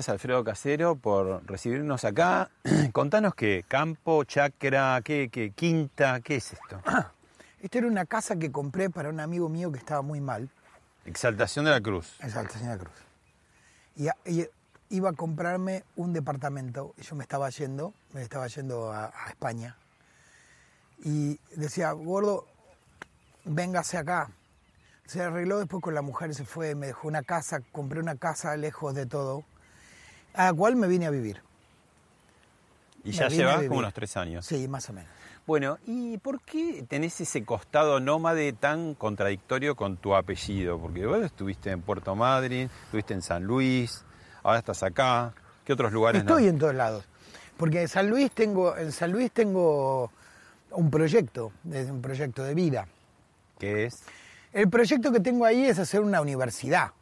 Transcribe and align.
Gracias 0.00 0.14
Alfredo 0.14 0.42
Casero 0.44 0.96
por 0.96 1.44
recibirnos 1.46 2.06
acá. 2.06 2.48
Contanos 2.92 3.34
qué, 3.34 3.66
campo, 3.68 4.24
chacra, 4.24 4.98
qué, 5.04 5.28
qué, 5.30 5.50
quinta, 5.50 6.20
¿qué 6.22 6.36
es 6.36 6.54
esto? 6.54 6.80
Esta 7.60 7.78
era 7.78 7.86
una 7.86 8.06
casa 8.06 8.36
que 8.36 8.50
compré 8.50 8.88
para 8.88 9.10
un 9.10 9.20
amigo 9.20 9.50
mío 9.50 9.70
que 9.70 9.76
estaba 9.78 10.00
muy 10.00 10.22
mal, 10.22 10.48
Exaltación 11.04 11.66
de 11.66 11.72
la 11.72 11.82
Cruz. 11.82 12.16
en 12.20 12.30
Salta 12.30 12.54
Señora 12.58 12.78
Cruz. 12.78 12.94
Y, 13.96 14.08
a- 14.08 14.16
y 14.24 14.46
iba 14.88 15.10
a 15.10 15.12
comprarme 15.12 15.84
un 15.96 16.14
departamento 16.14 16.94
yo 16.96 17.14
me 17.14 17.22
estaba 17.24 17.50
yendo, 17.50 17.92
me 18.14 18.22
estaba 18.22 18.46
yendo 18.46 18.90
a, 18.90 19.06
a 19.14 19.28
España. 19.28 19.76
Y 21.04 21.38
decía, 21.56 21.92
gordo, 21.92 22.46
véngase 23.44 23.98
acá. 23.98 24.30
Se 25.04 25.20
arregló 25.22 25.58
después 25.58 25.82
con 25.82 25.92
la 25.94 26.00
mujer, 26.02 26.34
se 26.34 26.46
fue, 26.46 26.74
me 26.74 26.86
dejó 26.86 27.06
una 27.08 27.22
casa, 27.22 27.60
compré 27.72 28.00
una 28.00 28.14
casa 28.16 28.56
lejos 28.56 28.94
de 28.94 29.04
todo, 29.06 29.44
a 30.34 30.46
la 30.46 30.52
cual 30.52 30.76
me 30.76 30.86
vine 30.88 31.06
a 31.06 31.10
vivir. 31.10 31.42
Y 33.04 33.08
Me 33.10 33.14
ya 33.14 33.28
llevas 33.28 33.64
como 33.64 33.78
unos 33.78 33.94
tres 33.94 34.16
años. 34.16 34.44
Sí, 34.46 34.68
más 34.68 34.88
o 34.90 34.92
menos. 34.92 35.10
Bueno, 35.46 35.78
¿y 35.86 36.18
por 36.18 36.40
qué 36.42 36.84
tenés 36.86 37.20
ese 37.20 37.44
costado 37.44 37.98
nómade 37.98 38.52
tan 38.52 38.94
contradictorio 38.94 39.74
con 39.74 39.96
tu 39.96 40.14
apellido? 40.14 40.78
Porque 40.78 41.06
vos 41.06 41.22
estuviste 41.24 41.70
en 41.70 41.80
Puerto 41.80 42.14
Madryn, 42.14 42.70
estuviste 42.84 43.14
en 43.14 43.22
San 43.22 43.44
Luis, 43.44 44.04
ahora 44.42 44.58
estás 44.58 44.82
acá. 44.82 45.32
¿Qué 45.64 45.72
otros 45.72 45.92
lugares 45.92 46.20
Estoy 46.22 46.44
no? 46.44 46.48
en 46.50 46.58
todos 46.58 46.74
lados. 46.74 47.04
Porque 47.56 47.82
en 47.82 47.88
San 47.88 48.08
Luis 48.08 48.30
tengo, 48.32 48.76
en 48.76 48.92
San 48.92 49.12
Luis 49.12 49.32
tengo 49.32 50.10
un 50.72 50.90
proyecto, 50.90 51.52
es 51.72 51.90
un 51.90 52.00
proyecto 52.00 52.44
de 52.44 52.54
vida. 52.54 52.86
¿Qué 53.58 53.86
es? 53.86 54.02
El 54.52 54.68
proyecto 54.68 55.10
que 55.12 55.20
tengo 55.20 55.44
ahí 55.44 55.64
es 55.64 55.78
hacer 55.78 56.00
una 56.00 56.20
universidad. 56.20 56.92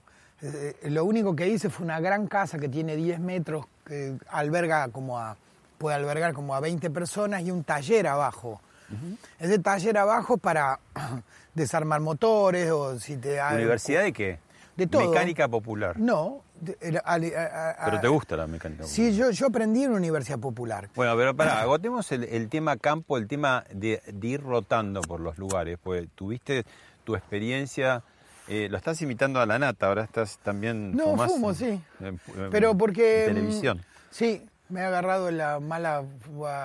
Eh, 0.43 0.77
Lo 0.91 1.05
único 1.05 1.35
que 1.35 1.49
hice 1.49 1.69
fue 1.71 1.85
una 1.85 2.01
gran 2.01 2.27
casa 2.29 2.59
que 2.59 2.69
tiene 2.69 2.95
10 2.97 3.19
metros, 3.21 3.67
que 3.85 4.17
alberga 4.31 4.89
como 4.89 5.19
a, 5.19 5.37
puede 5.79 5.97
albergar 5.97 6.33
como 6.33 6.55
a 6.55 6.61
20 6.61 6.91
personas 6.91 7.43
y 7.43 7.51
un 7.51 7.65
taller 7.65 8.07
abajo. 8.07 8.61
Ese 9.39 9.59
taller 9.59 9.99
abajo 9.99 10.39
para 10.39 10.79
desarmar 11.55 12.01
motores 12.01 12.71
o 12.71 12.99
si 12.99 13.17
te... 13.17 13.39
¿Universidad 13.53 14.03
de 14.03 14.13
qué? 14.13 14.39
De 14.77 14.87
todo. 14.87 15.09
Mecánica 15.11 15.49
popular. 15.49 15.99
No. 15.99 16.41
de- 16.61 16.79
era- 16.81 17.03
a- 17.05 17.15
a- 17.17 17.71
a- 17.73 17.85
Pero 17.87 18.01
te 18.01 18.09
gusta 18.09 18.37
la 18.37 18.47
mecánica 18.47 18.83
popular. 18.85 18.95
Sí, 18.95 19.15
yo, 19.17 19.31
yo 19.31 19.47
aprendí 19.49 19.83
en 19.83 19.91
una 19.91 19.99
universidad 19.99 20.39
popular. 20.39 20.89
Bueno, 20.95 21.17
pero 21.17 21.35
pará, 21.37 21.61
agotemos 21.63 22.11
el, 22.13 22.25
el 22.25 22.49
tema 22.49 22.77
campo, 22.77 23.19
el 23.19 23.27
tema 23.27 23.65
de, 23.73 24.01
de 24.07 24.27
ir 24.27 24.41
rotando 24.41 25.01
por 25.03 25.21
los 25.21 25.37
lugares, 25.37 25.79
pues 25.83 26.07
tuviste 26.15 26.65
tu 27.05 27.15
experiencia, 27.17 28.03
eh, 28.49 28.69
lo 28.71 28.77
estás 28.77 29.01
imitando 29.03 29.41
a 29.41 29.47
la 29.47 29.59
nata, 29.59 29.87
ahora 29.87 30.05
estás 30.05 30.39
también... 30.39 30.93
No, 30.97 31.05
fumás 31.05 31.31
fumo, 31.33 31.51
en- 31.51 31.55
sí. 31.57 31.83
en- 32.01 32.21
en 32.37 32.51
Pero 32.51 32.77
porque... 32.77 33.27
mm, 33.29 33.35
Televisión. 33.35 33.83
Sí, 34.11 34.47
me 34.69 34.81
he 34.81 34.85
agarrado 34.85 35.31
la 35.31 35.61
mala 35.61 36.05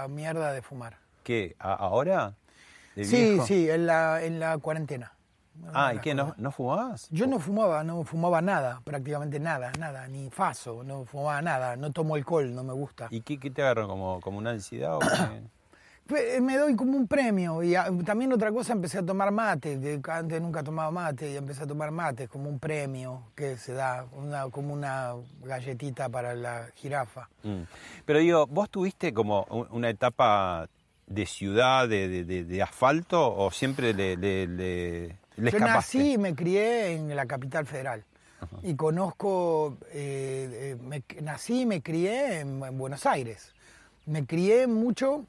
mierda 0.10 0.52
de 0.52 0.62
fumar. 0.62 0.98
¿Qué? 1.24 1.56
¿A- 1.60 1.74
¿Ahora? 1.74 2.34
¿De 2.96 3.04
Sí, 3.06 3.26
viejo? 3.32 3.46
sí, 3.48 3.70
en 3.70 3.86
la, 3.86 4.24
en 4.24 4.40
la 4.40 4.58
cuarentena. 4.58 5.14
Ah, 5.74 5.94
¿y 5.94 6.00
qué? 6.00 6.16
¿No, 6.16 6.34
no 6.38 6.52
fumabas? 6.52 7.08
Yo 7.12 7.28
no 7.28 7.38
fumaba, 7.40 7.84
no 7.84 8.04
fumaba 8.04 8.42
nada, 8.42 8.82
prácticamente 8.84 9.40
nada, 9.40 9.72
nada, 9.78 10.08
ni 10.08 10.32
faso, 10.32 10.84
no 10.84 11.06
fumaba 11.06 11.42
nada, 11.44 11.76
no 11.76 11.92
tomo 11.92 12.16
alcohol, 12.16 12.56
no 12.56 12.64
me 12.64 12.74
gusta. 12.74 13.08
¿Y 13.12 13.22
qué, 13.22 13.40
qué 13.40 13.52
te 13.52 13.62
agarró? 13.62 13.88
¿Como, 13.88 14.20
como 14.22 14.40
una 14.40 14.50
ansiedad 14.50 14.96
o 14.98 15.00
qué? 15.00 15.44
Pues, 16.08 16.42
Me 16.42 16.58
doy 16.58 16.76
como 16.76 16.98
un 16.98 17.08
premio 17.08 17.64
y 17.64 17.76
ah, 17.76 17.90
también 18.06 18.34
otra 18.34 18.52
cosa 18.52 18.74
empecé 18.74 19.00
a 19.00 19.06
tomar 19.06 19.32
mate, 19.32 19.80
que 19.80 20.12
antes 20.12 20.42
nunca 20.42 20.62
tomaba 20.64 20.92
mate 20.92 21.32
y 21.32 21.38
empecé 21.38 21.64
a 21.64 21.68
tomar 21.68 21.92
mate 21.92 22.28
como 22.28 22.50
un 22.50 22.60
premio 22.60 23.24
que 23.36 23.58
se 23.58 23.74
da, 23.74 24.06
una, 24.12 24.50
como 24.50 24.74
una 24.74 25.14
galletita 25.44 26.10
para 26.10 26.34
la 26.36 26.68
jirafa. 26.76 27.30
Mm. 27.44 27.62
Pero 28.06 28.20
digo, 28.20 28.48
¿vos 28.48 28.70
tuviste 28.70 29.14
como 29.14 29.46
un- 29.50 29.68
una 29.72 29.90
etapa 29.90 30.68
de 31.08 31.26
ciudad, 31.26 31.88
de, 31.88 32.08
de- 32.10 32.26
de- 32.26 32.44
de 32.46 32.62
asfalto, 32.62 33.34
o 33.36 33.50
siempre 33.52 33.94
le, 33.94 34.18
le, 34.18 34.48
le, 34.48 35.18
le 35.38 35.52
Yo 35.52 35.60
nací 35.60 36.14
y 36.14 36.18
me 36.18 36.36
crié 36.36 36.94
en 36.94 37.16
la 37.16 37.26
capital 37.26 37.66
federal. 37.66 38.04
Y 38.62 38.76
conozco, 38.76 39.78
eh, 39.94 40.76
eh, 40.76 40.78
me- 40.82 41.04
nací 41.22 41.62
y 41.62 41.66
me 41.66 41.82
crié 41.82 42.42
en, 42.42 42.62
en 42.62 42.78
Buenos 42.78 43.06
Aires. 43.06 43.54
Me 44.06 44.26
crié 44.26 44.68
mucho, 44.68 45.26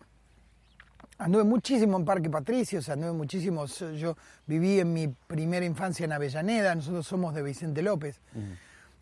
anduve 1.19 1.45
muchísimo 1.45 1.97
en 1.97 2.05
Parque 2.05 2.31
Patricios, 2.31 2.89
anduve 2.89 3.13
muchísimo, 3.13 3.67
yo 3.67 4.17
viví 4.47 4.81
en 4.81 4.93
mi 4.93 5.09
primera 5.09 5.65
infancia 5.65 6.05
en 6.05 6.13
Avellaneda, 6.13 6.75
nosotros 6.75 7.07
somos 7.07 7.35
de 7.35 7.43
Vicente 7.43 7.83
López, 7.83 8.21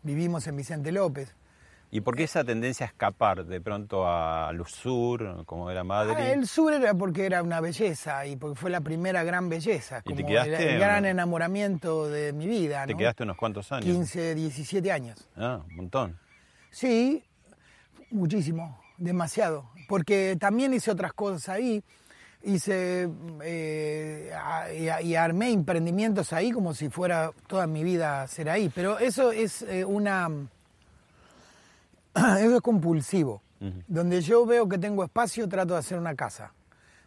vivimos 0.03 0.47
en 0.47 0.55
Vicente 0.55 0.91
López. 0.91 1.35
¿Y 1.93 2.01
por 2.01 2.15
qué 2.15 2.23
esa 2.23 2.43
tendencia 2.43 2.87
a 2.87 2.89
escapar 2.89 3.45
de 3.45 3.61
pronto 3.61 4.07
a 4.07 4.47
al 4.47 4.65
sur, 4.65 5.45
como 5.45 5.69
era 5.69 5.83
Madrid? 5.83 6.15
Ah, 6.17 6.31
el 6.31 6.47
sur 6.47 6.73
era 6.73 6.95
porque 6.95 7.23
era 7.23 7.43
una 7.43 7.61
belleza 7.61 8.25
y 8.25 8.35
porque 8.35 8.55
fue 8.55 8.71
la 8.71 8.81
primera 8.81 9.23
gran 9.23 9.47
belleza, 9.47 9.99
¿Y 9.99 10.15
te 10.15 10.23
como 10.23 10.27
quedaste 10.27 10.73
el, 10.73 10.79
gran 10.79 11.05
enamoramiento 11.05 12.09
de 12.09 12.33
mi 12.33 12.47
vida. 12.47 12.87
Te 12.87 12.95
quedaste 12.95 13.21
unos 13.21 13.37
cuantos 13.37 13.71
años. 13.71 13.85
15, 13.85 14.33
17 14.33 14.91
años. 14.91 15.29
Ah, 15.37 15.61
un 15.69 15.75
montón. 15.75 16.17
Sí, 16.71 17.23
muchísimo, 18.09 18.81
demasiado. 18.97 19.69
Porque 19.87 20.35
también 20.39 20.73
hice 20.73 20.89
otras 20.89 21.13
cosas 21.13 21.47
ahí. 21.49 21.83
Hice 22.45 23.07
eh, 23.41 24.31
a- 24.35 25.01
y, 25.01 25.15
armé 25.15 25.51
emprendimientos 25.51 26.33
ahí 26.33 26.51
como 26.51 26.73
si 26.73 26.89
fuera 26.89 27.31
toda 27.47 27.67
mi 27.67 27.83
vida 27.83 28.27
ser 28.27 28.49
ahí. 28.49 28.69
Pero 28.73 28.99
eso 28.99 29.31
es 29.31 29.61
eh, 29.63 29.85
una. 29.85 30.29
Eso 32.15 32.55
es 32.57 32.61
compulsivo. 32.61 33.41
Donde 33.87 34.19
yo 34.21 34.45
veo 34.45 34.67
que 34.67 34.77
tengo 34.77 35.05
espacio, 35.05 35.47
trato 35.47 35.73
de 35.73 35.79
hacer 35.79 35.97
una 35.97 36.15
casa. 36.15 36.51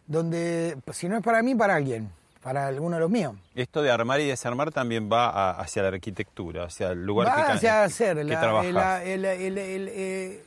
Donde, 0.07 0.75
pues, 0.83 0.97
si 0.97 1.07
no 1.07 1.15
es 1.17 1.23
para 1.23 1.43
mí, 1.43 1.53
para 1.53 1.75
alguien, 1.75 2.09
para 2.41 2.65
alguno 2.65 2.95
de 2.95 3.01
los 3.01 3.09
míos. 3.11 3.35
Esto 3.53 3.83
de 3.83 3.91
armar 3.91 4.19
y 4.21 4.27
desarmar 4.27 4.71
también 4.71 5.07
va 5.11 5.29
a- 5.29 5.51
hacia 5.61 5.83
la 5.83 5.89
arquitectura, 5.89 6.63
hacia 6.65 6.89
el 6.89 7.05
lugar 7.05 7.27
que, 7.27 7.39
Va 7.41 7.45
ca- 7.47 7.53
hacia 7.53 7.83
hacer 7.83 8.17
que 8.17 8.23
la- 8.23 8.39
trabajás. 8.41 8.73
la- 8.73 9.03
el, 9.03 9.23
el- 9.25 9.57
el- 9.59 9.87
eh, 9.91 10.43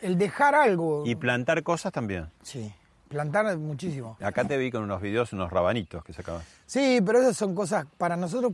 el 0.00 0.16
dejar 0.16 0.54
algo. 0.54 1.02
Y 1.04 1.14
plantar 1.16 1.62
cosas 1.62 1.92
también. 1.92 2.28
Sí, 2.42 2.72
plantar 3.08 3.56
muchísimo. 3.58 4.16
Acá 4.20 4.44
te 4.44 4.56
vi 4.56 4.70
con 4.70 4.82
unos 4.82 5.00
videos, 5.00 5.32
unos 5.32 5.50
rabanitos 5.52 6.02
que 6.04 6.12
sacabas. 6.12 6.44
Sí, 6.66 7.00
pero 7.04 7.20
esas 7.20 7.36
son 7.36 7.54
cosas 7.54 7.86
para 7.98 8.16
nosotros. 8.16 8.52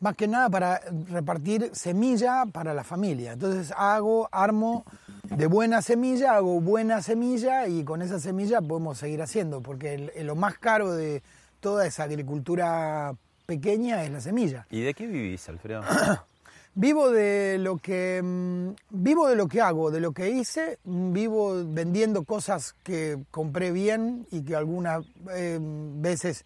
más 0.00 0.16
que 0.16 0.28
nada 0.28 0.50
para 0.50 0.80
repartir 1.10 1.70
semilla 1.72 2.44
para 2.52 2.74
la 2.74 2.84
familia. 2.84 3.32
Entonces 3.32 3.72
hago, 3.74 4.28
armo 4.32 4.84
de 5.30 5.46
buena 5.46 5.80
semilla, 5.80 6.34
hago 6.36 6.60
buena 6.60 7.00
semilla 7.00 7.66
y 7.68 7.84
con 7.84 8.02
esa 8.02 8.20
semilla 8.20 8.60
podemos 8.60 8.98
seguir 8.98 9.22
haciendo, 9.22 9.62
porque 9.62 9.94
el- 9.94 10.12
el- 10.14 10.26
lo 10.26 10.34
más 10.34 10.58
caro 10.58 10.92
de 10.92 11.22
toda 11.60 11.86
esa 11.86 12.02
agricultura 12.02 13.14
pequeña 13.46 14.02
es 14.04 14.10
la 14.10 14.20
semilla. 14.20 14.66
¿Y 14.70 14.82
de 14.82 14.92
qué 14.92 15.06
vivís, 15.06 15.48
Alfredo? 15.48 15.82
Vivo 16.76 17.10
de 17.10 17.58
lo 17.58 17.76
que 17.78 18.20
mm, 18.22 18.70
vivo 18.90 19.28
de 19.28 19.36
lo 19.36 19.46
que 19.46 19.60
hago, 19.60 19.90
de 19.90 20.00
lo 20.00 20.12
que 20.12 20.30
hice, 20.30 20.78
mm, 20.84 21.12
vivo 21.12 21.54
vendiendo 21.66 22.24
cosas 22.24 22.74
que 22.82 23.18
compré 23.30 23.70
bien 23.70 24.26
y 24.30 24.42
que 24.42 24.56
algunas 24.56 25.04
eh, 25.30 25.58
veces 25.60 26.44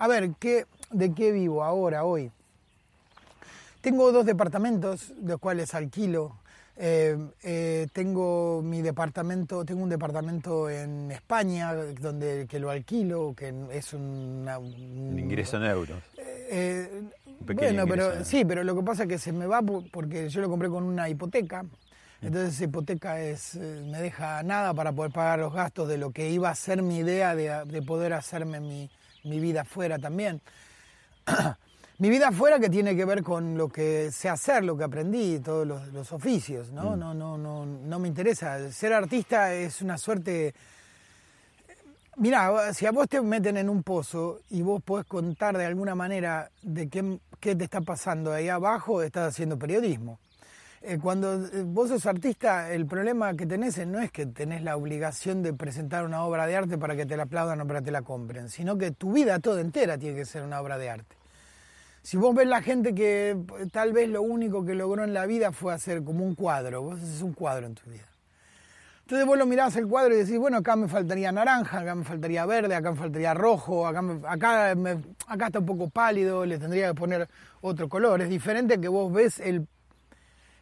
a 0.00 0.06
ver, 0.06 0.30
¿qué, 0.38 0.66
¿de 0.92 1.12
qué 1.12 1.32
vivo 1.32 1.64
ahora, 1.64 2.04
hoy? 2.04 2.30
Tengo 3.80 4.12
dos 4.12 4.24
departamentos, 4.24 5.12
de 5.16 5.32
los 5.32 5.40
cuales 5.40 5.74
alquilo. 5.74 6.36
Eh, 6.80 7.16
eh, 7.42 7.88
tengo 7.92 8.62
mi 8.62 8.82
departamento, 8.82 9.64
tengo 9.64 9.82
un 9.82 9.88
departamento 9.88 10.70
en 10.70 11.10
España 11.10 11.74
donde 11.74 12.46
que 12.48 12.60
lo 12.60 12.70
alquilo, 12.70 13.34
que 13.36 13.52
es 13.72 13.92
una, 13.94 14.58
un, 14.60 15.18
ingreso 15.18 15.56
en 15.56 15.64
euros. 15.64 15.98
eh, 16.16 17.02
pequeño 17.44 17.84
bueno, 17.84 17.86
pero 17.88 18.24
sí, 18.24 18.44
pero 18.44 18.62
lo 18.62 18.76
que 18.76 18.82
pasa 18.82 19.02
es 19.02 19.08
que 19.08 19.18
se 19.18 19.32
me 19.32 19.46
va 19.46 19.60
por- 19.60 19.90
porque 19.90 20.28
yo 20.28 20.40
lo 20.40 20.48
compré 20.48 20.68
con 20.68 20.84
una 20.84 21.08
hipoteca. 21.08 21.64
Entonces 22.22 22.54
esa 22.54 22.64
hipoteca 22.64 23.20
es, 23.20 23.56
eh, 23.56 23.82
me 23.90 24.00
deja 24.00 24.40
nada 24.44 24.72
para 24.72 24.92
poder 24.92 25.10
pagar 25.12 25.40
los 25.40 25.52
gastos 25.52 25.88
de 25.88 25.98
lo 25.98 26.12
que 26.12 26.30
iba 26.30 26.48
a 26.48 26.54
ser 26.54 26.82
mi 26.82 26.98
idea 26.98 27.34
de, 27.34 27.64
de 27.64 27.82
poder 27.82 28.12
hacerme 28.12 28.60
mi, 28.60 28.88
mi 29.24 29.40
vida 29.40 29.62
afuera 29.62 29.98
también. 29.98 30.40
mi 31.98 32.10
vida 32.10 32.28
afuera 32.28 32.58
que 32.58 32.70
tiene 32.70 32.94
que 32.96 33.04
ver 33.04 33.22
con 33.22 33.56
lo 33.56 33.68
que 33.68 34.10
sé 34.12 34.28
hacer, 34.28 34.64
lo 34.64 34.76
que 34.76 34.84
aprendí, 34.84 35.40
todos 35.40 35.66
los, 35.66 35.88
los 35.88 36.12
oficios, 36.12 36.70
¿no? 36.70 36.96
No, 36.96 37.12
no, 37.12 37.36
no, 37.36 37.66
no 37.66 37.98
me 37.98 38.08
interesa. 38.08 38.70
Ser 38.70 38.92
artista 38.92 39.52
es 39.54 39.82
una 39.82 39.98
suerte 39.98 40.54
Mira, 42.20 42.74
si 42.74 42.84
a 42.84 42.90
vos 42.90 43.08
te 43.08 43.20
meten 43.20 43.58
en 43.58 43.68
un 43.68 43.84
pozo 43.84 44.40
y 44.50 44.60
vos 44.60 44.82
podés 44.82 45.06
contar 45.06 45.56
de 45.56 45.64
alguna 45.64 45.94
manera 45.94 46.50
de 46.62 46.88
qué, 46.88 47.20
qué 47.38 47.54
te 47.54 47.62
está 47.62 47.80
pasando 47.80 48.32
ahí 48.32 48.48
abajo, 48.48 49.02
estás 49.02 49.28
haciendo 49.28 49.56
periodismo. 49.56 50.18
Eh, 50.82 50.98
cuando 51.00 51.46
eh, 51.46 51.62
vos 51.64 51.90
sos 51.90 52.06
artista, 52.06 52.72
el 52.72 52.86
problema 52.86 53.34
que 53.34 53.46
tenés 53.46 53.86
no 53.86 54.00
es 54.00 54.10
que 54.10 54.26
tenés 54.26 54.62
la 54.62 54.76
obligación 54.76 55.44
de 55.44 55.52
presentar 55.52 56.04
una 56.04 56.24
obra 56.24 56.48
de 56.48 56.56
arte 56.56 56.76
para 56.76 56.96
que 56.96 57.06
te 57.06 57.16
la 57.16 57.22
aplaudan 57.22 57.60
o 57.60 57.68
para 57.68 57.78
que 57.78 57.84
te 57.84 57.92
la 57.92 58.02
compren, 58.02 58.48
sino 58.48 58.76
que 58.76 58.90
tu 58.90 59.12
vida 59.12 59.38
toda 59.38 59.60
entera 59.60 59.96
tiene 59.96 60.16
que 60.16 60.24
ser 60.24 60.42
una 60.42 60.60
obra 60.60 60.76
de 60.76 60.90
arte. 60.90 61.17
Si 62.08 62.16
vos 62.16 62.34
ves 62.34 62.46
la 62.46 62.62
gente 62.62 62.94
que 62.94 63.36
tal 63.70 63.92
vez 63.92 64.08
lo 64.08 64.22
único 64.22 64.64
que 64.64 64.74
logró 64.74 65.04
en 65.04 65.12
la 65.12 65.26
vida 65.26 65.52
fue 65.52 65.74
hacer 65.74 66.02
como 66.02 66.24
un 66.24 66.34
cuadro, 66.34 66.80
vos 66.80 66.98
haces 66.98 67.20
un 67.20 67.34
cuadro 67.34 67.66
en 67.66 67.74
tu 67.74 67.90
vida. 67.90 68.08
Entonces 69.02 69.26
vos 69.26 69.36
lo 69.36 69.44
mirás 69.44 69.76
el 69.76 69.86
cuadro 69.86 70.14
y 70.14 70.16
decís, 70.16 70.38
bueno, 70.38 70.56
acá 70.56 70.74
me 70.74 70.88
faltaría 70.88 71.30
naranja, 71.32 71.80
acá 71.80 71.94
me 71.94 72.04
faltaría 72.04 72.46
verde, 72.46 72.74
acá 72.74 72.92
me 72.92 72.96
faltaría 72.96 73.34
rojo, 73.34 73.86
acá, 73.86 74.00
me- 74.00 74.26
acá, 74.26 74.70
acá 75.26 75.46
está 75.48 75.58
un 75.58 75.66
poco 75.66 75.90
pálido, 75.90 76.46
le 76.46 76.56
tendría 76.56 76.88
que 76.88 76.94
poner 76.94 77.28
otro 77.60 77.90
color. 77.90 78.22
Es 78.22 78.30
diferente 78.30 78.80
que 78.80 78.88
vos 78.88 79.12
ves 79.12 79.38
el 79.38 79.68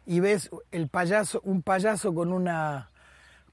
y 0.05 0.19
ves 0.19 0.49
el 0.71 0.89
payaso, 0.89 1.39
un 1.45 1.61
payaso 1.61 2.13
con 2.13 2.33
una 2.33 2.91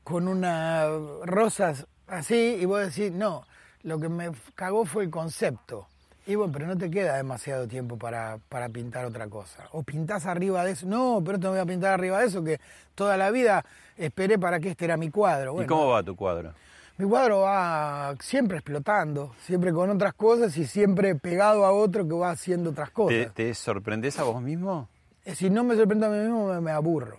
con 0.03 0.27
una 0.27 0.89
rosas 1.23 1.87
así 2.09 2.57
y 2.61 2.65
vos 2.65 2.93
decís, 2.93 3.13
no, 3.13 3.47
lo 3.85 4.01
que 4.01 4.09
me 4.09 4.33
cagó 4.57 4.85
fue 4.85 5.05
el 5.05 5.11
concepto. 5.11 5.87
Y 6.27 6.37
bueno, 6.37 6.53
pero 6.53 6.67
no 6.67 6.77
te 6.79 6.91
queda 6.91 7.17
demasiado 7.17 7.69
tiempo 7.69 7.99
para, 7.99 8.39
para 8.49 8.69
pintar 8.71 9.05
otra 9.05 9.27
cosa. 9.29 9.69
O 9.73 9.83
pintás 9.83 10.25
arriba 10.25 10.65
de 10.65 10.73
eso. 10.73 10.87
No, 10.87 11.23
pero 11.25 11.39
te 11.39 11.49
voy 11.49 11.59
a 11.59 11.67
pintar 11.67 11.93
arriba 11.93 12.21
de 12.21 12.27
eso, 12.27 12.43
que 12.43 12.61
toda 12.95 13.17
la 13.19 13.31
vida 13.31 13.65
esperé 13.99 14.39
para 14.39 14.59
que 14.59 14.71
este 14.71 14.87
era 14.87 14.97
mi 14.97 15.11
cuadro. 15.11 15.63
¿Y 15.63 15.67
cómo 15.67 15.89
va 15.89 16.03
tu 16.03 16.17
cuadro? 16.17 16.53
mi 16.97 17.09
cuadro 17.09 17.41
va 17.41 18.15
siempre 18.21 18.59
explotando, 18.59 19.35
siempre 19.41 19.73
con 19.73 19.91
otras 19.91 20.15
cosas 20.15 20.57
y 20.57 20.65
siempre 20.65 21.17
pegado 21.17 21.67
a 21.67 21.73
otro 21.73 22.07
que 22.07 22.15
va 22.15 22.31
haciendo 22.31 22.71
otras 22.71 22.91
¿Te, 22.91 22.95
cosas. 22.95 23.35
te 23.35 23.53
sorprendés 23.53 24.17
a 24.21 24.23
vos 24.23 24.41
mismo? 24.41 24.89
Eh, 25.25 25.35
Si 25.35 25.51
no 25.51 25.65
me 25.65 25.75
sorprendo 25.75 26.07
a 26.07 26.11
mí 26.11 26.19
mismo, 26.19 26.47
me, 26.47 26.61
me 26.61 26.71
aburro. 26.71 27.19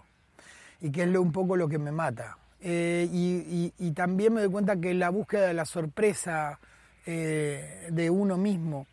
Y 0.80 0.92
que 0.92 1.04
es 1.04 1.10
lo, 1.10 1.22
un 1.22 1.34
poco 1.34 1.58
lo 1.58 1.68
que 1.68 1.78
me 1.78 1.92
mata. 1.92 2.38
Eh, 2.62 3.08
y, 3.12 3.74
y- 3.78 3.88
y 3.88 3.92
también 3.92 4.34
me 4.34 4.42
doy 4.42 4.50
cuenta 4.50 4.78
que 4.78 4.94
la 4.94 5.10
búsqueda 5.10 5.48
de 5.48 5.54
la 5.54 5.66
sorpresa 5.66 6.58
eh, 7.06 7.90
de 7.92 8.10
uno 8.10 8.38
mismo 8.38 8.88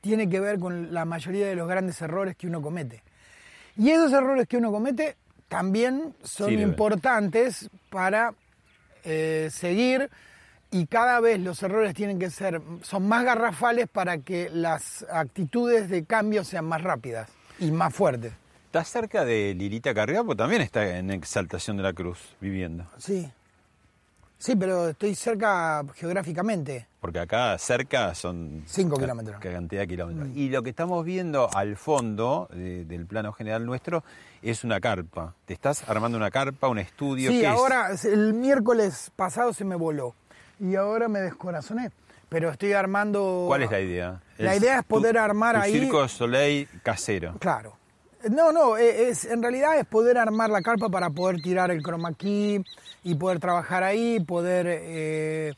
tiene 0.00 0.28
que 0.28 0.40
ver 0.40 0.58
con 0.58 0.92
la 0.92 1.04
mayoría 1.04 1.46
de 1.46 1.54
los 1.54 1.68
grandes 1.68 2.00
errores 2.02 2.36
que 2.36 2.46
uno 2.46 2.62
comete. 2.62 3.02
Y 3.76 3.90
esos 3.90 4.12
errores 4.12 4.46
que 4.46 4.56
uno 4.56 4.70
comete 4.70 5.16
también 5.48 6.14
son 6.22 6.52
importantes 6.52 7.70
para 7.90 8.34
eh, 9.04 9.48
seguir 9.50 10.10
y 10.70 10.86
cada 10.86 11.18
vez 11.20 11.40
los 11.40 11.62
errores 11.62 11.94
tienen 11.94 12.18
que 12.18 12.30
ser, 12.30 12.60
son 12.82 13.08
más 13.08 13.24
garrafales 13.24 13.88
para 13.88 14.18
que 14.18 14.48
las 14.52 15.04
actitudes 15.10 15.88
de 15.88 16.04
cambio 16.04 16.44
sean 16.44 16.66
más 16.66 16.82
rápidas 16.82 17.28
y 17.58 17.70
más 17.72 17.92
fuertes. 17.92 18.32
¿Estás 18.66 18.88
cerca 18.88 19.24
de 19.24 19.52
Lilita 19.54 19.92
Carrión? 19.92 20.26
Porque 20.26 20.38
también 20.38 20.62
está 20.62 20.96
en 20.96 21.10
Exaltación 21.10 21.76
de 21.76 21.82
la 21.82 21.92
Cruz 21.92 22.36
viviendo. 22.40 22.86
Sí. 22.98 23.28
Sí, 24.40 24.56
pero 24.56 24.88
estoy 24.88 25.14
cerca 25.14 25.84
geográficamente. 25.94 26.86
Porque 26.98 27.18
acá 27.18 27.58
cerca 27.58 28.14
son... 28.14 28.62
Cinco 28.66 28.96
ca- 28.96 29.02
kilómetros. 29.02 29.36
Mm. 29.36 29.40
ca- 29.42 29.52
cantidad 29.52 29.80
de 29.82 29.88
kilómetros. 29.88 30.28
Y 30.34 30.48
lo 30.48 30.62
que 30.62 30.70
estamos 30.70 31.04
viendo 31.04 31.50
al 31.54 31.76
fondo 31.76 32.48
de- 32.50 32.86
del 32.86 33.04
plano 33.04 33.34
general 33.34 33.66
nuestro 33.66 34.02
es 34.40 34.64
una 34.64 34.80
carpa. 34.80 35.34
¿Te 35.44 35.52
estás 35.52 35.86
armando 35.86 36.16
una 36.16 36.30
carpa, 36.30 36.68
un 36.68 36.78
estudio? 36.78 37.30
Sí, 37.30 37.40
¿Qué 37.40 37.44
es? 37.46 37.50
ahora, 37.50 37.90
el 38.04 38.32
miércoles 38.32 39.12
pasado 39.14 39.52
se 39.52 39.66
me 39.66 39.76
voló 39.76 40.14
y 40.58 40.74
ahora 40.74 41.08
me 41.08 41.20
descorazoné. 41.20 41.90
Pero 42.30 42.48
estoy 42.50 42.72
armando... 42.72 43.44
¿Cuál 43.46 43.64
es 43.64 43.70
la 43.70 43.80
idea? 43.80 44.20
La 44.38 44.56
idea 44.56 44.78
es 44.78 44.84
poder 44.84 45.18
armar 45.18 45.56
tu 45.56 45.60
ahí- 45.62 45.72
circo 45.80 46.08
Soleil 46.08 46.66
casero. 46.82 47.34
Claro. 47.40 47.76
No, 48.28 48.52
no, 48.52 48.76
eh, 48.76 49.08
es, 49.08 49.24
en 49.24 49.42
realidad 49.42 49.78
es 49.78 49.86
poder 49.86 50.18
armar 50.18 50.50
la 50.50 50.60
carpa 50.60 50.88
para 50.90 51.10
poder 51.10 51.40
tirar 51.40 51.70
el 51.70 51.82
chroma 51.82 52.12
key 52.12 52.62
y 53.02 53.14
poder 53.14 53.40
trabajar 53.40 53.82
ahí, 53.82 54.20
poder 54.20 54.66
eh, 54.68 55.54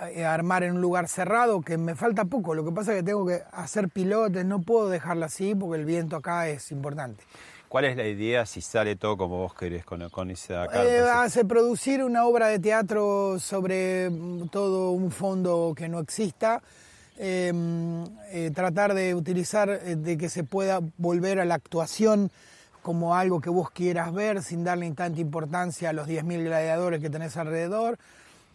eh, 0.00 0.24
armar 0.24 0.62
en 0.62 0.76
un 0.76 0.80
lugar 0.80 1.08
cerrado, 1.08 1.60
que 1.60 1.76
me 1.76 1.94
falta 1.94 2.24
poco. 2.24 2.54
Lo 2.54 2.64
que 2.64 2.72
pasa 2.72 2.92
es 2.92 2.98
que 2.98 3.02
tengo 3.02 3.26
que 3.26 3.42
hacer 3.52 3.88
pilotes, 3.88 4.44
no 4.44 4.62
puedo 4.62 4.88
dejarla 4.88 5.26
así 5.26 5.54
porque 5.54 5.78
el 5.78 5.84
viento 5.84 6.16
acá 6.16 6.48
es 6.48 6.70
importante. 6.70 7.24
¿Cuál 7.68 7.84
es 7.84 7.96
la 7.96 8.06
idea 8.06 8.46
si 8.46 8.62
sale 8.62 8.96
todo 8.96 9.18
como 9.18 9.38
vos 9.38 9.54
querés 9.54 9.84
con, 9.84 10.08
con 10.08 10.30
esa 10.30 10.66
carpa? 10.66 10.86
Eh, 10.86 11.00
hace 11.00 11.44
producir 11.44 12.02
una 12.02 12.24
obra 12.24 12.46
de 12.46 12.58
teatro 12.58 13.38
sobre 13.38 14.08
mm, 14.08 14.48
todo 14.48 14.92
un 14.92 15.10
fondo 15.10 15.74
que 15.76 15.88
no 15.88 15.98
exista, 15.98 16.62
eh, 17.18 17.52
eh, 18.30 18.50
tratar 18.54 18.94
de 18.94 19.14
utilizar, 19.14 19.68
eh, 19.70 19.96
de 19.96 20.16
que 20.16 20.28
se 20.28 20.44
pueda 20.44 20.80
volver 20.96 21.40
a 21.40 21.44
la 21.44 21.54
actuación 21.54 22.30
como 22.82 23.14
algo 23.16 23.40
que 23.40 23.50
vos 23.50 23.70
quieras 23.70 24.12
ver 24.14 24.42
sin 24.42 24.64
darle 24.64 24.90
tanta 24.92 25.20
importancia 25.20 25.90
a 25.90 25.92
los 25.92 26.06
10.000 26.08 26.44
gladiadores 26.44 27.00
que 27.00 27.10
tenés 27.10 27.36
alrededor 27.36 27.98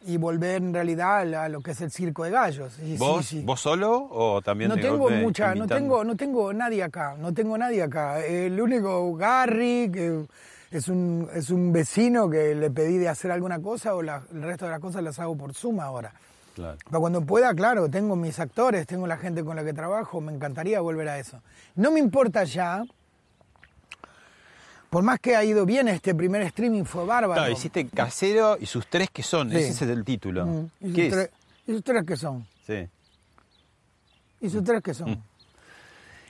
y 0.05 0.17
volver 0.17 0.57
en 0.61 0.73
realidad 0.73 1.33
a 1.35 1.49
lo 1.49 1.61
que 1.61 1.71
es 1.71 1.81
el 1.81 1.91
circo 1.91 2.23
de 2.23 2.31
gallos. 2.31 2.77
Y 2.79 2.97
¿Vos, 2.97 3.25
sí. 3.25 3.41
¿Vos 3.45 3.59
solo 3.61 4.07
o 4.11 4.41
también 4.41 4.69
No 4.69 4.75
tengo 4.75 5.09
mucha, 5.09 5.55
no 5.55 5.67
tengo, 5.67 6.03
no 6.03 6.15
tengo 6.15 6.51
nadie 6.53 6.83
acá, 6.83 7.15
no 7.19 7.33
tengo 7.33 7.57
nadie 7.57 7.83
acá. 7.83 8.19
El 8.25 8.59
único 8.59 9.15
Gary, 9.15 9.89
que 9.93 10.25
es 10.71 10.87
un, 10.87 11.29
es 11.33 11.49
un 11.51 11.71
vecino 11.71 12.29
que 12.29 12.55
le 12.55 12.71
pedí 12.71 12.97
de 12.97 13.07
hacer 13.09 13.31
alguna 13.31 13.61
cosa, 13.61 13.93
o 13.95 14.01
la- 14.01 14.23
el 14.33 14.41
resto 14.41 14.65
de 14.65 14.71
las 14.71 14.79
cosas 14.79 15.03
las 15.03 15.19
hago 15.19 15.37
por 15.37 15.53
Zoom 15.53 15.79
ahora. 15.79 16.11
Claro. 16.53 16.77
Pero 16.85 16.99
cuando 16.99 17.21
pueda, 17.21 17.53
claro, 17.55 17.89
tengo 17.89 18.15
mis 18.15 18.39
actores, 18.39 18.85
tengo 18.85 19.07
la 19.07 19.17
gente 19.17 19.43
con 19.43 19.55
la 19.55 19.63
que 19.63 19.73
trabajo, 19.73 20.21
me 20.21 20.31
encantaría 20.33 20.79
volver 20.81 21.09
a 21.09 21.19
eso. 21.19 21.41
No 21.75 21.91
me 21.91 21.99
importa 21.99 22.43
ya, 22.43 22.83
por 24.89 25.03
más 25.03 25.19
que 25.19 25.35
ha 25.35 25.43
ido 25.43 25.65
bien 25.65 25.87
este 25.87 26.13
primer 26.13 26.43
streaming, 26.43 26.83
fue 26.83 27.05
bárbaro. 27.05 27.33
Claro, 27.41 27.51
hiciste 27.51 27.87
casero 27.87 28.57
y 28.59 28.67
sus 28.67 28.85
tres 28.87 29.09
que 29.11 29.23
son, 29.23 29.49
Sí. 29.49 29.57
ese 29.57 29.71
es 29.71 29.81
el 29.81 30.03
título. 30.03 30.45
Mm, 30.45 30.65
¿Y 30.81 30.87
sus, 30.93 31.09
tres, 31.09 31.29
¿Y 31.65 31.71
sus 31.73 31.83
tres 31.83 32.03
qué 32.05 32.15
son? 32.17 32.47
Sí. 32.67 32.87
¿Y 34.41 34.49
sus 34.49 34.63
tres 34.63 34.81
qué 34.83 34.93
son? 34.93 35.11
Mm. 35.11 35.23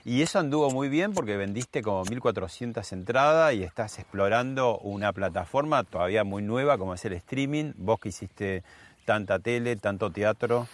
Y 0.05 0.21
eso 0.21 0.37
anduvo 0.39 0.69
muy 0.69 0.89
bien 0.89 1.13
porque 1.13 1.37
vendiste 1.37 1.81
como 1.81 2.03
1.400 2.05 2.91
entradas 2.91 3.53
y 3.53 3.63
estás 3.63 3.99
explorando 3.99 4.77
una 4.79 5.13
plataforma 5.13 5.83
todavía 5.85 6.25
muy 6.25 6.43
nueva 6.43 6.77
como 6.77 6.93
es 6.93 7.05
el 7.05 7.13
streaming. 7.13 7.71
Vos 7.77 7.99
que 8.01 8.09
hiciste 8.09 8.63
tanta 9.05 9.39
tele, 9.39 9.75
tanto 9.75 10.11
teatro. 10.11 10.67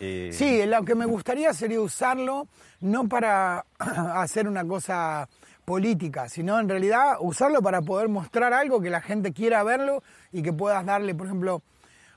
eh, 0.00 0.30
Sí, 0.32 0.64
lo 0.66 0.84
que 0.84 0.94
me 0.94 1.06
gustaría 1.06 1.52
sería 1.52 1.80
usarlo 1.80 2.48
no 2.80 3.08
para 3.08 3.64
hacer 3.78 4.48
una 4.48 4.64
cosa 4.64 5.28
política, 5.64 6.28
sino 6.28 6.58
en 6.58 6.68
realidad 6.68 7.16
usarlo 7.20 7.62
para 7.62 7.82
poder 7.82 8.08
mostrar 8.08 8.52
algo 8.52 8.80
que 8.80 8.90
la 8.90 9.00
gente 9.00 9.32
quiera 9.32 9.62
verlo 9.62 10.02
y 10.32 10.42
que 10.42 10.52
puedas 10.52 10.84
darle, 10.84 11.14
por 11.14 11.26
ejemplo, 11.26 11.62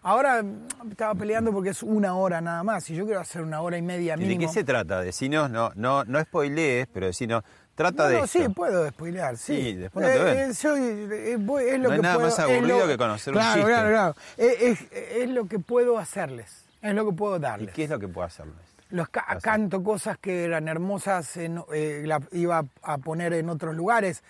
Ahora 0.05 0.43
estaba 0.89 1.15
peleando 1.15 1.53
porque 1.53 1.69
es 1.69 1.81
una 1.81 2.15
hora 2.15 2.41
nada 2.41 2.61
más 2.61 2.89
y 2.89 2.95
yo 2.95 3.05
quiero 3.05 3.21
hacer 3.21 3.41
una 3.41 3.61
hora 3.61 3.77
y 3.77 3.81
media 3.81 4.15
¿Y 4.19 4.25
de 4.27 4.37
qué 4.37 4.49
se 4.49 4.65
trata? 4.65 4.99
Decinos, 4.99 5.49
no, 5.49 5.71
no, 5.75 6.03
no 6.03 6.21
spoilees, 6.21 6.87
pero 6.93 7.05
decinos, 7.05 7.43
trata 7.75 8.03
No, 8.03 8.09
de 8.09 8.17
no, 8.19 8.23
esto. 8.25 8.39
sí, 8.43 8.49
puedo 8.49 8.87
spoilear, 8.89 9.37
sí. 9.37 9.55
Sí, 9.61 9.73
después 9.73 10.05
no 10.07 10.11
te 10.13 10.19
ven. 10.23 10.37
eh, 10.49 10.53
soy- 10.53 10.81
eh, 11.11 11.37
voy- 11.39 11.63
es 11.65 11.79
lo 11.79 11.89
No 11.89 11.93
hay 11.93 11.99
que 11.99 12.03
nada 12.03 12.15
puedo- 12.15 12.27
más 12.29 12.39
aburrido 12.39 12.79
lo- 12.79 12.87
que 12.87 12.97
conocer 12.97 13.33
un 13.33 13.39
claro, 13.39 13.53
chiste. 13.55 13.71
Claro, 13.71 13.89
claro, 13.89 14.15
Es, 14.37 14.61
es- 14.61 14.91
es 14.91 15.29
lo 15.29 15.45
que 15.47 15.59
puedo 15.59 15.97
hacerles, 15.97 16.65
es 16.81 16.93
lo 16.93 17.05
que 17.09 17.13
puedo 17.15 17.37
¿Y 17.37 17.39
darles. 17.39 17.73
qué 17.73 17.83
es 17.85 17.89
lo 17.89 17.99
que 17.99 18.07
puedo 18.07 18.25
hacerles? 18.27 18.55
Los 18.89 19.09
ca- 19.09 19.21
Hacer. 19.21 19.41
canto 19.41 19.83
cosas 19.83 20.17
que 20.19 20.43
eran 20.43 20.67
hermosas, 20.67 21.35
en- 21.37 21.63
eh, 21.73 22.03
la 22.05 22.21
iba 22.31 22.63
a 22.83 22.97
poner 22.99 23.33
en 23.33 23.49
otros 23.49 23.73
lugares 23.75 24.21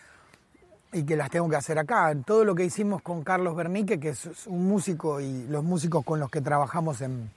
y 0.94 1.04
que 1.04 1.18
las 1.18 1.30
tengo 1.30 1.50
que 1.50 1.56
hacer 1.58 1.78
acá. 1.80 2.14
Todo 2.26 2.46
lo 2.46 2.56
que 2.56 2.64
hicimos 2.64 3.02
con 3.02 3.24
Carlos 3.24 3.56
Bernique, 3.58 4.00
que 4.00 4.10
es 4.10 4.30
un 4.48 4.66
músico 4.68 5.20
y 5.20 5.48
los 5.48 5.64
músicos 5.64 6.06
con 6.06 6.20
los 6.20 6.30
que 6.30 6.40
trabajamos 6.40 7.02
en... 7.02 7.30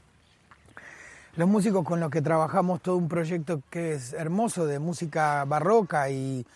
Los 1.36 1.48
músicos 1.48 1.84
con 1.84 2.00
los 2.00 2.10
que 2.10 2.22
trabajamos 2.22 2.80
todo 2.80 2.96
un 2.96 3.08
proyecto 3.08 3.60
que 3.68 3.92
es 3.94 4.14
hermoso 4.14 4.64
de 4.66 4.78
música 4.78 5.44
barroca 5.44 6.08
y 6.08 6.46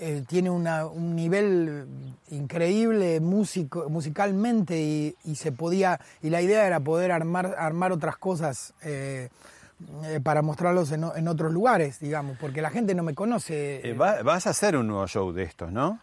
eh, 0.00 0.22
tiene 0.28 0.48
una- 0.48 0.86
un 0.86 1.16
nivel 1.16 1.86
increíble 2.30 3.18
músico, 3.18 3.88
musicalmente 3.90 4.78
y, 4.78 5.34
se 5.34 5.50
podía 5.50 5.98
y 6.22 6.30
la 6.30 6.40
idea 6.40 6.64
era 6.68 6.78
poder 6.78 7.10
armar 7.10 7.56
armar 7.58 7.90
otras 7.90 8.16
cosas 8.16 8.74
eh, 8.82 9.28
eh, 10.04 10.20
para 10.22 10.40
mostrarlos 10.42 10.92
en, 10.92 11.04
en 11.16 11.26
otros 11.26 11.52
lugares, 11.52 11.98
digamos, 11.98 12.36
porque 12.38 12.62
la 12.62 12.70
gente 12.70 12.94
no 12.94 13.02
me 13.02 13.14
conoce. 13.14 13.80
Eh, 13.88 13.94
va- 13.94 14.22
vas 14.22 14.46
a 14.46 14.50
hacer 14.50 14.76
un 14.76 14.86
nuevo 14.86 15.06
show 15.08 15.32
de 15.32 15.42
estos, 15.42 15.72
¿no? 15.72 15.98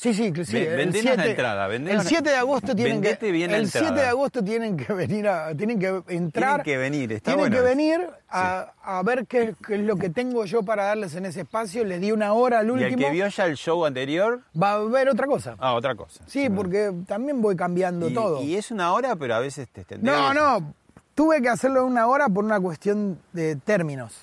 Sí, 0.00 0.14
sí, 0.14 0.32
sí. 0.44 0.56
El 0.58 0.76
vendenos 0.76 1.00
7 1.02 1.16
la 1.16 1.26
entrada, 1.26 1.74
el 1.74 1.84
la- 1.84 2.04
7 2.04 2.30
de 2.30 2.36
agosto 2.36 2.72
tienen 2.76 3.02
que 3.02 3.32
bien 3.32 3.50
el 3.50 3.64
entrada. 3.64 3.88
7 3.88 4.00
de 4.00 4.06
agosto 4.06 4.44
tienen 4.44 4.76
que 4.76 4.92
venir 4.92 5.26
a, 5.26 5.52
tienen 5.56 5.76
que 5.80 5.88
entrar. 6.06 6.62
Tienen 6.62 6.64
que 6.64 6.76
venir, 6.78 7.12
está 7.14 7.32
tienen 7.32 7.40
bueno 7.50 7.56
que 7.56 7.62
venir 7.68 8.08
a, 8.30 8.74
a 8.80 9.02
ver 9.02 9.26
qué, 9.26 9.54
qué 9.66 9.74
es 9.74 9.80
lo 9.80 9.96
que 9.96 10.08
tengo 10.08 10.44
yo 10.44 10.62
para 10.62 10.84
darles 10.84 11.16
en 11.16 11.26
ese 11.26 11.40
espacio. 11.40 11.84
Les 11.84 12.00
di 12.00 12.12
una 12.12 12.32
hora 12.32 12.60
al 12.60 12.68
Y 12.68 12.70
último. 12.70 12.90
el 12.90 12.96
que 13.06 13.10
vio 13.10 13.26
ya 13.26 13.46
el 13.46 13.56
show 13.56 13.84
anterior, 13.84 14.40
Va 14.56 14.70
a 14.70 14.74
haber 14.74 15.08
otra 15.08 15.26
cosa. 15.26 15.56
ah, 15.58 15.74
otra 15.74 15.96
cosa. 15.96 16.22
sí, 16.28 16.48
porque 16.48 16.92
también 17.08 17.42
voy 17.42 17.56
cambiando 17.56 18.08
y, 18.08 18.14
todo. 18.14 18.40
y 18.40 18.54
es 18.54 18.70
una 18.70 18.92
hora, 18.92 19.16
pero 19.16 19.34
a 19.34 19.40
veces 19.40 19.66
te 19.68 19.80
extendés. 19.80 20.04
No, 20.08 20.32
no, 20.32 20.74
tuve 21.16 21.42
que 21.42 21.48
hacerlo 21.48 21.80
en 21.80 21.86
una 21.86 22.06
hora 22.06 22.28
por 22.28 22.44
una 22.44 22.60
cuestión 22.60 23.18
de 23.32 23.56
términos. 23.56 24.14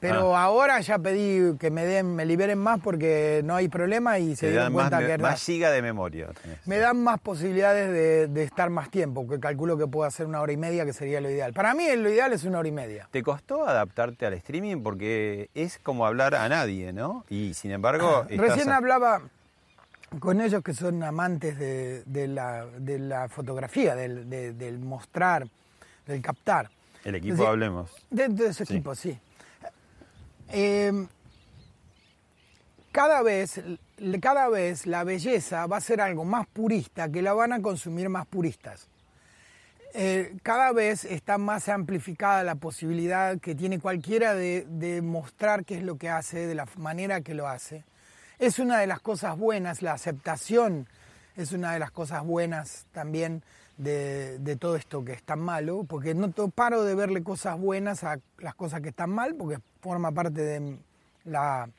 Pero 0.00 0.36
Ah. 0.36 0.44
ahora 0.44 0.80
ya 0.80 0.96
pedí 0.98 1.56
que 1.58 1.70
me 1.72 1.84
den, 1.84 2.14
me 2.14 2.24
liberen 2.24 2.58
más 2.58 2.78
porque 2.80 3.40
no 3.44 3.56
hay 3.56 3.68
problema 3.68 4.18
y 4.20 4.36
se 4.36 4.46
Te 4.46 4.50
dieron 4.52 4.72
más, 4.72 4.82
cuenta 4.84 5.00
me- 5.00 5.06
que 5.08 5.18
más 5.18 5.42
giga 5.44 5.70
de 5.72 5.82
memoria. 5.82 6.28
tenés. 6.40 6.64
me 6.68 6.78
dan 6.78 7.02
más 7.02 7.18
posibilidades 7.20 7.90
de, 7.90 8.28
de 8.28 8.42
estar 8.44 8.70
más 8.70 8.90
tiempo, 8.90 9.26
que 9.28 9.40
calculo 9.40 9.76
que 9.76 9.88
puedo 9.88 10.06
hacer 10.06 10.26
una 10.26 10.40
hora 10.40 10.52
y 10.52 10.56
media, 10.56 10.84
que 10.84 10.92
sería 10.92 11.20
lo 11.20 11.28
ideal. 11.28 11.52
Para 11.52 11.74
mí 11.74 11.84
lo 11.96 12.08
ideal 12.10 12.32
es 12.32 12.44
una 12.44 12.60
hora 12.60 12.68
y 12.68 12.72
media. 12.72 13.08
¿Te 13.10 13.22
costó 13.24 13.66
adaptarte 13.66 14.24
al 14.26 14.34
streaming? 14.34 14.82
Porque 14.84 15.50
es 15.54 15.78
como 15.80 16.06
hablar 16.06 16.34
a 16.36 16.48
nadie, 16.48 16.92
¿no? 16.92 17.24
Y 17.28 17.54
sin 17.54 17.72
embargo... 17.72 18.22
Ah, 18.24 18.26
Recién 18.30 18.68
a- 18.70 18.76
hablaba 18.76 19.22
con 20.20 20.40
ellos 20.40 20.62
que 20.62 20.74
son 20.74 21.02
amantes 21.02 21.58
de, 21.58 22.02
de 22.06 22.28
la, 22.28 22.66
de 22.66 22.98
la 23.00 23.28
fotografía, 23.28 23.94
del, 23.96 24.30
de- 24.30 24.52
del 24.52 24.78
mostrar, 24.78 25.46
del 26.06 26.22
captar. 26.22 26.70
El 27.04 27.16
equipo 27.16 27.46
Hablemos. 27.46 27.90
Dentro 28.10 28.44
de 28.44 28.52
ese 28.52 28.64
Sí. 28.64 28.74
equipo, 28.74 28.94
sí. 28.94 29.18
Eh, 30.50 31.06
cada 32.92 33.22
vez, 33.22 33.60
cada 34.20 34.48
vez 34.48 34.86
la 34.86 35.04
belleza 35.04 35.66
va 35.66 35.76
a 35.76 35.80
ser 35.80 36.00
algo 36.00 36.24
más 36.24 36.46
purista 36.46 37.10
que 37.10 37.22
la 37.22 37.32
van 37.32 37.52
a 37.52 37.60
consumir 37.60 38.08
más 38.08 38.26
puristas. 38.26 38.88
Eh, 39.94 40.36
cada 40.42 40.72
vez 40.72 41.04
está 41.04 41.38
más 41.38 41.68
amplificada 41.68 42.44
la 42.44 42.54
posibilidad 42.54 43.38
que 43.38 43.54
tiene 43.54 43.78
cualquiera 43.78 44.34
de, 44.34 44.66
de 44.68 45.02
mostrar 45.02 45.64
qué 45.64 45.76
es 45.76 45.82
lo 45.82 45.96
que 45.96 46.08
hace, 46.08 46.46
de 46.46 46.54
la 46.54 46.66
manera 46.76 47.20
que 47.20 47.34
lo 47.34 47.48
hace. 47.48 47.84
Es 48.38 48.58
una 48.58 48.78
de 48.78 48.86
las 48.86 49.00
cosas 49.00 49.36
buenas, 49.36 49.82
la 49.82 49.92
aceptación 49.92 50.86
es 51.36 51.52
una 51.52 51.72
de 51.72 51.78
las 51.78 51.92
cosas 51.92 52.24
buenas 52.24 52.86
también 52.92 53.42
de, 53.78 54.38
de 54.40 54.56
todo 54.56 54.76
esto 54.76 55.04
que 55.04 55.12
es 55.12 55.22
tan 55.22 55.40
malo, 55.40 55.84
porque 55.88 56.14
no 56.14 56.30
paro 56.50 56.84
de 56.84 56.94
verle 56.94 57.22
cosas 57.22 57.58
buenas 57.58 58.04
a 58.04 58.18
las 58.38 58.54
cosas 58.54 58.80
que 58.82 58.90
están 58.90 59.10
mal, 59.10 59.34
porque 59.36 59.58
forma 59.80 60.12
parte 60.12 60.42
de 60.42 60.76
la, 61.24 61.70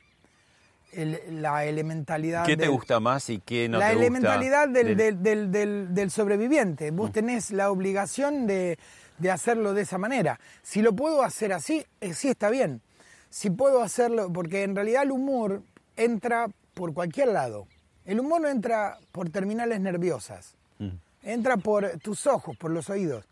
el- 0.92 1.20
la 1.42 1.64
elementalidad. 1.66 2.44
¿Qué 2.46 2.56
te 2.56 2.62
del- 2.62 2.70
gusta 2.72 2.98
más 3.00 3.28
y 3.30 3.38
qué 3.38 3.68
no 3.68 3.78
la 3.78 3.88
te 3.90 3.94
gusta? 3.94 4.06
elementalidad 4.06 4.68
del, 4.68 4.96
del- 4.96 5.22
del- 5.22 5.52
del- 5.52 5.94
del- 5.94 6.10
sobreviviente. 6.10 6.90
Mm. 6.90 6.96
Vos 6.96 7.12
tenés 7.12 7.50
la 7.50 7.70
obligación 7.70 8.46
de, 8.46 8.78
de 9.18 9.30
hacerlo 9.30 9.74
de 9.74 9.82
esa 9.82 9.98
manera. 9.98 10.40
Si 10.62 10.82
lo 10.82 10.94
puedo 10.94 11.22
hacer 11.22 11.52
así, 11.52 11.84
eh, 12.00 12.14
sí 12.14 12.28
está 12.28 12.50
bien. 12.50 12.80
Si 13.28 13.50
puedo 13.50 13.82
hacerlo, 13.82 14.32
porque 14.32 14.62
en 14.64 14.74
realidad 14.74 15.02
el 15.04 15.12
humor 15.12 15.62
entra 15.96 16.48
por 16.74 16.94
cualquier 16.94 17.28
lado. 17.28 17.66
El 18.06 18.18
humor 18.18 18.40
no 18.40 18.48
entra 18.48 18.98
por 19.12 19.28
terminales 19.30 19.80
nerviosas. 19.80 20.54
Mm. 20.78 20.88
Entra 21.22 21.56
por 21.56 21.88
tus 21.98 22.26
ojos, 22.26 22.56
por 22.56 22.70
los 22.70 22.88
oídos. 22.90 23.24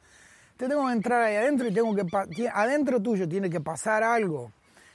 Te 0.57 0.68
tengo 0.68 0.87
que 0.87 0.92
entrar 0.92 1.23
ahí 1.23 1.37
adentro 1.37 1.68
y 1.68 1.73
tengo 1.73 1.95
que 1.95 2.49
adentro 2.49 3.00
tuyo 3.00 3.28
tiene 3.28 3.49
que 3.49 3.61
pasar 3.61 4.02
algo 4.02 4.52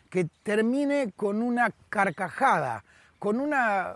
que 0.09 0.27
termine 0.43 1.11
con 1.15 1.41
una 1.41 1.71
carcajada, 1.89 2.83
con 3.17 3.39
una 3.39 3.95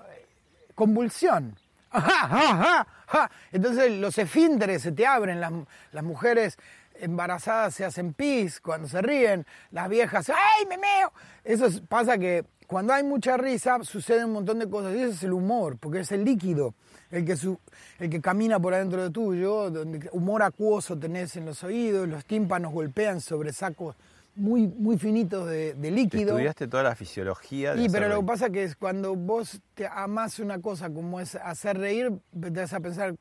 convulsión. 0.73 1.55
Ajá, 1.91 2.87
ajá. 3.07 3.31
Entonces 3.51 3.91
los 3.91 4.17
esfínteres 4.17 4.81
se 4.81 4.91
te 4.91 5.05
abren, 5.05 5.39
las, 5.39 6.03
mujeres 6.03 6.57
embarazadas 6.99 7.75
se 7.75 7.85
hacen 7.85 8.13
pis 8.13 8.59
cuando 8.59 8.87
se 8.87 9.01
ríen, 9.01 9.45
las 9.71 9.87
viejas, 9.87 10.29
¡ay, 10.29 10.65
me 10.67 10.77
meo! 10.77 11.11
Eso 11.43 11.67
es- 11.67 11.79
pasa 11.81 12.17
que 12.17 12.45
cuando 12.65 12.93
hay 12.93 13.03
mucha 13.03 13.37
risa 13.37 13.77
sucede 13.83 14.25
un 14.25 14.33
montón 14.33 14.59
de 14.59 14.69
cosas 14.69 14.95
y 14.95 14.99
ese 14.99 15.13
es 15.13 15.23
el 15.23 15.33
humor, 15.33 15.77
porque 15.79 15.99
es 15.99 16.11
el 16.11 16.25
líquido 16.25 16.73
el 17.11 17.25
que, 17.25 17.35
su- 17.37 17.59
el 17.99 18.09
que 18.09 18.21
camina 18.21 18.59
por 18.59 18.73
adentro 18.73 19.03
de 19.03 19.09
tuyo, 19.09 19.69
donde 19.69 20.09
humor 20.11 20.43
acuoso 20.43 20.97
tenés 20.97 21.35
en 21.35 21.45
los 21.45 21.63
oídos, 21.63 22.07
los 22.07 22.25
tímpanos 22.25 22.73
golpean 22.73 23.21
sobre 23.21 23.53
sacos 23.53 23.95
muy, 24.35 24.67
muy 24.67 24.97
finitos 24.99 25.49
de, 25.49 25.73
líquido. 25.89 26.33
estudiaste 26.33 26.67
toda 26.67 26.83
la 26.83 26.95
fisiología 26.95 27.73
de 27.73 27.81
Sí, 27.81 27.89
pero 27.89 28.07
lo 28.07 28.19
que 28.19 28.25
pasa 28.27 28.49
que 28.51 28.63
es 28.63 28.75
cuando 28.75 29.15
vos 29.15 29.59
te 29.73 29.87
amás 29.87 30.39
una 30.39 30.59
cosa 30.61 30.89
como 30.91 31.19
es 31.19 31.35
hacer 31.35 31.77
reír, 31.79 32.11
te 32.39 32.49
vas 32.51 32.73
a 32.73 32.79
pensar, 32.79 33.15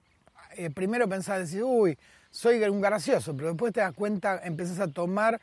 eh, 0.56 0.68
primero 0.70 1.08
pensás, 1.08 1.38
decir, 1.38 1.62
uy, 1.62 1.96
soy 2.30 2.62
un 2.64 2.82
gracioso, 2.82 3.34
pero 3.34 3.48
después 3.48 3.72
te 3.72 3.80
das 3.80 3.94
cuenta, 3.94 4.40
empezás 4.44 4.78
a 4.78 4.88
tomar 4.88 5.40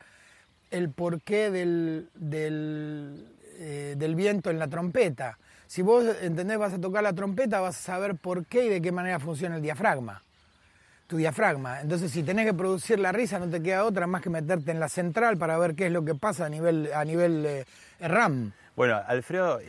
el 0.70 0.90
porqué 0.90 1.50
del, 1.50 2.08
del, 2.14 3.26
eh, 3.58 3.94
del 3.98 4.14
viento 4.14 4.50
en 4.50 4.58
la 4.60 4.68
trompeta. 4.68 5.38
Si 5.66 5.82
vos 5.82 6.04
entendés, 6.20 6.58
vas 6.58 6.72
a 6.74 6.80
tocar 6.80 7.02
la 7.02 7.12
trompeta, 7.12 7.60
vas 7.60 7.76
a 7.76 7.82
saber 7.82 8.16
por 8.16 8.46
qué 8.46 8.66
y 8.66 8.68
de 8.68 8.82
qué 8.82 8.92
manera 8.92 9.18
funciona 9.18 9.56
el 9.56 9.62
diafragma 9.62 10.22
tu 11.06 11.16
diafragma. 11.18 11.80
Entonces, 11.80 12.10
si 12.10 12.22
tenés 12.22 12.46
que 12.46 12.54
producir 12.54 12.98
la 12.98 13.12
risa, 13.12 13.38
no 13.38 13.48
te 13.48 13.62
queda 13.62 13.84
otra 13.84 14.06
más 14.06 14.22
que 14.22 14.30
meterte 14.30 14.70
en 14.70 14.80
la 14.80 14.88
central 14.88 15.36
para 15.36 15.58
ver 15.58 15.74
qué 15.74 15.86
es 15.86 15.92
lo 15.92 16.04
que 16.04 16.14
pasa 16.14 16.46
a 16.46 16.48
nivel, 16.48 16.90
a 16.94 17.04
nivel 17.04 17.44
eh, 17.46 17.64
RAM. 18.00 18.52
Bueno, 18.74 19.00
Alfredo, 19.06 19.60
eh, 19.62 19.66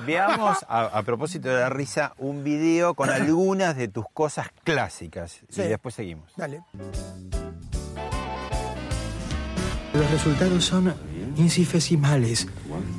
veamos, 0.00 0.64
a, 0.68 0.86
a 0.86 1.02
propósito 1.02 1.48
de 1.48 1.60
la 1.60 1.68
risa, 1.68 2.14
un 2.18 2.42
video 2.42 2.94
con 2.94 3.10
algunas 3.10 3.76
de 3.76 3.88
tus 3.88 4.06
cosas 4.12 4.48
clásicas. 4.64 5.40
Sí. 5.48 5.62
Y 5.62 5.68
después 5.68 5.94
seguimos. 5.94 6.32
Dale. 6.36 6.62
Los 9.94 10.10
resultados 10.10 10.64
son 10.64 10.94
infinitesimales 11.36 12.48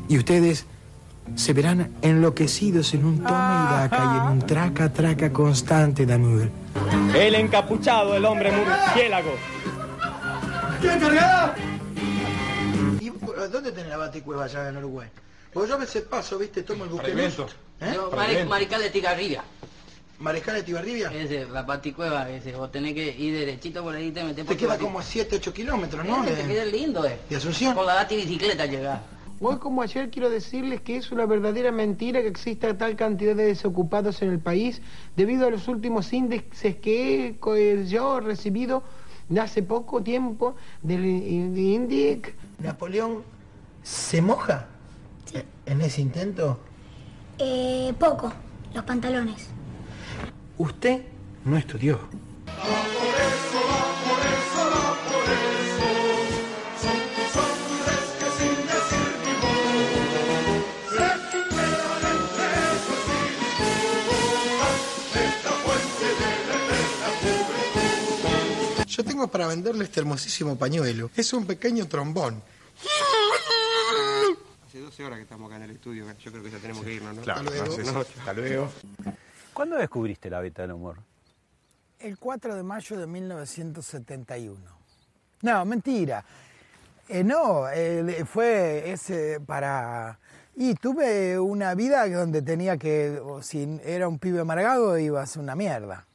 y 0.07 0.17
ustedes 0.17 0.65
se 1.35 1.53
verán 1.53 1.91
enloquecidos 2.01 2.93
en 2.93 3.05
un 3.05 3.17
toma 3.23 3.69
y 3.69 3.89
daca 3.89 3.97
y 4.13 4.17
en 4.27 4.33
un 4.33 4.39
traca 4.41 4.91
traca 4.91 5.31
constante 5.31 6.05
de 6.05 6.13
amor. 6.13 6.49
El 7.15 7.35
encapuchado, 7.35 8.15
el 8.15 8.25
hombre 8.25 8.51
murciélago. 8.51 9.35
¿Y 12.99 13.09
vos, 13.09 13.51
dónde 13.51 13.71
tenés 13.71 13.89
la 13.89 13.97
baticueva 13.97 14.45
allá 14.45 14.69
en 14.69 14.77
Uruguay? 14.77 15.07
Porque 15.53 15.69
yo 15.69 15.75
a 15.75 15.79
veces 15.79 16.03
paso, 16.03 16.37
viste, 16.37 16.63
tomo 16.63 16.83
el 16.85 16.89
buqueluz. 16.89 17.39
¿Eh? 17.79 17.91
Yo, 17.93 18.11
Mari- 18.15 18.45
Mariscal 18.45 18.81
de 18.81 18.89
Tigarribia. 18.89 19.43
Mariscal 20.19 20.55
de 20.55 20.63
Tibarribia. 20.63 21.11
Ese, 21.13 21.45
la 21.45 21.63
paticueva, 21.65 22.27
ese. 22.29 22.51
Vos 22.53 22.71
tenés 22.71 22.93
que 22.95 23.15
ir 23.15 23.37
derechito 23.37 23.83
por 23.83 23.93
ahí 23.95 24.07
y 24.07 24.11
te 24.11 24.23
metés 24.23 24.45
por 24.45 24.55
Te 24.55 24.59
queda 24.59 24.77
como 24.77 24.99
a 24.99 25.03
7, 25.03 25.35
8 25.35 25.53
kilómetros, 25.53 26.03
¿no? 26.05 26.23
Ese, 26.23 26.41
te 26.41 26.47
queda 26.47 26.65
lindo, 26.65 27.05
eh. 27.05 27.19
de 27.29 27.35
Asunción. 27.35 27.75
Con 27.75 27.85
la 27.85 27.93
bati 27.95 28.15
bicicleta 28.15 28.65
llegás. 28.65 28.99
Hoy 29.39 29.57
como 29.57 29.83
ayer 29.83 30.09
quiero 30.09 30.31
decirles 30.31 30.81
que 30.81 30.97
es 30.97 31.11
una 31.11 31.27
verdadera 31.27 31.71
mentira 31.71 32.21
que 32.21 32.27
exista 32.27 32.75
tal 32.75 32.95
cantidad 32.95 33.35
de 33.35 33.45
desocupados 33.45 34.23
en 34.23 34.31
el 34.31 34.39
país 34.39 34.81
debido 35.15 35.45
a 35.45 35.51
los 35.51 35.67
últimos 35.67 36.11
índices 36.11 36.75
que 36.77 37.27
he 37.27 37.39
eh, 37.55 37.85
yo 37.85 38.17
he 38.17 38.21
recibido 38.21 38.81
de 39.29 39.39
hace 39.39 39.61
poco 39.61 40.01
tiempo 40.01 40.55
del 40.81 41.05
INDIC. 41.05 42.33
Napoleón 42.59 43.21
se 43.83 44.21
moja 44.23 44.67
en 45.67 45.81
ese 45.81 46.01
intento. 46.01 46.59
Eh, 47.37 47.93
poco, 47.99 48.33
los 48.73 48.83
pantalones. 48.85 49.49
Usted 50.57 51.03
no 51.45 51.57
estudió. 51.57 51.99
Por 68.97 69.05
venimos 69.05 69.29
para 69.29 69.45
venderle 69.45 69.83
este 69.83 69.99
hermosísimo 69.99 70.57
pañuelo. 70.57 71.11
Es 71.15 71.31
un 71.31 71.45
pequeño 71.45 71.87
trombón. 71.87 72.41
Hace 74.65 74.79
12 74.79 75.03
horas 75.05 75.17
que 75.17 75.23
estamos 75.23 75.45
acá 75.47 75.57
en 75.57 75.69
el 75.69 75.75
estudio, 75.75 76.05
yo 76.17 76.31
creo 76.31 76.43
que 76.43 76.49
ya 76.49 76.57
tenemos 76.57 76.83
que 76.83 76.93
irnos, 76.95 77.15
¿no? 77.15 77.21
Claro, 77.21 77.41
Hasta 77.41 77.63
luego. 77.63 77.99
Hasta 77.99 78.33
luego. 78.33 78.69
¿Cuándo 79.53 79.75
descubriste 79.75 80.31
la 80.31 80.39
beta 80.39 80.63
del 80.63 80.71
humor? 80.71 80.97
El 81.99 82.17
4 82.17 82.55
de 82.55 82.63
mayo 82.63 82.97
de 82.97 83.05
1971. 83.05 84.57
No, 85.43 85.65
mentira. 85.65 86.25
Eh, 87.07 87.23
no, 87.23 87.69
eh, 87.69 88.25
fue 88.25 88.93
ese 88.93 89.39
para... 89.41 90.17
Y 90.55 90.73
tuve 90.73 91.37
una 91.37 91.75
vida 91.75 92.09
donde 92.09 92.41
tenía 92.41 92.77
que, 92.77 93.21
o 93.23 93.43
si 93.43 93.79
era 93.85 94.07
un 94.07 94.17
pibe 94.17 94.39
amargado, 94.39 94.97
iba 94.97 95.21
a 95.21 95.27
ser 95.27 95.43
una 95.43 95.55
mierda. 95.55 96.06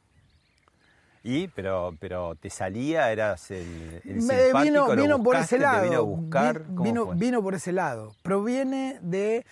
Y, 1.25 1.47
pero, 1.47 1.95
pero 2.01 2.35
te 2.35 2.49
salía, 2.49 3.09
eras 3.11 3.49
el, 3.49 4.01
el 4.03 4.15
Me- 4.17 4.21
simpático, 4.45 4.61
vino, 4.61 4.87
lo 4.93 5.01
vino 5.01 5.23
por 5.23 5.37
ese 5.37 5.57
lado. 5.57 5.81
Te 5.83 5.87
vino 5.89 5.97
a 5.97 6.01
buscar. 6.01 6.59
Vi- 6.59 6.65
¿cómo 6.75 6.83
vino, 6.83 7.05
vino 7.15 7.41
por 7.41 7.55
ese 7.55 7.71
lado. 7.71 8.13
Proviene 8.23 8.99
de 9.01 9.45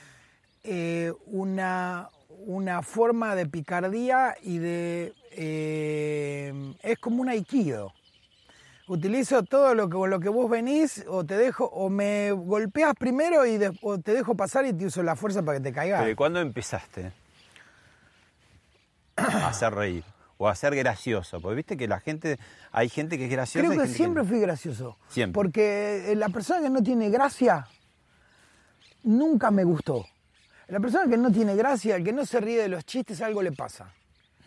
eh, 0.65 1.13
una, 1.27 2.09
una 2.45 2.81
forma 2.81 3.35
de 3.35 3.45
picardía 3.45 4.35
y 4.43 4.57
de. 4.57 5.13
eh, 5.31 6.73
es 6.83 6.99
como 6.99 7.21
un 7.21 7.29
aikido. 7.29 7.93
Utilizo 8.87 9.43
todo 9.43 9.73
lo 9.73 9.87
que, 9.87 9.95
con 9.95 10.09
lo 10.09 10.19
que 10.19 10.27
vos 10.27 10.49
venís, 10.49 11.05
o 11.07 11.23
te 11.23 11.37
dejo, 11.37 11.63
o 11.65 11.89
me 11.89 12.33
golpeas 12.33 12.93
primero 12.99 13.45
y 13.45 13.57
de- 13.57 13.71
o 13.81 13.97
te 13.99 14.13
dejo 14.13 14.35
pasar 14.35 14.65
y 14.65 14.73
te 14.73 14.85
uso 14.87 15.01
la 15.03 15.15
fuerza 15.15 15.41
para 15.41 15.59
que 15.59 15.63
te 15.63 15.71
caigas. 15.71 16.03
Pero 16.03 16.15
¿cuándo 16.17 16.41
empezaste 16.41 17.13
a 19.15 19.47
hacer 19.47 19.73
reír? 19.73 20.03
O 20.43 20.47
a 20.47 20.55
ser 20.55 20.75
gracioso. 20.75 21.39
Porque 21.39 21.55
viste 21.57 21.77
que 21.77 21.87
la 21.87 21.99
gente, 21.99 22.39
hay 22.71 22.89
gente 22.89 23.15
que 23.15 23.25
es 23.25 23.31
graciosa. 23.31 23.67
Creo 23.67 23.79
que 23.79 23.87
siempre 23.87 24.23
fui 24.23 24.39
gracioso. 24.39 24.97
Siempre. 25.07 25.35
Porque 25.35 26.11
eh, 26.11 26.15
la 26.15 26.29
persona 26.29 26.61
que 26.61 26.69
no 26.71 26.81
tiene 26.81 27.11
gracia 27.11 27.67
nunca 29.03 29.51
me 29.51 29.63
gustó. 29.63 30.03
La 30.67 30.79
persona 30.79 31.07
que 31.07 31.17
no 31.17 31.31
tiene 31.31 31.55
gracia, 31.55 31.95
el 31.95 32.03
que 32.03 32.11
no 32.11 32.25
se 32.25 32.39
ríe 32.41 32.59
de 32.59 32.69
los 32.69 32.83
chistes, 32.85 33.21
algo 33.21 33.43
le 33.43 33.51
pasa. 33.51 33.93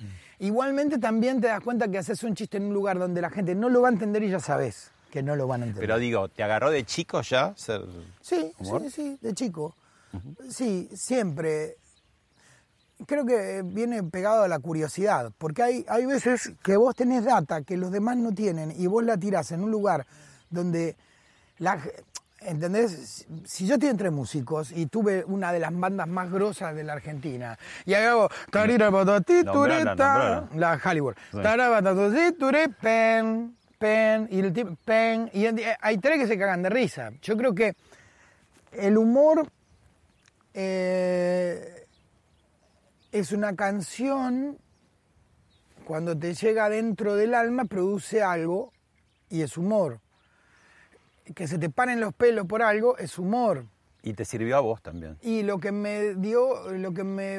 Mm. 0.01 0.45
Igualmente 0.47 0.99
también 0.99 1.41
te 1.41 1.47
das 1.47 1.61
cuenta 1.61 1.87
que 1.87 1.99
haces 1.99 2.25
un 2.25 2.35
chiste 2.35 2.57
en 2.57 2.65
un 2.65 2.75
lugar 2.75 2.99
donde 2.99 3.21
la 3.21 3.31
gente 3.31 3.55
no 3.55 3.69
lo 3.69 3.83
va 3.83 3.89
a 3.89 3.93
entender 3.93 4.25
y 4.25 4.31
ya 4.31 4.41
sabes 4.41 4.91
que 5.13 5.23
no 5.23 5.37
lo 5.37 5.47
van 5.47 5.63
a 5.63 5.67
entender. 5.67 5.87
Pero 5.87 6.01
digo, 6.01 6.29
¿te 6.29 6.43
agarró 6.43 6.73
de 6.73 6.85
chico 6.85 7.23
ya 7.23 7.55
ser 7.57 7.83
Sí, 8.21 8.51
humor? 8.59 8.83
sí, 8.83 8.91
sí, 8.91 9.19
de 9.21 9.33
chico. 9.33 9.77
Sí, 10.51 10.89
siempre. 10.93 11.77
Creo 13.07 13.27
que 13.27 13.63
viene 13.65 14.03
pegado 14.05 14.45
a 14.45 14.49
la 14.49 14.59
curiosidad, 14.61 15.33
porque 15.39 15.63
hay, 15.63 15.85
hay 15.89 16.07
veces 16.07 16.53
que 16.63 16.77
vos 16.77 16.95
tenés 16.95 17.25
data 17.25 17.63
que 17.63 17.77
los 17.77 17.91
demás 17.91 18.17
no 18.17 18.33
tienen 18.33 18.73
y 18.77 18.87
vos 18.87 19.03
la 19.05 19.17
tirás 19.17 19.51
en 19.53 19.65
un 19.65 19.71
lugar 19.71 20.07
donde 20.51 20.97
la... 21.59 21.79
¿Entendés? 22.41 23.27
Si 23.47 23.67
yo 23.67 23.75
estoy 23.75 23.89
entre 23.89 24.11
músicos 24.11 24.71
y 24.71 24.85
tuve 24.87 25.25
una 25.25 25.51
de 25.51 25.61
las 25.61 25.75
bandas 25.75 26.07
más 26.07 26.31
grosas 26.31 26.75
de 26.75 26.85
la 26.85 26.93
Argentina 26.93 27.59
y 27.87 27.95
hago 27.95 28.29
tarira 28.51 28.91
patatí, 28.93 29.43
Nombrala, 29.43 29.81
tureta, 29.97 30.49
la 30.55 30.79
Hollywood, 30.85 31.15
patatí, 31.33 32.33
ture, 32.39 32.69
pen, 32.69 33.57
pen, 33.79 34.29
y 34.31 34.41
el 34.41 34.53
tipo, 34.53 34.77
pen, 34.85 35.31
y 35.33 35.47
en- 35.47 35.59
hay 35.81 35.97
tres 35.97 36.19
que 36.19 36.27
se 36.27 36.39
cagan 36.39 36.61
de 36.63 36.69
risa. 36.69 37.13
Yo 37.23 37.35
creo 37.37 37.55
que 37.55 37.75
el 38.73 38.99
humor 38.99 39.49
eh, 40.53 41.84
es 43.15 43.31
una 43.31 43.55
canción, 43.55 44.59
cuando 45.87 46.19
te 46.19 46.35
llega 46.35 46.69
dentro 46.69 47.15
del 47.15 47.33
alma, 47.35 47.65
produce 47.65 48.23
algo 48.23 48.73
y 49.31 49.43
es 49.43 49.57
humor. 49.57 50.01
Que 51.35 51.47
se 51.47 51.59
te 51.59 51.71
paren 51.71 52.01
los 52.01 52.13
pelos 52.13 52.45
por 52.47 52.61
algo 52.63 52.99
es 52.99 53.17
humor. 53.19 53.67
Y 54.03 54.15
te 54.15 54.25
sirvió 54.25 54.57
a 54.57 54.61
vos 54.61 54.83
también. 54.83 55.17
Y 55.23 55.45
lo 55.45 55.59
que 55.61 55.71
me 55.71 56.15
dio, 56.17 56.73
lo 56.73 56.93
que 56.93 57.05
me 57.05 57.39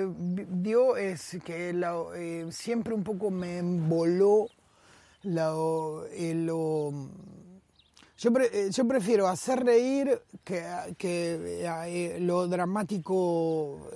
dio 0.50 0.96
es 0.96 1.38
que 1.44 1.74
la- 1.74 2.06
eh, 2.16 2.48
siempre 2.52 2.94
un 2.94 3.04
poco 3.04 3.30
me 3.30 3.58
emboló 3.58 4.48
lo, 5.24 6.06
eh, 6.08 6.34
lo- 6.36 7.10
yo, 8.18 8.32
pre- 8.32 8.50
eh, 8.68 8.72
yo 8.72 8.88
prefiero 8.88 9.28
hacer 9.28 9.64
reír 9.66 10.22
que, 10.46 10.64
que 10.98 11.66
eh, 11.66 12.20
lo 12.22 12.48
dramático 12.48 13.90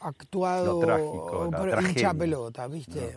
actuado 0.00 0.80
Lo 0.80 0.86
trágico, 0.86 1.48
la 1.50 1.58
por 1.58 1.70
tragedia. 1.70 1.90
hincha 1.90 2.14
pelota, 2.14 2.66
¿viste? 2.66 3.16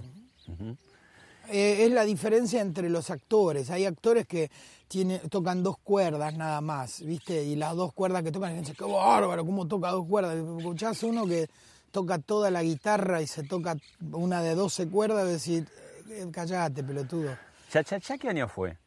Eh, 1.50 1.86
es 1.86 1.92
la 1.92 2.04
diferencia 2.04 2.62
entre 2.62 2.90
los 2.90 3.10
actores. 3.10 3.70
Hay 3.70 3.86
actores 3.86 4.26
que 4.28 4.50
tiene, 4.88 5.20
tocan 5.20 5.64
dos 5.64 5.78
cuerdas 5.78 6.36
nada 6.36 6.62
más, 6.62 7.02
¿viste? 7.02 7.44
Y 7.44 7.56
las 7.56 7.76
dos 7.76 7.94
cuerdas 7.94 8.24
que 8.24 8.32
tocan, 8.32 8.56
y 8.56 8.60
dice, 8.60 8.74
qué 8.78 8.86
bárbaro, 8.86 9.46
¿cómo 9.46 9.68
toca 9.68 9.92
dos 9.92 10.06
cuerdas? 10.08 10.36
Escuchás 10.36 11.04
uno 11.04 11.26
que 11.26 11.50
toca 11.92 12.20
toda 12.20 12.50
la 12.50 12.64
guitarra 12.64 13.22
y 13.22 13.28
se 13.28 13.44
toca 13.44 13.76
una 14.12 14.42
de 14.42 14.56
12 14.56 14.88
cuerdas, 14.88 15.28
y 15.28 15.32
decís, 15.54 15.72
eh, 16.10 16.28
callate, 16.32 16.84
pelotudo. 16.84 17.36
¿Cha, 17.70 17.84
cha, 17.84 18.00
cha 18.00 18.18
qué 18.18 18.30
año 18.30 18.48
fue? 18.48 18.78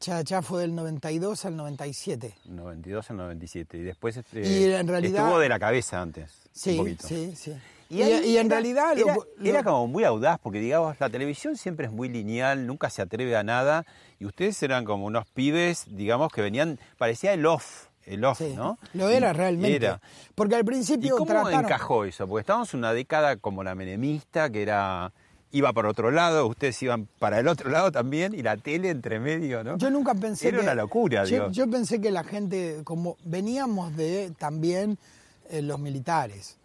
Cha 0.00 0.24
Cha 0.24 0.40
fue 0.40 0.62
del 0.62 0.74
92 0.74 1.44
al 1.44 1.56
97. 1.56 2.34
92 2.46 3.10
al 3.10 3.16
97. 3.18 3.76
Y 3.76 3.82
después 3.82 4.16
este, 4.16 4.40
Y 4.40 4.64
en 4.72 4.88
realidad- 4.88 5.24
estuvo 5.24 5.38
de 5.38 5.48
la 5.48 5.58
cabeza 5.58 6.00
antes. 6.00 6.32
Sí, 6.52 6.70
un 6.70 6.76
poquito. 6.78 7.06
sí, 7.06 7.34
sí. 7.36 7.52
Y, 7.90 7.98
Y, 7.98 8.02
ahí 8.02 8.12
y 8.30 8.36
en 8.38 8.46
era- 8.46 8.54
realidad... 8.56 8.96
lo- 8.96 9.02
Era, 9.04 9.14
lo- 9.14 9.26
era 9.44 9.62
como 9.62 9.86
muy 9.88 10.04
audaz, 10.04 10.38
porque 10.42 10.58
digamos, 10.60 10.96
la 10.98 11.10
televisión 11.10 11.56
siempre 11.56 11.86
es 11.86 11.92
muy 11.92 12.08
lineal, 12.08 12.66
nunca 12.66 12.88
se 12.88 13.02
atreve 13.02 13.36
a 13.36 13.42
nada. 13.42 13.84
Y 14.18 14.24
ustedes 14.26 14.62
eran 14.62 14.84
como 14.84 15.04
unos 15.06 15.26
pibes, 15.26 15.84
digamos, 15.88 16.32
que 16.32 16.40
venían, 16.40 16.78
parecía 16.98 17.32
el 17.34 17.44
off, 17.44 17.88
el 18.06 18.24
off, 18.24 18.38
sí, 18.38 18.54
¿no? 18.56 18.78
Lo 18.94 19.08
era 19.10 19.30
Y- 19.30 19.34
realmente. 19.34 19.76
Era. 19.76 20.00
Porque 20.34 20.54
al 20.54 20.62
¿Y 20.62 20.64
principio 20.64 21.16
cómo 21.16 21.26
trataron... 21.26 21.64
encajó 21.64 22.04
eso? 22.04 22.26
Porque 22.26 22.40
estábamos 22.40 22.72
en 22.72 22.78
una 22.78 22.94
década 22.94 23.36
como 23.36 23.62
la 23.64 23.74
menemista, 23.74 24.48
que 24.50 24.62
era 24.62 25.12
iba 25.52 25.72
para 25.72 25.88
otro 25.88 26.10
lado, 26.10 26.46
ustedes 26.46 26.80
iban 26.82 27.08
para 27.18 27.40
el 27.40 27.48
otro 27.48 27.70
lado 27.70 27.90
también, 27.90 28.34
y 28.34 28.42
la 28.42 28.56
tele 28.56 28.90
entre 28.90 29.18
medio, 29.18 29.64
¿no? 29.64 29.78
Yo 29.78 29.90
nunca 29.90 30.14
pensé 30.14 30.48
Era 30.48 30.58
que... 30.58 30.62
una 30.64 30.74
locura, 30.74 31.24
yo, 31.24 31.30
digo. 31.30 31.50
yo 31.50 31.70
pensé 31.70 32.00
que 32.00 32.10
la 32.10 32.24
gente, 32.24 32.80
como 32.84 33.16
veníamos 33.24 33.96
de 33.96 34.32
también 34.38 34.98
eh, 35.50 35.62
los 35.62 35.78
militares, 35.80 36.56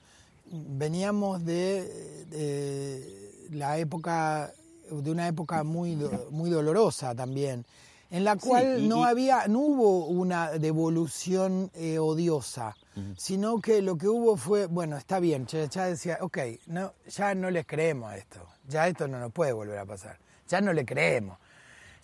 veníamos 0.52 1.44
de, 1.46 2.26
de 2.30 3.48
la 3.52 3.78
época, 3.78 4.52
de 4.92 5.12
una 5.12 5.28
época 5.28 5.64
muy, 5.64 5.98
muy 6.30 6.50
dolorosa 6.50 7.16
también, 7.16 7.66
en 8.12 8.24
la 8.24 8.34
Sí, 8.34 8.48
cual 8.48 8.80
y- 8.80 8.88
no 8.88 9.02
y- 9.02 9.04
había, 9.10 9.48
no 9.48 9.60
hubo 9.60 10.06
una 10.08 10.52
devolución 10.52 11.72
eh, 11.74 12.00
odiosa, 12.00 12.76
sino 13.18 13.60
que 13.60 13.82
lo 13.82 13.98
que 13.98 14.08
hubo 14.08 14.38
fue, 14.38 14.68
bueno, 14.68 14.96
está 14.98 15.20
bien, 15.20 15.46
ya, 15.48 15.66
ya 15.66 15.86
decía, 15.86 16.18
ok, 16.22 16.38
no, 16.68 16.94
ya 17.08 17.36
no 17.36 17.50
les 17.50 17.66
creemos 17.66 18.12
a 18.12 18.18
esto, 18.18 18.40
ya 18.68 18.88
esto 18.88 19.08
no 19.08 19.20
nos 19.20 19.32
puede 19.34 19.52
volver 19.52 19.78
a 19.80 19.86
pasar, 19.86 20.18
ya 20.48 20.62
no 20.62 20.72
le 20.74 20.86
creemos. 20.86 21.38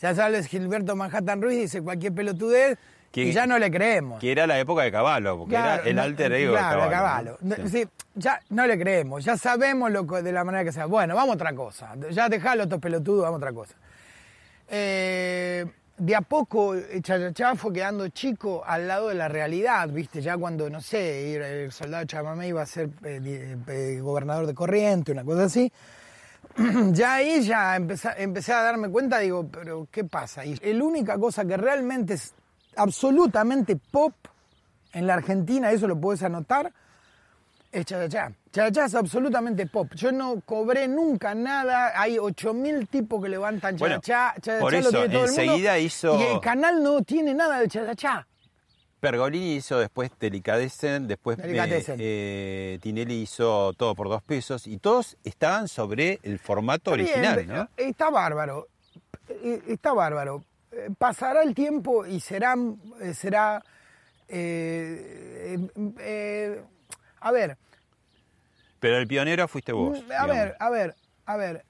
Ya 0.02 0.14
sales 0.16 0.48
Gilberto 0.48 0.96
Manhattan 0.96 1.42
Ruiz 1.42 1.60
dice 1.60 1.82
cualquier 1.82 2.14
pelotudez 2.14 2.78
Que- 3.12 3.26
y 3.26 3.32
ya 3.34 3.46
no 3.46 3.60
le 3.60 3.70
creemos. 3.70 4.20
Que 4.20 4.32
era 4.32 4.48
la 4.48 4.58
época 4.60 4.82
de 4.82 4.92
Caballo, 4.92 5.38
porque 5.38 5.52
Claro, 5.54 5.82
era 5.84 5.90
el 5.92 6.00
alter 6.00 6.32
ego 6.34 6.54
claro, 6.54 6.84
de 6.86 6.90
Caballo. 6.90 7.38
Caballo. 7.38 7.38
¿no? 7.42 7.56
No, 7.64 7.70
Sí. 7.70 7.84
sí, 7.84 7.90
ya 8.16 8.40
no 8.50 8.66
le 8.66 8.80
creemos, 8.80 9.24
ya 9.24 9.38
sabemos 9.38 9.92
lo 9.92 10.04
de 10.04 10.32
la 10.32 10.44
manera 10.44 10.64
que 10.64 10.72
sea. 10.72 10.88
Bueno, 10.88 11.14
vamos 11.16 11.34
a 11.34 11.36
otra 11.36 11.54
cosa. 11.54 11.94
Ya 12.10 12.28
dejalo 12.30 12.64
estos 12.64 12.80
pelotudos, 12.80 13.22
vamos 13.24 13.36
a 13.36 13.38
otra 13.38 13.54
cosa. 13.54 13.76
Eh, 14.68 15.66
de 16.02 16.16
a 16.16 16.22
poco, 16.22 16.74
eh, 16.74 17.00
Chachachá 17.00 17.56
fue 17.56 17.74
quedando 17.74 18.08
chico 18.08 18.64
al 18.66 18.88
lado 18.88 19.10
de 19.10 19.16
la 19.16 19.28
realidad, 19.28 19.88
¿viste? 19.88 20.20
Ya 20.20 20.36
cuando, 20.36 20.68
no 20.68 20.82
sé, 20.82 21.36
el 21.64 21.72
soldado 21.72 22.06
Chamamé 22.06 22.48
iba 22.48 22.64
a 22.64 22.66
ser 22.66 22.90
eh, 23.04 23.56
eh, 23.68 24.00
gobernador 24.02 24.48
de 24.48 24.56
Corriente, 24.56 25.12
una 25.12 25.24
cosa 25.24 25.44
así. 25.44 25.72
ya 26.92 27.14
ahí 27.14 27.44
ya 27.44 27.76
empecé, 27.76 28.10
empecé 28.18 28.52
a 28.52 28.64
darme 28.64 28.90
cuenta, 28.90 29.20
digo, 29.20 29.48
pero 29.48 29.88
¿qué 29.92 30.04
pasa? 30.04 30.44
Y 30.44 30.56
la 30.56 30.84
única 30.84 31.20
cosa 31.20 31.46
que 31.46 31.56
realmente 31.56 32.16
es 32.16 32.34
absolutamente 32.78 33.76
pop 33.76 34.16
en 34.94 35.06
la 35.06 35.14
Argentina, 35.14 35.72
eso 35.72 35.88
lo 35.88 36.02
puedes 36.02 36.24
anotar, 36.24 36.74
es 37.72 37.86
Chachachá. 37.86 38.32
Chachachá 38.52 38.86
es 38.86 38.96
absolutamente 38.96 39.66
pop. 39.68 39.88
Yo 39.96 40.12
no 40.12 40.42
cobré 40.46 40.88
nunca 40.88 41.34
nada, 41.34 42.00
hay 42.00 42.18
8.000 42.18 42.88
tipos 42.88 43.24
que 43.24 43.30
levantan 43.30 43.78
Bueno, 43.78 43.96
Chachachá, 44.02 44.34
Chachachá 44.42 44.60
por 44.60 44.74
lo 44.74 44.80
eso, 44.80 44.90
tiene 44.90 45.08
todo 45.10 45.24
el 45.26 45.30
mundo. 45.30 45.42
enseguida 45.44 45.80
hizo- 45.80 46.20
Y 46.20 46.24
el 46.24 46.40
canal 46.42 46.84
no 46.84 47.02
tiene 47.04 47.34
nada 47.34 47.60
de 47.60 47.68
Chachachá. 47.70 48.28
Pergolini 49.00 49.56
hizo 49.56 49.80
después 49.80 50.12
Delicatessen, 50.20 51.08
después 51.08 51.40
eh, 51.40 51.42
Delicatessen. 51.44 51.98
eh, 52.00 52.78
Tinelli 52.82 53.22
hizo 53.24 53.74
Todo 53.74 53.96
por 53.96 54.10
dos 54.10 54.22
pesos, 54.22 54.68
y 54.68 54.78
todos 54.78 55.18
estaban 55.24 55.68
sobre 55.68 56.20
el 56.22 56.38
formato 56.38 56.92
bien, 56.94 57.06
original, 57.08 57.48
¿no? 57.48 57.70
Está 57.78 58.10
bárbaro. 58.12 58.68
Eh, 59.30 59.62
Está 59.70 59.94
bárbaro. 59.94 60.44
Eh, 60.72 60.90
Pasará 60.98 61.42
el 61.42 61.56
tiempo 61.56 62.06
y 62.06 62.20
será. 62.20 62.56
eh, 63.02 63.14
será 63.16 63.64
eh, 64.28 65.58
eh, 65.58 65.70
eh, 66.00 66.62
a 67.22 67.32
ver, 67.32 67.58
Pero 68.82 68.98
el 68.98 69.08
pionero 69.08 69.48
fuiste 69.48 69.72
vos. 69.72 70.00
A 70.00 70.02
digamos. 70.02 70.28
ver, 70.36 70.56
a 70.60 70.70
ver, 70.70 70.96
a 71.26 71.38
ver. 71.38 71.65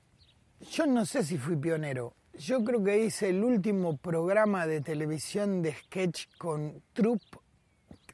Yo 0.72 0.86
no 0.88 1.06
sé 1.06 1.24
si 1.24 1.38
fui 1.38 1.56
pionero. 1.58 2.14
yo 2.34 2.64
creo 2.64 2.82
que 2.84 3.04
hice 3.04 3.30
el 3.30 3.44
último 3.44 3.98
programa 3.98 4.66
de 4.66 4.80
televisión 4.82 5.62
de 5.62 5.74
sketch 5.74 6.28
con 6.38 6.82
troupe 6.94 7.38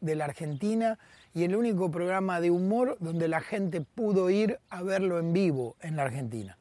de 0.02 0.16
la 0.16 0.26
Argentina 0.26 0.98
y 1.34 1.44
el 1.44 1.56
único 1.56 1.92
programa 1.92 2.42
de 2.42 2.50
humor 2.50 2.98
donde 3.00 3.28
la 3.28 3.40
gente 3.42 3.82
pudo 3.82 4.30
ir 4.32 4.60
a 4.70 4.82
verlo 4.82 5.20
en 5.20 5.32
vivo 5.32 5.76
en 5.82 5.96
la 5.96 6.04
Argentina. 6.04 6.58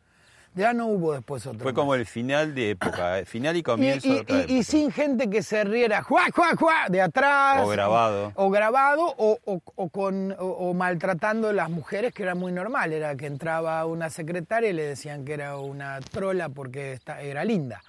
Ya 0.56 0.72
no 0.72 0.86
hubo 0.86 1.12
después 1.12 1.46
otro. 1.46 1.60
Fue 1.60 1.72
más. 1.72 1.78
como 1.78 1.94
el 1.94 2.06
final 2.06 2.54
de 2.54 2.70
época, 2.70 3.18
el 3.20 3.26
final 3.26 3.56
y 3.56 3.62
comienzo 3.62 4.08
y- 4.08 4.14
de 4.14 4.20
otra 4.22 4.44
y- 4.48 4.62
sin 4.64 4.90
gente 4.90 5.28
que 5.30 5.42
se 5.42 5.62
riera 5.64 6.02
¡juá, 6.02 6.24
juá, 6.34 6.56
juá! 6.56 6.86
de 6.88 7.02
atrás. 7.02 7.60
O 7.62 7.68
grabado. 7.68 8.32
O, 8.36 8.50
grabado 8.50 9.14
o, 9.18 9.38
o- 9.44 9.60
o 9.76 9.88
con, 9.90 10.34
o, 10.38 10.72
maltratando 10.72 11.50
a 11.50 11.52
las 11.52 11.68
mujeres, 11.70 12.12
que 12.14 12.22
era 12.22 12.34
muy 12.34 12.52
normal. 12.52 12.92
Era 12.94 13.14
que 13.16 13.26
entraba 13.26 13.84
una 13.84 14.08
secretaria 14.10 14.70
y 14.70 14.72
le 14.72 14.82
decían 14.84 15.24
que 15.26 15.34
era 15.34 15.58
una 15.58 16.00
trola 16.00 16.48
porque 16.48 16.94
esta- 16.94 17.20
era 17.20 17.44
linda. 17.44 17.82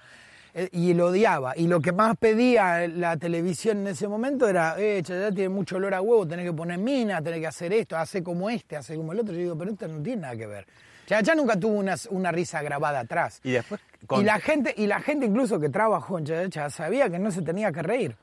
Eh, 0.54 0.68
Y 0.72 0.92
lo 0.92 1.06
odiaba. 1.06 1.54
Y 1.56 1.68
lo 1.68 1.80
que 1.80 1.92
más 1.92 2.16
pedía 2.18 2.86
la 2.88 3.16
televisión 3.16 3.78
en 3.78 3.86
ese 3.88 4.08
momento 4.08 4.46
era, 4.48 4.74
eh, 4.78 5.02
ya 5.02 5.30
tiene 5.30 5.48
mucho 5.48 5.76
olor 5.76 5.94
a 5.94 6.02
huevo, 6.02 6.26
tenés 6.28 6.44
que 6.44 6.52
poner 6.52 6.78
mina, 6.78 7.22
tenés 7.22 7.40
que 7.40 7.46
hacer 7.46 7.72
esto, 7.72 7.96
hace 7.96 8.22
como 8.22 8.50
este, 8.50 8.76
hace 8.76 8.94
como 8.96 9.12
el 9.12 9.20
otro. 9.20 9.32
Yo 9.32 9.40
digo, 9.40 9.56
pero 9.58 9.70
esto 9.70 9.88
no 9.88 10.02
tiene 10.02 10.22
nada 10.22 10.36
que 10.36 10.46
ver. 10.46 10.66
Ya 11.08 11.34
nunca 11.34 11.58
tuvo 11.58 11.74
una, 11.78 11.94
una 12.10 12.30
risa 12.32 12.62
grabada 12.62 13.00
atrás. 13.00 13.40
Y 13.42 13.52
después 13.52 13.80
Y 14.18 14.22
la 14.22 14.38
gente, 14.40 14.74
y 14.76 14.86
la 14.86 15.00
gente 15.00 15.26
incluso 15.26 15.58
que 15.58 15.68
trabajó 15.68 16.18
en 16.18 16.26
Chayacha 16.26 16.70
sabía 16.70 17.08
que 17.10 17.18
no 17.18 17.30
se 17.30 17.42
tenía 17.42 17.72
que 17.72 17.82
reír. 17.82 18.16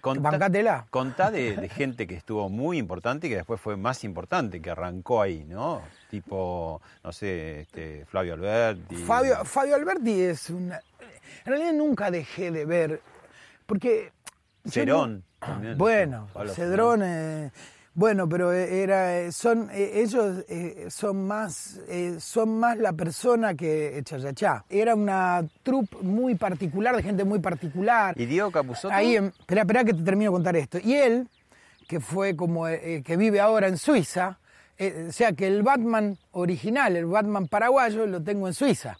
Contá- 0.00 0.30
Bancátela. 0.30 0.86
Contá 0.90 1.30
de, 1.32 1.56
de 1.56 1.68
gente 1.68 2.06
que 2.06 2.14
estuvo 2.14 2.48
muy 2.48 2.78
importante 2.78 3.26
y 3.26 3.30
que 3.30 3.36
después 3.36 3.60
fue 3.60 3.76
más 3.76 4.04
importante, 4.04 4.62
que 4.62 4.70
arrancó 4.70 5.20
ahí, 5.20 5.44
¿no? 5.44 5.82
Tipo, 6.08 6.80
no 7.02 7.12
sé, 7.12 7.62
este, 7.62 8.06
Flavio 8.06 8.34
Alberti. 8.34 8.94
Fabio, 8.96 9.44
Fabio 9.44 9.74
Alberti 9.74 10.20
es 10.20 10.50
una. 10.50 10.80
En 11.44 11.46
realidad 11.52 11.72
nunca 11.72 12.10
dejé 12.12 12.50
de 12.52 12.64
ver. 12.64 13.02
Porque. 13.66 14.12
Cerón 14.64 15.24
no- 15.40 15.46
también. 15.46 15.76
Bueno, 15.76 16.28
Cedrón. 16.54 17.02
eh, 17.04 17.50
bueno, 17.98 18.28
pero 18.28 18.52
era, 18.52 19.18
eh, 19.18 19.32
son, 19.32 19.68
eh, 19.72 19.90
ellos 19.96 20.44
eh, 20.48 20.86
son 20.88 21.26
más, 21.26 21.80
eh, 21.88 22.18
son 22.20 22.56
más 22.60 22.78
la 22.78 22.92
persona 22.92 23.56
que 23.56 24.00
Chayachá. 24.04 24.64
Era 24.70 24.94
una 24.94 25.44
troupe 25.64 25.96
muy 26.02 26.36
particular, 26.36 26.94
de 26.94 27.02
gente 27.02 27.24
muy 27.24 27.40
particular. 27.40 28.14
¿Y 28.16 28.26
Diego 28.26 28.52
Capusotto? 28.52 28.94
Ahí, 28.94 29.16
espera, 29.16 29.62
espera 29.62 29.82
que 29.82 29.94
te 29.94 30.02
termino 30.04 30.30
de 30.30 30.34
contar 30.36 30.54
esto. 30.54 30.78
Y 30.78 30.94
él, 30.94 31.26
que 31.88 31.98
fue 31.98 32.36
como, 32.36 32.68
eh, 32.68 33.02
que 33.04 33.16
vive 33.16 33.40
ahora 33.40 33.66
en 33.66 33.76
Suiza, 33.76 34.38
eh, 34.78 35.06
o 35.08 35.12
sea 35.12 35.32
que 35.32 35.48
el 35.48 35.64
Batman 35.64 36.18
original, 36.30 36.94
el 36.94 37.06
Batman 37.06 37.48
paraguayo, 37.48 38.06
lo 38.06 38.22
tengo 38.22 38.46
en 38.46 38.54
Suiza. 38.54 38.96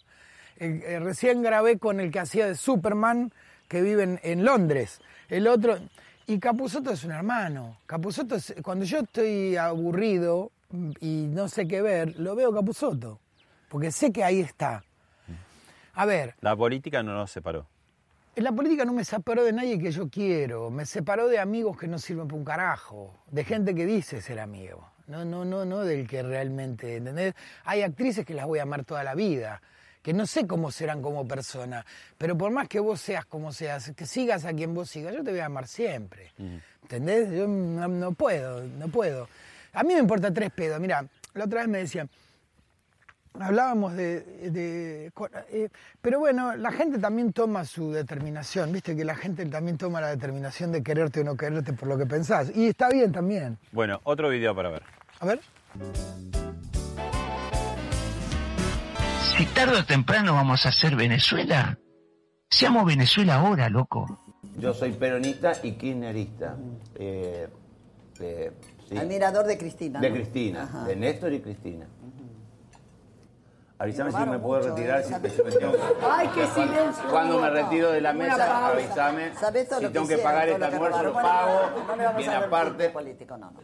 Eh, 0.57 0.83
eh, 0.85 0.99
recién 0.99 1.41
grabé 1.41 1.77
con 1.79 2.01
el 2.01 2.11
que 2.11 2.19
hacía 2.19 2.47
de 2.47 2.55
Superman, 2.55 3.31
que 3.69 3.81
vive 3.81 4.03
en, 4.03 4.19
en 4.23 4.43
Londres. 4.43 4.99
El 5.29 5.47
otro, 5.47 5.77
y 6.29 6.39
Capusotto 6.39 6.91
es 6.91 7.03
un 7.03 7.11
hermano. 7.11 7.77
Capusotto, 7.85 8.35
es- 8.35 8.53
cuando 8.63 8.85
yo 8.85 8.99
estoy 8.99 9.57
aburrido 9.57 10.51
y 11.01 11.25
no 11.27 11.47
sé 11.49 11.67
qué 11.67 11.81
ver, 11.81 12.19
lo 12.19 12.35
veo 12.35 12.53
Capusotto, 12.53 13.19
porque 13.69 13.91
sé 13.91 14.11
que 14.11 14.23
ahí 14.23 14.39
está. 14.39 14.83
A 15.95 16.05
ver, 16.05 16.35
La 16.41 16.55
política 16.55 17.01
no 17.03 17.13
nos 17.13 17.31
separó. 17.31 17.65
en 18.35 18.43
la 18.43 18.51
política 18.51 18.85
no 18.85 18.93
me 18.93 19.03
separó 19.03 19.43
de 19.43 19.51
nadie 19.51 19.79
que 19.79 19.91
yo 19.91 20.07
quiero, 20.07 20.69
me 20.69 20.85
separó 20.85 21.27
de 21.27 21.39
amigos 21.39 21.77
que 21.77 21.87
no 21.87 21.97
sirven 21.99 22.27
para 22.27 22.37
un 22.37 22.45
carajo, 22.45 23.13
de 23.31 23.43
gente 23.43 23.73
que 23.75 23.85
dice 23.85 24.21
ser 24.21 24.39
amigo, 24.39 24.87
no, 25.07 25.25
no, 25.25 25.43
no, 25.43 25.65
no 25.65 25.79
del 25.79 26.07
que 26.07 26.21
realmente, 26.23 26.97
¿entendés? 26.97 27.33
Hay 27.65 27.81
actrices 27.81 28.25
que 28.25 28.33
las 28.35 28.45
voy 28.45 28.59
a 28.59 28.63
amar 28.63 28.85
toda 28.85 29.03
la 29.03 29.15
vida, 29.15 29.61
que 30.01 30.13
no 30.13 30.25
sé 30.25 30.47
cómo 30.47 30.71
serán 30.71 31.01
como 31.01 31.27
persona, 31.27 31.85
pero 32.17 32.37
por 32.37 32.51
más 32.51 32.67
que 32.67 32.79
vos 32.79 32.99
seas 33.01 33.25
como 33.25 33.51
seas, 33.51 33.91
que 33.95 34.05
sigas 34.05 34.45
a 34.45 34.53
quien 34.53 34.73
vos 34.73 34.89
sigas, 34.89 35.13
yo 35.13 35.23
te 35.23 35.31
voy 35.31 35.39
a 35.41 35.45
amar 35.45 35.67
siempre, 35.67 36.31
¿entendés? 36.83 37.29
Yo 37.31 37.47
no, 37.47 37.87
no 37.87 38.11
puedo, 38.13 38.63
no 38.63 38.87
puedo. 38.87 39.27
A 39.73 39.83
mí 39.83 39.93
me 39.93 39.99
importa 39.99 40.33
tres 40.33 40.51
pedos, 40.51 40.79
mira, 40.79 41.05
la 41.33 41.45
otra 41.45 41.61
vez 41.61 41.69
me 41.69 41.77
decían, 41.79 42.09
Hablábamos 43.39 43.93
de... 43.95 44.21
de- 44.49 45.11
eh, 45.51 45.69
pero 46.01 46.19
bueno, 46.19 46.55
la 46.57 46.71
gente 46.71 46.97
también 46.97 47.31
toma 47.31 47.63
su 47.63 47.91
determinación, 47.91 48.71
viste 48.73 48.95
que 48.97 49.05
la 49.05 49.15
gente 49.15 49.45
también 49.45 49.77
toma 49.77 50.01
la 50.01 50.07
determinación 50.09 50.71
de 50.71 50.81
quererte 50.81 51.21
o 51.21 51.23
no 51.23 51.37
quererte 51.37 51.71
por 51.71 51.87
lo 51.87 51.97
que 51.97 52.07
pensás. 52.07 52.51
Y 52.53 52.67
está 52.67 52.89
bien 52.89 53.11
también. 53.11 53.57
Bueno, 53.71 54.01
otro 54.03 54.29
video 54.29 54.55
para 54.55 54.69
ver. 54.69 54.83
A 55.19 55.25
ver. 55.27 55.39
Si 59.39 59.45
tarde 59.45 59.77
o 59.77 59.85
temprano 59.85 60.33
vamos 60.33 60.65
a 60.65 60.69
hacer 60.69 60.97
Venezuela, 60.97 61.79
seamos 62.49 62.83
Venezuela 62.83 63.35
ahora, 63.35 63.69
loco. 63.69 64.19
Yo 64.57 64.73
soy 64.73 64.91
peronista 64.91 65.53
y 65.63 65.75
kirchnerista. 65.75 66.57
Eh, 66.95 67.47
eh, 68.19 68.51
sí. 68.89 68.97
Admirador 68.97 69.45
de 69.45 69.57
Cristina. 69.57 70.01
De 70.01 70.09
¿no? 70.09 70.15
Cristina, 70.17 70.63
Ajá. 70.63 70.83
de 70.83 70.95
Néstor 70.97 71.31
y 71.31 71.39
Cristina. 71.39 71.87
Avísame 73.77 74.11
si 74.11 74.17
me 74.17 74.39
puedo 74.39 74.61
mucho, 74.61 74.75
retirar, 74.75 74.99
¿eh? 74.99 75.03
si, 75.05 75.13
si 75.29 75.41
me 75.41 75.51
tengo 75.51 75.71
que- 75.71 75.79
Ay, 76.11 76.27
qué 76.35 76.45
silencio. 76.47 77.03
Cuando 77.09 77.39
me 77.39 77.49
retiro 77.49 77.91
de 77.93 78.01
la 78.01 78.11
mesa, 78.11 78.67
avísame. 78.67 79.35
¿Sabés 79.39 79.69
todo 79.69 79.79
Si 79.79 79.85
lo 79.85 79.91
tengo 79.93 80.05
que 80.09 80.17
pagar 80.17 80.49
este 80.49 80.65
almuerzo, 80.65 81.01
lo 81.01 81.13
pago. 81.13 81.61
no, 81.97 82.09
hablar 82.09 82.43
aparte. 82.43 82.89
político, 82.89 83.37
no, 83.37 83.51
no. 83.51 83.61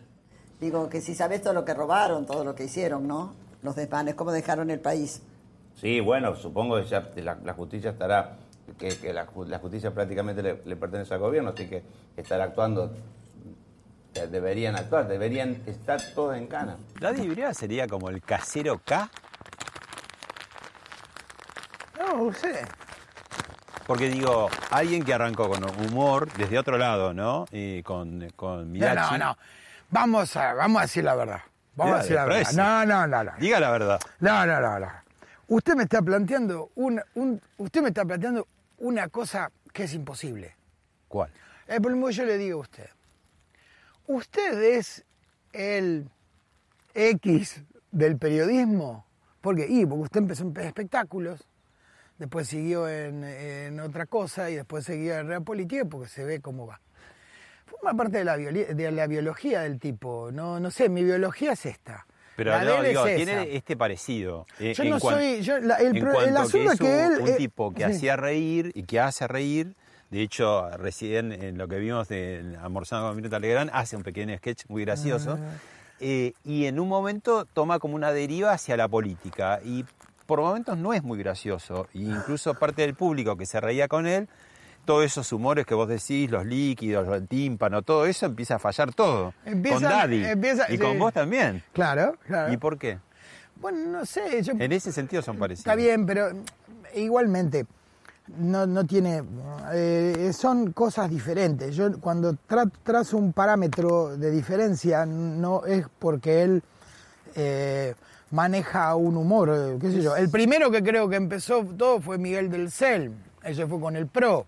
Digo 0.62 0.88
que 0.88 1.02
si 1.02 1.14
sabés 1.14 1.42
todo 1.42 1.52
lo 1.52 1.66
que 1.66 1.74
robaron, 1.74 2.26
todo 2.26 2.46
lo 2.46 2.56
que 2.56 2.64
hicieron, 2.64 3.06
¿no? 3.10 3.34
Los 3.62 3.76
desmanes, 3.76 4.16
cómo 4.16 4.32
dejaron 4.32 4.72
el 4.72 4.80
país. 4.80 5.22
Sí, 5.76 6.00
bueno, 6.00 6.36
supongo 6.36 6.78
que 6.78 6.86
ya 6.86 7.10
la, 7.18 7.38
la 7.44 7.54
justicia 7.54 7.92
estará, 7.92 8.38
que, 8.80 8.90
que 8.98 9.14
la, 9.14 9.28
ju- 9.28 9.46
la 9.46 9.60
justicia 9.60 9.92
prácticamente 9.94 10.42
le, 10.42 10.62
le 10.66 10.76
pertenece 10.76 11.14
al 11.14 11.20
gobierno, 11.20 11.52
así 11.54 11.68
que 11.68 11.84
estará 12.16 12.46
actuando, 12.46 12.94
eh, 14.16 14.28
deberían 14.28 14.76
actuar, 14.76 15.08
deberían 15.08 15.62
estar 15.68 16.02
todos 16.16 16.38
en 16.38 16.48
cana. 16.48 16.78
Daddy 17.00 17.28
Brieva 17.28 17.54
sería 17.54 17.88
como 17.88 18.10
el 18.10 18.22
casero 18.22 18.80
K, 18.86 19.10
No, 22.00 22.32
sé. 22.34 22.66
porque 23.86 24.10
digo, 24.10 24.50
alguien 24.72 25.04
que 25.04 25.14
arrancó 25.14 25.50
con 25.50 25.64
humor 25.86 26.32
desde 26.38 26.58
otro 26.58 26.78
lado, 26.78 27.14
¿no? 27.14 27.46
Y 27.52 27.84
con, 27.84 28.30
con 28.36 28.60
No, 28.60 28.66
Mirachi. 28.70 29.18
no, 29.18 29.18
no. 29.18 29.38
Vamos 29.90 30.36
a, 30.38 30.54
vamos 30.54 30.80
a 30.80 30.82
decir 30.84 31.04
la 31.04 31.16
verdad. 31.16 31.42
Vamos 31.76 31.96
a 31.96 31.98
decir 32.00 32.16
la 32.16 32.26
verdad. 32.26 32.52
No, 32.54 32.86
no, 32.86 33.08
no, 33.08 33.24
no. 33.26 33.32
Diga 33.40 33.60
la 33.60 33.72
verdad. 33.72 34.00
No, 34.20 34.46
no, 34.46 34.60
no, 34.62 34.80
no. 34.80 34.88
Usted 35.48 35.76
me 35.76 35.84
está 35.84 36.02
planteando 36.02 36.72
una, 36.76 37.04
un, 37.16 37.40
usted 37.58 37.82
me 37.82 37.90
está 37.90 38.04
planteando 38.04 38.48
una 38.80 39.10
cosa 39.10 39.52
que 39.72 39.84
es 39.84 39.94
imposible. 39.94 40.56
¿Cuál? 41.08 41.32
El 41.68 41.82
problema 41.82 42.08
que 42.08 42.14
yo 42.14 42.26
le 42.26 42.38
digo 42.38 42.60
a 42.60 42.62
usted. 42.62 42.90
Usted 44.08 44.62
es 44.62 45.04
el 45.54 46.10
X 46.94 47.64
del 47.92 48.18
periodismo. 48.18 49.06
¿Por 49.42 49.56
qué? 49.56 49.68
Y 49.68 49.86
porque 49.86 50.04
usted 50.04 50.20
empezó 50.22 50.44
en 50.44 50.58
espectáculos, 50.58 51.46
después 52.18 52.48
siguió 52.48 52.88
en, 52.90 53.24
en 53.24 53.80
otra 53.80 54.06
cosa 54.06 54.50
y 54.50 54.56
después 54.56 54.86
siguió 54.86 55.18
en 55.20 55.28
realpolítica 55.28 55.86
porque 55.86 56.08
se 56.10 56.24
ve 56.24 56.40
cómo 56.40 56.66
va. 56.66 56.82
Forma 57.66 57.96
parte 57.96 58.20
de 58.20 58.26
la, 58.26 58.38
de 58.38 58.92
la 58.92 59.08
biología 59.08 59.62
del 59.62 59.80
tipo. 59.80 60.32
No, 60.32 60.60
no 60.60 60.72
sé, 60.72 60.90
mi 60.90 61.04
biología 61.04 61.54
es 61.54 61.66
esta. 61.66 62.06
Pero 62.36 62.52
La 62.52 62.64
no, 62.64 62.84
digo, 62.84 63.06
es 63.06 63.16
tiene 63.16 63.56
este 63.56 63.78
parecido. 63.78 64.46
eh, 64.60 64.74
Yo 64.76 64.84
no 64.86 65.00
cuan- 65.00 65.16
soy- 65.16 65.42
yo- 65.42 65.60
la- 65.60 65.76
el 65.78 65.96
en 65.96 66.02
pro- 66.04 66.10
el 66.22 66.32
cuanto 66.32 66.40
asunto 66.42 66.72
es 66.74 66.80
que 66.80 66.86
un- 66.86 66.90
él, 67.14 67.22
Un 67.22 67.28
eh, 67.30 67.34
tipo 67.38 67.74
que 67.74 67.78
sí. 67.78 67.84
hacía 67.84 68.16
reír 68.18 68.72
y 68.76 68.84
que 68.84 69.00
hace 69.00 69.28
reír. 69.28 69.76
De 70.12 70.22
hecho, 70.22 70.70
recién 70.78 71.32
en 71.32 71.58
lo 71.58 71.68
que 71.68 71.78
vimos 71.80 72.08
de 72.10 72.56
Almorzando 72.62 73.08
con 73.08 73.16
Mirta 73.22 73.40
Legrand, 73.40 73.70
hace 73.74 73.96
un 73.96 74.04
pequeño 74.04 74.36
sketch 74.38 74.64
muy 74.68 74.84
gracioso. 74.86 75.38
Ah. 75.42 75.58
Eh, 76.00 76.34
y 76.44 76.66
en 76.66 76.80
un 76.80 76.90
momento 76.90 77.46
toma 77.46 77.80
como 77.80 77.96
una 77.96 78.12
deriva 78.12 78.52
hacia 78.52 78.76
la 78.78 78.88
política. 78.88 79.60
Y 79.64 79.86
por 80.26 80.42
momentos 80.42 80.78
no 80.78 80.94
es 80.94 81.04
muy 81.04 81.18
gracioso. 81.18 81.88
E 81.94 82.00
incluso 82.00 82.54
parte 82.54 82.82
del 82.82 82.96
público 82.96 83.38
que 83.38 83.46
se 83.46 83.62
reía 83.62 83.88
con 83.88 84.06
él, 84.08 84.28
todos 84.86 85.04
esos 85.04 85.32
humores 85.34 85.66
que 85.66 85.74
vos 85.76 85.88
decís, 85.88 86.30
los 86.32 86.46
líquidos, 86.46 87.08
el 87.14 87.28
tímpano, 87.28 87.82
todo 87.82 88.06
eso 88.06 88.26
empieza 88.26 88.56
a 88.56 88.60
fallar 88.60 88.94
todo. 88.94 89.34
Empieza- 89.46 89.76
con 89.76 89.84
Daddy. 89.84 90.24
empieza- 90.26 90.66
y 90.70 90.74
sí. 90.74 90.78
con 90.80 90.98
vos 91.00 91.12
también. 91.14 91.64
Claro, 91.74 92.16
claro. 92.26 92.54
¿Y 92.54 92.58
por 92.58 92.78
qué? 92.78 93.00
Bueno, 93.60 93.80
no 93.90 94.06
sé, 94.06 94.42
yo 94.44 94.54
En 94.60 94.72
ese 94.72 94.92
sentido 94.92 95.22
son 95.22 95.38
parecidos. 95.38 95.62
Está 95.66 95.76
bien, 95.76 96.06
pero 96.06 96.30
igualmente 96.94 97.66
no, 98.38 98.66
no 98.66 98.86
tiene. 98.86 99.24
eh, 99.74 100.32
son 100.34 100.72
cosas 100.74 101.10
diferentes. 101.10 101.76
Yo 101.76 102.00
cuando 102.00 102.34
tra- 102.48 102.72
trazo 102.84 103.18
un 103.18 103.34
parámetro 103.34 104.18
de 104.18 104.32
diferencia, 104.32 105.06
no 105.06 105.66
es 105.66 105.86
porque 106.00 106.42
él 106.44 106.64
eh, 107.36 107.94
maneja 108.32 108.96
un 108.96 109.18
humor, 109.18 109.50
eh, 109.54 109.78
qué 109.80 109.92
sé 109.92 110.02
yo. 110.02 110.16
El 110.16 110.30
primero 110.30 110.72
que 110.72 110.82
creo 110.84 111.08
que 111.10 111.16
empezó 111.18 111.64
todo 111.78 112.00
fue 112.02 112.18
Miguel 112.18 112.50
del 112.50 112.72
Cel. 112.72 113.12
Ese 113.44 113.68
fue 113.68 113.80
con 113.80 113.96
el 113.96 114.08
PRO. 114.08 114.46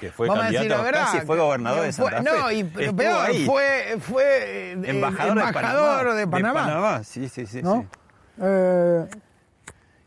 Que 0.00 0.10
fue 0.10 0.26
Vamos 0.28 0.44
a 0.44 0.46
decir 0.46 0.58
candidato, 0.60 0.82
la 0.82 0.84
verdad. 0.90 1.12
casi 1.12 1.26
fue 1.26 1.36
gobernador 1.36 1.82
de 1.82 1.92
Santa 1.92 2.16
Fe. 2.18 2.22
No, 2.22 2.50
y 2.50 2.64
pero 2.64 2.80
Estuvo 2.86 2.96
peor, 2.96 3.26
ahí. 3.26 3.44
fue, 3.46 3.96
fue 4.00 4.24
eh, 4.24 4.72
embajador, 4.84 5.38
embajador 5.38 6.12
de, 6.14 6.18
de 6.20 6.26
Panamá. 6.26 6.60
De 6.60 6.66
Panamá, 6.68 7.04
sí, 7.04 7.28
sí, 7.28 7.44
sí. 7.46 7.62
¿no? 7.62 7.82
sí. 7.82 7.98
Eh, 8.42 9.06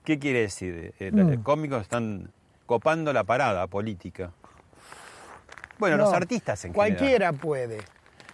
¿Qué 0.03 0.19
quiere 0.19 0.41
decir? 0.41 0.93
Eh, 0.99 1.11
Mm. 1.11 1.29
Los 1.29 1.39
cómicos 1.43 1.81
están 1.83 2.31
copando 2.65 3.13
la 3.13 3.23
parada 3.23 3.67
política. 3.67 4.31
Bueno, 5.77 5.97
los 5.97 6.13
artistas 6.13 6.63
en 6.65 6.73
Cualquiera 6.73 7.27
general. 7.27 7.35
puede. 7.35 7.77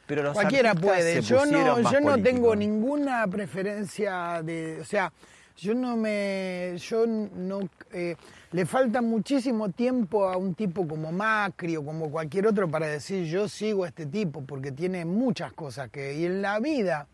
Pero 0.08 0.24
los 0.24 0.34
Cualquiera 0.34 0.74
puede. 0.76 1.22
Yo 1.22 1.46
no, 1.46 1.80
yo 1.92 2.00
no 2.02 2.18
tengo 2.22 2.56
ninguna 2.56 3.28
preferencia 3.28 4.42
de, 4.44 4.80
o 4.82 4.86
sea, 4.86 5.12
yo 5.58 5.74
no 5.76 5.96
me, 5.98 6.76
yo 6.78 7.06
no, 7.06 7.60
eh, 7.92 8.16
le 8.52 8.66
falta 8.66 9.02
muchísimo 9.02 9.70
tiempo 9.70 10.28
a 10.28 10.38
un 10.38 10.56
tipo 10.56 10.88
como 10.88 11.12
Macri 11.12 11.78
o 11.78 11.86
como 11.86 12.10
cualquier 12.10 12.48
otro 12.48 12.68
para 12.70 12.88
decir 12.88 13.26
yo 13.26 13.48
sigo 13.48 13.84
a 13.84 13.88
este 13.90 14.06
tipo 14.08 14.42
porque 14.44 14.72
tiene 14.72 15.06
muchas 15.06 15.54
cosas 15.54 15.90
que 15.90 16.16
y 16.16 16.26
en 16.26 16.42
la 16.42 16.60
vida. 16.60 17.08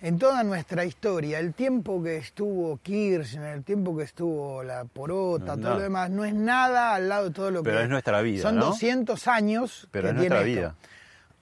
En 0.00 0.16
toda 0.16 0.44
nuestra 0.44 0.84
historia, 0.84 1.40
el 1.40 1.54
tiempo 1.54 2.00
que 2.00 2.18
estuvo 2.18 2.76
Kirchner, 2.78 3.56
el 3.56 3.64
tiempo 3.64 3.96
que 3.96 4.04
estuvo 4.04 4.62
la 4.62 4.84
Porota, 4.84 5.56
No 5.56 5.62
todo 5.62 5.74
lo 5.74 5.80
demás, 5.80 6.08
no 6.08 6.24
es 6.24 6.32
nada 6.34 6.94
al 6.94 7.08
lado 7.08 7.24
de 7.24 7.30
todo 7.34 7.50
lo 7.50 7.64
Pero 7.64 7.78
que 7.78 7.82
es 7.82 7.88
nuestra 7.90 8.20
vida, 8.22 8.42
Son 8.42 8.54
¿no? 8.56 8.66
200 8.66 9.26
años 9.26 9.88
Pero 9.90 10.04
que 10.04 10.08
es 10.10 10.14
nuestra 10.14 10.44
tiene 10.44 10.50
vida. 10.60 10.74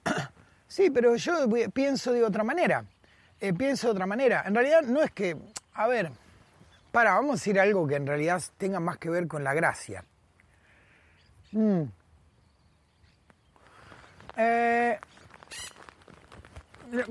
esto. 0.05 0.21
Sí, 0.69 0.89
pero 0.89 1.15
yo 1.15 1.47
pienso 1.73 2.11
de 2.11 2.23
otra 2.25 2.43
manera. 2.43 2.83
Eh, 3.39 3.53
pienso 3.53 3.87
de 3.87 3.91
otra 3.93 4.05
manera. 4.05 4.43
En 4.45 4.53
realidad 4.53 4.81
no 4.81 5.01
es 5.01 5.11
que, 5.11 5.37
a 5.73 5.87
ver, 5.87 6.11
para, 6.97 7.13
vamos 7.13 7.29
a 7.29 7.33
decir 7.33 7.59
algo 7.59 7.85
que 7.85 7.93
en 7.93 8.07
realidad 8.07 8.41
tenga 8.57 8.79
más 8.79 8.97
que 8.97 9.11
ver 9.11 9.27
con 9.27 9.43
la 9.43 9.53
gracia. 9.53 10.03
Mm. 11.51 11.83
Eh, 14.35 14.99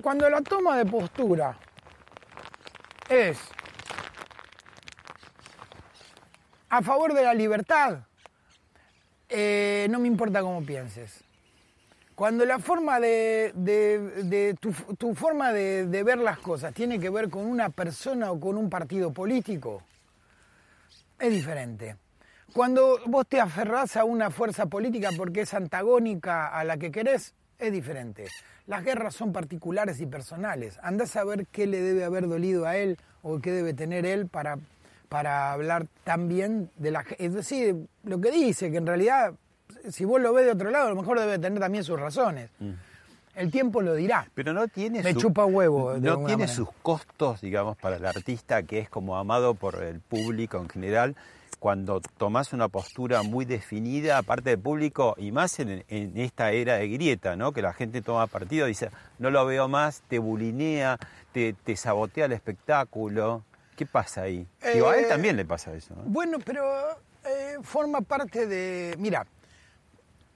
cuando 0.02 0.28
la 0.28 0.40
toma 0.40 0.76
de 0.76 0.86
postura 0.86 1.56
es 3.08 3.38
a 6.68 6.82
favor 6.82 7.14
de 7.14 7.22
la 7.22 7.32
libertad, 7.32 8.00
eh, 9.28 9.86
no 9.88 10.00
me 10.00 10.08
importa 10.08 10.40
cómo 10.40 10.66
pienses. 10.66 11.22
Cuando 12.16 12.46
la 12.46 12.58
forma 12.58 12.98
de, 12.98 13.52
de- 13.54 13.98
de- 14.24 14.54
tu, 14.54 15.14
forma 15.14 15.52
de, 15.52 15.84
ver 16.02 16.16
las 16.18 16.38
cosas 16.38 16.72
tiene 16.72 16.98
que 16.98 17.10
ver 17.10 17.28
con 17.28 17.46
una 17.46 17.68
persona 17.68 18.32
o 18.32 18.40
con 18.40 18.56
un 18.56 18.70
partido 18.70 19.12
político, 19.12 19.82
es 21.18 21.30
diferente. 21.30 21.96
Cuando 22.54 22.98
vos 23.06 23.26
te 23.28 23.38
aferrás 23.38 23.98
a 23.98 24.04
una 24.04 24.30
fuerza 24.30 24.64
política 24.64 25.10
porque 25.14 25.42
es 25.42 25.52
antagónica 25.52 26.48
a 26.48 26.64
la 26.64 26.78
que 26.78 26.90
querés, 26.90 27.34
es 27.58 27.70
diferente. 27.70 28.26
Las 28.66 28.82
guerras 28.82 29.14
son 29.14 29.32
particulares 29.34 30.00
y 30.00 30.06
personales. 30.06 30.78
Andás 30.82 31.16
a 31.16 31.24
ver 31.24 31.46
qué 31.48 31.66
le 31.66 31.82
debe 31.82 32.04
haber 32.04 32.28
dolido 32.28 32.64
a 32.66 32.78
él 32.78 32.96
o 33.22 33.40
qué 33.40 33.52
debe 33.52 33.74
tener 33.74 34.06
él 34.06 34.26
para, 34.26 34.58
para 35.10 35.52
hablar 35.52 35.86
tan 36.02 36.28
bien 36.28 36.70
de 36.76 36.90
la 36.92 37.04
ge- 37.04 37.16
Es 37.18 37.34
decir, 37.34 37.76
lo 38.04 38.20
que 38.22 38.30
dice, 38.30 38.70
que 38.70 38.78
en 38.78 38.86
realidad, 38.86 39.34
si 39.90 40.04
vos 40.04 40.20
lo 40.20 40.32
ves 40.32 40.46
de 40.46 40.52
otro 40.52 40.70
lado, 40.70 40.86
a 40.86 40.90
lo 40.90 40.96
mejor 40.96 41.18
debe 41.20 41.38
tener 41.38 41.58
también 41.60 41.84
sus 41.84 41.98
razones. 41.98 42.50
El 43.34 43.50
tiempo 43.50 43.82
lo 43.82 43.94
dirá. 43.94 44.26
Pero 44.34 44.52
no 44.54 44.66
tiene 44.68 45.02
Me 45.02 45.12
su- 45.12 45.20
chupa 45.20 45.44
huevo. 45.44 45.92
de 45.94 46.00
No 46.00 46.16
tiene 46.18 46.32
manera. 46.44 46.48
sus 46.52 46.68
costos, 46.82 47.40
digamos, 47.42 47.76
para 47.76 47.96
el 47.96 48.06
artista 48.06 48.62
que 48.62 48.78
es 48.78 48.88
como 48.88 49.16
amado 49.16 49.54
por 49.54 49.82
el 49.82 50.00
público 50.00 50.56
en 50.58 50.68
general. 50.70 51.16
Cuando 51.58 52.00
tomás 52.18 52.52
una 52.52 52.68
postura 52.68 53.22
muy 53.22 53.44
definida, 53.44 54.18
aparte 54.18 54.50
del 54.50 54.58
público, 54.58 55.14
y 55.18 55.32
más 55.32 55.58
en, 55.58 55.84
en 55.88 56.16
esta 56.18 56.52
era 56.52 56.74
de 56.76 56.88
grieta, 56.88 57.34
¿no? 57.36 57.52
Que 57.52 57.62
la 57.62 57.72
gente 57.72 58.02
toma 58.02 58.26
partido, 58.26 58.66
dice, 58.66 58.90
no 59.18 59.30
lo 59.30 59.44
veo 59.46 59.66
más, 59.66 60.02
te 60.08 60.18
bulinea, 60.18 60.98
te, 61.32 61.54
te 61.54 61.76
sabotea 61.76 62.26
el 62.26 62.32
espectáculo. 62.32 63.42
¿Qué 63.74 63.84
pasa 63.86 64.22
ahí? 64.22 64.46
Digo, 64.72 64.88
a 64.90 64.96
él 64.96 65.04
Eh, 65.04 65.08
también 65.08 65.36
le 65.36 65.44
pasa 65.44 65.74
eso. 65.74 65.94
¿no? 65.94 66.02
Bueno, 66.04 66.38
pero 66.44 66.64
eh, 67.24 67.56
forma 67.62 68.00
parte 68.02 68.46
de. 68.46 68.94
Mira, 68.98 69.26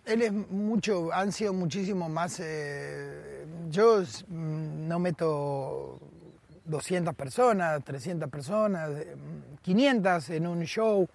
él 0.05 0.23
es 0.23 0.33
mucho, 0.33 1.13
han 1.13 1.33
sido 1.33 1.53
muchísimo 1.53 2.09
más. 2.09 2.41
eh, 2.41 3.47
yo 3.71 4.01
mm, 4.29 4.89
no 4.89 4.99
meto 4.99 5.99
200 6.65 7.15
personas, 7.15 7.83
300 7.85 8.29
personas, 8.29 8.91
eh, 8.91 9.17
500 9.63 10.31
en 10.31 10.47
un 10.47 10.63
show. 10.65 11.09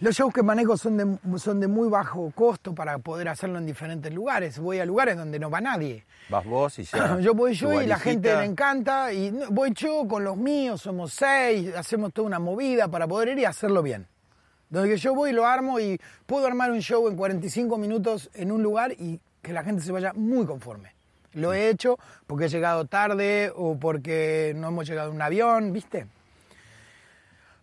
Los 0.00 0.14
shows 0.14 0.32
que 0.32 0.44
manejo 0.44 0.76
son 0.76 0.96
de, 0.96 1.38
son 1.38 1.58
de 1.58 1.66
muy 1.66 1.88
bajo 1.88 2.30
costo 2.32 2.72
para 2.72 2.98
poder 2.98 3.28
hacerlo 3.28 3.58
en 3.58 3.66
diferentes 3.66 4.12
lugares. 4.12 4.58
Voy 4.60 4.78
a 4.78 4.84
lugares 4.84 5.16
donde 5.16 5.40
no 5.40 5.50
va 5.50 5.60
nadie. 5.60 6.04
Vas 6.28 6.44
vos 6.44 6.78
y 6.78 6.84
ya. 6.84 7.18
Yo 7.20 7.34
voy 7.34 7.54
yo 7.54 7.82
y 7.82 7.86
la 7.86 7.98
gente 7.98 8.32
le 8.36 8.44
encanta 8.44 9.12
y 9.12 9.30
voy 9.50 9.72
yo 9.74 10.06
con 10.06 10.22
los 10.22 10.36
míos, 10.36 10.82
somos 10.82 11.12
seis, 11.14 11.74
hacemos 11.74 12.12
toda 12.12 12.26
una 12.28 12.38
movida 12.38 12.86
para 12.86 13.08
poder 13.08 13.28
ir 13.28 13.38
y 13.40 13.44
hacerlo 13.44 13.82
bien. 13.82 14.06
Donde 14.70 14.96
yo 14.96 15.14
voy, 15.14 15.32
lo 15.32 15.46
armo 15.46 15.80
y 15.80 16.00
puedo 16.26 16.46
armar 16.46 16.70
un 16.70 16.80
show 16.80 17.08
en 17.08 17.16
45 17.16 17.78
minutos 17.78 18.30
en 18.34 18.52
un 18.52 18.62
lugar 18.62 18.92
y 18.92 19.20
que 19.40 19.52
la 19.52 19.62
gente 19.62 19.82
se 19.82 19.92
vaya 19.92 20.12
muy 20.12 20.44
conforme. 20.44 20.94
Lo 21.34 21.52
he 21.52 21.68
hecho 21.68 21.98
porque 22.26 22.46
he 22.46 22.48
llegado 22.48 22.84
tarde 22.86 23.52
o 23.54 23.78
porque 23.78 24.52
no 24.56 24.68
hemos 24.68 24.86
llegado 24.86 25.10
en 25.10 25.16
un 25.16 25.22
avión, 25.22 25.72
¿viste? 25.72 26.06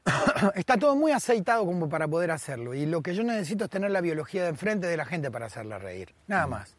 Está 0.55 0.77
todo 0.77 0.95
muy 0.95 1.11
aceitado 1.11 1.65
como 1.65 1.89
para 1.89 2.07
poder 2.07 2.31
hacerlo 2.31 2.73
y 2.73 2.85
lo 2.85 3.01
que 3.01 3.13
yo 3.13 3.23
necesito 3.23 3.65
es 3.65 3.69
tener 3.69 3.91
la 3.91 4.01
biología 4.01 4.43
de 4.43 4.49
enfrente 4.49 4.87
de 4.87 4.97
la 4.97 5.05
gente 5.05 5.31
para 5.31 5.47
hacerla 5.47 5.79
reír, 5.79 6.13
nada 6.27 6.47
más. 6.47 6.75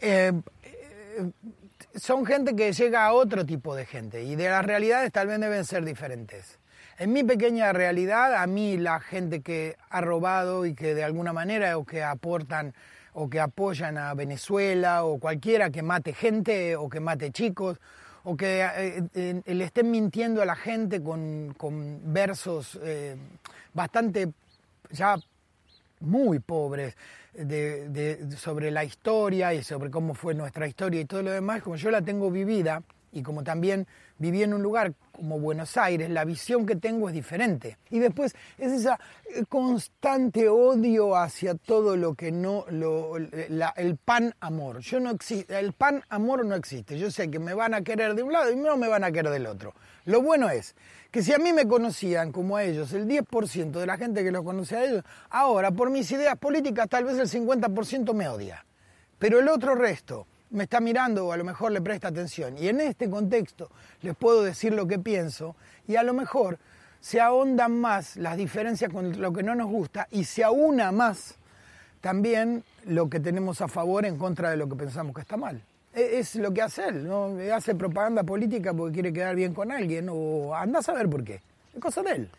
Eh, 0.00 0.32
eh, 0.62 1.30
son 1.94 2.26
gente 2.26 2.54
que 2.54 2.72
llega 2.72 3.06
a 3.06 3.12
otro 3.12 3.46
tipo 3.46 3.74
de 3.74 3.86
gente 3.86 4.22
y 4.22 4.36
de 4.36 4.48
las 4.48 4.64
realidades 4.64 5.12
tal 5.12 5.28
vez 5.28 5.40
deben 5.40 5.64
ser 5.64 5.84
diferentes. 5.84 6.58
En 6.98 7.12
mi 7.12 7.22
pequeña 7.24 7.74
realidad, 7.74 8.34
a 8.36 8.46
mí 8.46 8.78
la 8.78 9.00
gente 9.00 9.42
que 9.42 9.76
ha 9.90 10.00
robado 10.00 10.64
y 10.64 10.74
que 10.74 10.94
de 10.94 11.04
alguna 11.04 11.34
manera 11.34 11.76
o 11.76 11.84
que 11.84 12.02
aportan 12.02 12.72
o 13.12 13.28
que 13.28 13.38
apoyan 13.38 13.98
a 13.98 14.14
Venezuela 14.14 15.04
o 15.04 15.18
cualquiera 15.18 15.68
que 15.70 15.82
mate 15.82 16.14
gente 16.14 16.74
o 16.74 16.88
que 16.88 17.00
mate 17.00 17.30
chicos 17.32 17.78
o 18.24 18.34
que 18.34 18.62
eh, 18.62 19.02
eh, 19.14 19.42
le 19.54 19.64
estén 19.64 19.90
mintiendo 19.90 20.40
a 20.40 20.46
la 20.46 20.56
gente 20.56 21.02
con, 21.02 21.54
con 21.58 22.00
versos 22.14 22.78
eh, 22.82 23.16
bastante 23.74 24.32
ya 24.90 25.16
muy 26.00 26.38
pobres 26.38 26.96
de- 27.34 28.18
sobre 28.38 28.70
la 28.70 28.84
historia 28.84 29.52
y 29.52 29.62
sobre 29.62 29.90
cómo 29.90 30.14
fue 30.14 30.34
nuestra 30.34 30.66
historia 30.66 31.00
y 31.00 31.04
todo 31.04 31.22
lo 31.22 31.30
demás, 31.30 31.62
como 31.62 31.76
yo 31.76 31.90
la 31.90 32.00
tengo 32.00 32.30
vivida 32.30 32.82
y 33.12 33.22
como 33.22 33.42
también 33.42 33.86
viví 34.18 34.42
en 34.42 34.54
un 34.54 34.62
lugar 34.62 34.94
como 35.12 35.38
Buenos 35.38 35.76
Aires, 35.76 36.10
la 36.10 36.24
visión 36.24 36.66
que 36.66 36.76
tengo 36.76 37.08
es 37.08 37.14
diferente. 37.14 37.78
Y 37.90 37.98
después 37.98 38.34
es 38.58 38.72
esa 38.72 38.98
eh, 39.34 39.44
constante 39.48 40.48
odio 40.48 41.16
hacia 41.16 41.54
todo 41.54 41.96
lo 41.96 42.14
que 42.14 42.30
no, 42.32 42.66
el 42.68 43.96
pan 44.04 44.34
amor. 44.40 44.80
Yo 44.80 45.00
no 45.00 45.10
existe, 45.10 45.58
el 45.58 45.72
pan 45.72 46.02
amor 46.08 46.44
no 46.44 46.54
existe. 46.54 46.98
Yo 46.98 47.10
sé 47.10 47.30
que 47.30 47.38
me 47.38 47.54
van 47.54 47.74
a 47.74 47.82
querer 47.82 48.14
de 48.14 48.22
un 48.22 48.32
lado 48.32 48.50
y 48.50 48.56
no 48.56 48.76
me 48.76 48.88
van 48.88 49.04
a 49.04 49.12
querer 49.12 49.32
del 49.32 49.46
otro. 49.46 49.74
Lo 50.04 50.22
bueno 50.22 50.50
es 50.50 50.74
que 51.10 51.22
si 51.22 51.32
a 51.32 51.38
mí 51.38 51.52
me 51.52 51.66
conocían 51.66 52.32
como 52.32 52.56
a 52.56 52.64
ellos, 52.64 52.92
el 52.92 53.08
10% 53.08 53.70
de 53.70 53.86
la 53.86 53.96
gente 53.96 54.22
que 54.22 54.30
los 54.30 54.44
conocía 54.44 54.78
a 54.78 54.84
ellos, 54.84 55.04
ahora 55.30 55.70
por 55.70 55.90
mis 55.90 56.10
ideas 56.12 56.36
políticas 56.36 56.88
tal 56.88 57.04
vez 57.04 57.18
el 57.18 57.28
50% 57.28 58.12
me 58.14 58.28
odia. 58.28 58.64
Pero 59.18 59.38
el 59.38 59.48
otro 59.48 59.74
resto 59.74 60.26
me 60.50 60.64
está 60.64 60.80
mirando 60.80 61.26
o 61.26 61.32
a 61.32 61.36
lo 61.36 61.44
mejor 61.44 61.72
le 61.72 61.80
presta 61.80 62.08
atención. 62.08 62.56
Y 62.58 62.68
en 62.68 62.80
este 62.80 63.08
contexto 63.10 63.70
les 64.02 64.14
puedo 64.16 64.42
decir 64.42 64.72
lo 64.72 64.86
que 64.86 64.98
pienso 64.98 65.56
y 65.88 65.96
a 65.96 66.02
lo 66.02 66.14
mejor 66.14 66.58
se 67.00 67.20
ahondan 67.20 67.78
más 67.80 68.16
las 68.16 68.36
diferencias 68.36 68.90
con 68.92 69.20
lo 69.20 69.32
que 69.32 69.42
no 69.42 69.54
nos 69.54 69.68
gusta 69.68 70.08
y 70.10 70.24
se 70.24 70.42
aúna 70.44 70.92
más 70.92 71.36
también 72.00 72.62
lo 72.84 73.08
que 73.10 73.20
tenemos 73.20 73.60
a 73.60 73.68
favor 73.68 74.06
en 74.06 74.16
contra 74.16 74.50
de 74.50 74.56
lo 74.56 74.68
que 74.68 74.76
pensamos 74.76 75.14
que 75.14 75.20
está 75.22 75.36
mal. 75.36 75.60
E- 75.94 76.18
Es 76.18 76.34
lo 76.36 76.52
que 76.52 76.62
hace 76.62 76.88
él, 76.88 77.06
¿no? 77.06 77.36
Hace 77.54 77.74
propaganda 77.74 78.22
política 78.22 78.72
porque 78.74 78.94
quiere 78.94 79.12
quedar 79.12 79.34
bien 79.34 79.54
con 79.54 79.72
alguien 79.72 80.08
o 80.10 80.54
anda 80.54 80.78
a 80.80 80.82
saber 80.82 81.08
por 81.08 81.24
qué. 81.24 81.40
Es 81.74 81.80
cosa 81.80 82.02
de 82.02 82.10
él. 82.12 82.30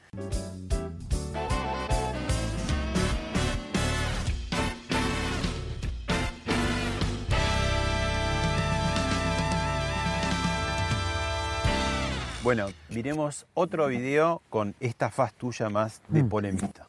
Bueno, 12.48 12.68
miremos 12.88 13.46
otro 13.56 13.88
video 13.88 14.42
con 14.50 14.74
esta 14.80 15.10
faz 15.12 15.34
tuya 15.34 15.70
más 15.70 16.02
de 16.08 16.24
Mm. 16.24 16.30
polemista. 16.30 16.88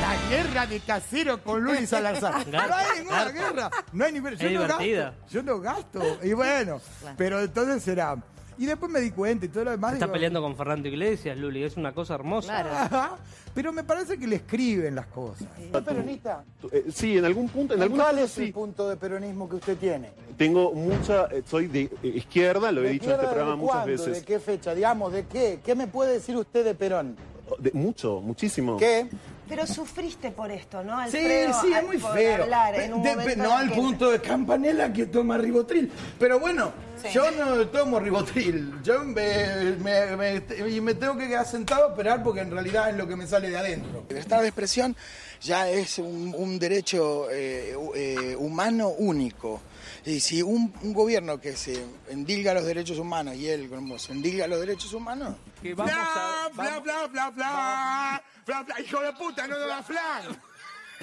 La 0.00 0.30
guerra 0.30 0.64
de 0.68 0.78
casero 0.78 1.42
con 1.42 1.60
Luis 1.64 1.88
Salazar. 1.90 2.46
No 2.52 2.60
hay 2.60 2.98
ninguna 3.00 3.28
guerra. 3.30 3.70
No 3.92 4.04
hay 4.04 4.12
nivel. 4.12 4.36
Yo 4.38 4.46
Es 4.46 4.52
no 4.54 4.60
divertida. 4.62 5.04
gasto. 5.10 5.26
Yo 5.30 5.42
no 5.42 5.58
gasto. 5.60 6.18
Y 6.22 6.32
bueno, 6.34 6.80
pero 7.16 7.40
entonces 7.40 7.82
será. 7.82 8.16
Y 8.58 8.66
después 8.66 8.90
me 8.90 9.00
di 9.00 9.10
cuenta 9.10 9.46
y 9.46 9.48
todo 9.48 9.64
lo 9.64 9.70
demás. 9.70 9.94
Está 9.94 10.06
digo, 10.06 10.12
peleando 10.14 10.42
con 10.42 10.56
Fernando 10.56 10.88
Iglesias, 10.88 11.36
Luli, 11.36 11.64
es 11.64 11.76
una 11.76 11.92
cosa 11.92 12.14
hermosa. 12.14 12.58
Ajá, 12.84 13.16
Pero 13.54 13.72
me 13.72 13.82
parece 13.84 14.18
que 14.18 14.26
le 14.26 14.36
escriben 14.36 14.94
las 14.94 15.06
cosas. 15.06 15.48
¿Es 15.58 15.82
peronista? 15.82 16.44
Eh, 16.70 16.86
sí, 16.92 17.18
en 17.18 17.24
algún 17.24 17.48
punto, 17.48 17.74
en 17.74 17.90
¿Cuál 17.90 18.18
es 18.18 18.38
el 18.38 18.52
punto 18.52 18.88
de 18.88 18.96
peronismo 18.96 19.48
que 19.48 19.56
usted 19.56 19.76
tiene? 19.76 20.10
Tengo 20.36 20.72
mucha, 20.72 21.26
eh, 21.26 21.42
soy 21.46 21.66
de 21.66 21.82
eh, 21.82 21.90
izquierda, 22.02 22.72
lo 22.72 22.80
he 22.82 22.84
¿De 22.84 22.90
dicho 22.90 23.06
en 23.06 23.12
este 23.12 23.26
programa 23.26 23.56
muchas 23.56 23.76
cuándo? 23.76 23.92
veces. 23.92 24.20
¿De 24.20 24.24
qué 24.24 24.38
fecha? 24.40 24.74
Digamos, 24.74 25.12
¿de 25.12 25.26
qué? 25.26 25.60
¿Qué 25.64 25.74
me 25.74 25.86
puede 25.86 26.14
decir 26.14 26.36
usted 26.36 26.64
de 26.64 26.74
Perón? 26.74 27.16
De 27.58 27.70
mucho, 27.74 28.20
muchísimo. 28.20 28.76
¿Qué? 28.76 29.08
Pero 29.54 29.66
sufriste 29.66 30.30
por 30.30 30.50
esto, 30.50 30.82
¿no, 30.82 30.96
Sí, 31.10 31.18
Alfredo? 31.18 31.60
sí, 31.60 31.68
es 31.72 31.76
Al- 31.76 31.84
muy 31.86 31.98
feo. 31.98 32.42
hablar 32.44 32.74
en 32.80 32.94
un 32.94 33.02
De- 33.02 33.10
momento 33.16 33.42
no 33.42 33.50
en 33.50 33.58
al 33.58 33.68
que- 33.68 33.74
punto 33.74 34.10
de 34.10 34.18
campanela 34.22 34.90
que 34.94 35.04
toma 35.04 35.36
ribotril. 35.36 35.92
Pero 36.18 36.40
bueno, 36.40 36.72
Sí. 37.02 37.08
yo 37.12 37.30
no 37.32 37.66
tomo 37.68 38.00
ribotril. 38.00 38.80
Yo 38.82 39.04
me, 39.04 39.74
me- 39.78 40.16
me- 40.16 40.68
y 40.70 40.80
me 40.80 40.94
tengo 40.94 41.18
que 41.18 41.28
quedar 41.28 41.46
sentado 41.46 41.88
a 41.88 41.90
esperar 41.90 42.22
porque 42.22 42.40
en 42.40 42.50
realidad 42.50 42.88
es 42.88 42.96
lo 42.96 43.06
que 43.06 43.14
me 43.14 43.26
sale 43.26 43.50
de 43.50 43.58
adentro. 43.58 44.04
El 44.08 44.16
estado 44.16 44.40
de 44.40 44.48
expresión 44.48 44.96
ya 45.42 45.68
es 45.68 45.98
un, 45.98 46.34
un 46.34 46.58
derecho 46.58 47.28
eh, 47.30 47.76
eh, 47.94 48.34
humano 48.38 48.88
único. 48.88 49.60
Y 50.04 50.18
si 50.20 50.42
un, 50.42 50.74
un 50.82 50.92
gobierno 50.92 51.40
que 51.40 51.56
se 51.56 51.84
endilga 52.10 52.54
los 52.54 52.64
derechos 52.64 52.98
humanos 52.98 53.36
y 53.36 53.48
él 53.48 53.68
como 53.68 53.98
se 53.98 54.12
endilga 54.12 54.46
los 54.48 54.58
derechos 54.60 54.92
humanos... 54.92 55.36
Que 55.62 55.74
vamos 55.74 55.92
a- 55.94 56.50
Fla, 56.52 56.80
fla, 56.82 57.08
fla, 57.10 57.32
fla, 57.32 58.22
fla, 58.44 58.64
fla. 58.64 58.80
Hijo 58.80 59.00
de 59.00 59.12
puta, 59.12 59.46
no 59.46 59.56
nos 59.58 59.68
da 59.68 59.82
flan. 59.82 60.22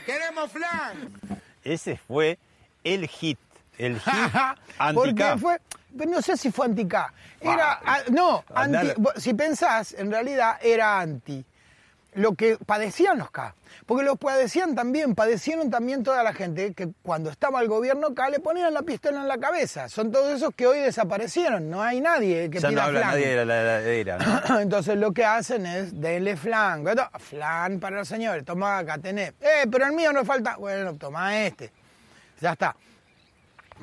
Queremos 0.05 0.51
flan. 0.51 1.41
Ese 1.63 1.95
fue 1.97 2.37
el 2.83 3.07
hit. 3.07 3.39
El 3.77 3.99
hit 3.99 4.13
Porque 4.93 5.23
anti 5.23 5.39
fue, 5.41 5.61
pero 5.97 6.11
no 6.11 6.21
sé 6.21 6.35
si 6.35 6.51
fue 6.51 6.65
anti-K. 6.65 7.13
Era, 7.39 7.79
ah, 7.85 7.99
no, 8.11 8.43
anti, 8.53 8.89
si 9.17 9.33
pensás, 9.33 9.93
en 9.97 10.11
realidad 10.11 10.57
era 10.61 10.99
anti 10.99 11.43
lo 12.13 12.33
que 12.33 12.57
padecían 12.65 13.17
los 13.17 13.31
K. 13.31 13.55
Porque 13.85 14.03
los 14.03 14.17
padecían 14.17 14.75
también, 14.75 15.15
padecieron 15.15 15.69
también 15.69 16.03
toda 16.03 16.23
la 16.23 16.33
gente 16.33 16.73
que 16.73 16.89
cuando 17.03 17.29
estaba 17.29 17.61
el 17.61 17.67
gobierno 17.67 18.13
K 18.13 18.29
le 18.29 18.39
ponían 18.39 18.73
la 18.73 18.81
pistola 18.81 19.21
en 19.21 19.27
la 19.27 19.37
cabeza. 19.37 19.89
Son 19.89 20.11
todos 20.11 20.31
esos 20.33 20.53
que 20.55 20.67
hoy 20.67 20.79
desaparecieron, 20.79 21.69
no 21.69 21.81
hay 21.81 22.01
nadie 22.01 22.49
que 22.49 22.59
Ya 22.59 22.69
no 22.69 22.73
pida 22.73 22.85
habla 22.85 22.99
flan. 22.99 23.11
nadie 23.11 23.27
de 23.35 23.45
la 23.45 23.61
heladera. 23.61 24.17
¿no? 24.49 24.59
Entonces 24.61 24.97
lo 24.97 25.11
que 25.11 25.25
hacen 25.25 25.65
es 25.65 25.99
denle 25.99 26.35
flan. 26.35 26.83
Flan 27.19 27.79
para 27.79 27.97
los 27.97 28.07
señores, 28.07 28.43
toma 28.43 28.79
acá, 28.79 28.97
tenés. 28.97 29.33
Eh, 29.41 29.65
pero 29.71 29.85
el 29.85 29.93
mío 29.93 30.11
no 30.11 30.25
falta. 30.25 30.57
Bueno, 30.57 30.95
toma 30.95 31.45
este. 31.45 31.71
Ya 32.41 32.53
está. 32.53 32.75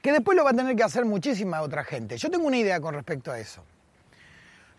Que 0.03 0.13
después 0.13 0.37
lo 0.37 0.45
va 0.45 0.51
a 0.51 0.55
tener 0.55 0.77
que 0.77 0.83
hacer 0.83 1.05
muchísima 1.05 1.63
otra 1.63 1.83
gente. 1.85 2.17
Yo 2.19 2.31
tengo 2.31 2.47
una 2.47 2.59
idea 2.59 2.81
con 2.81 2.95
respecto 2.95 3.31
a 3.33 3.39
eso. 3.39 3.63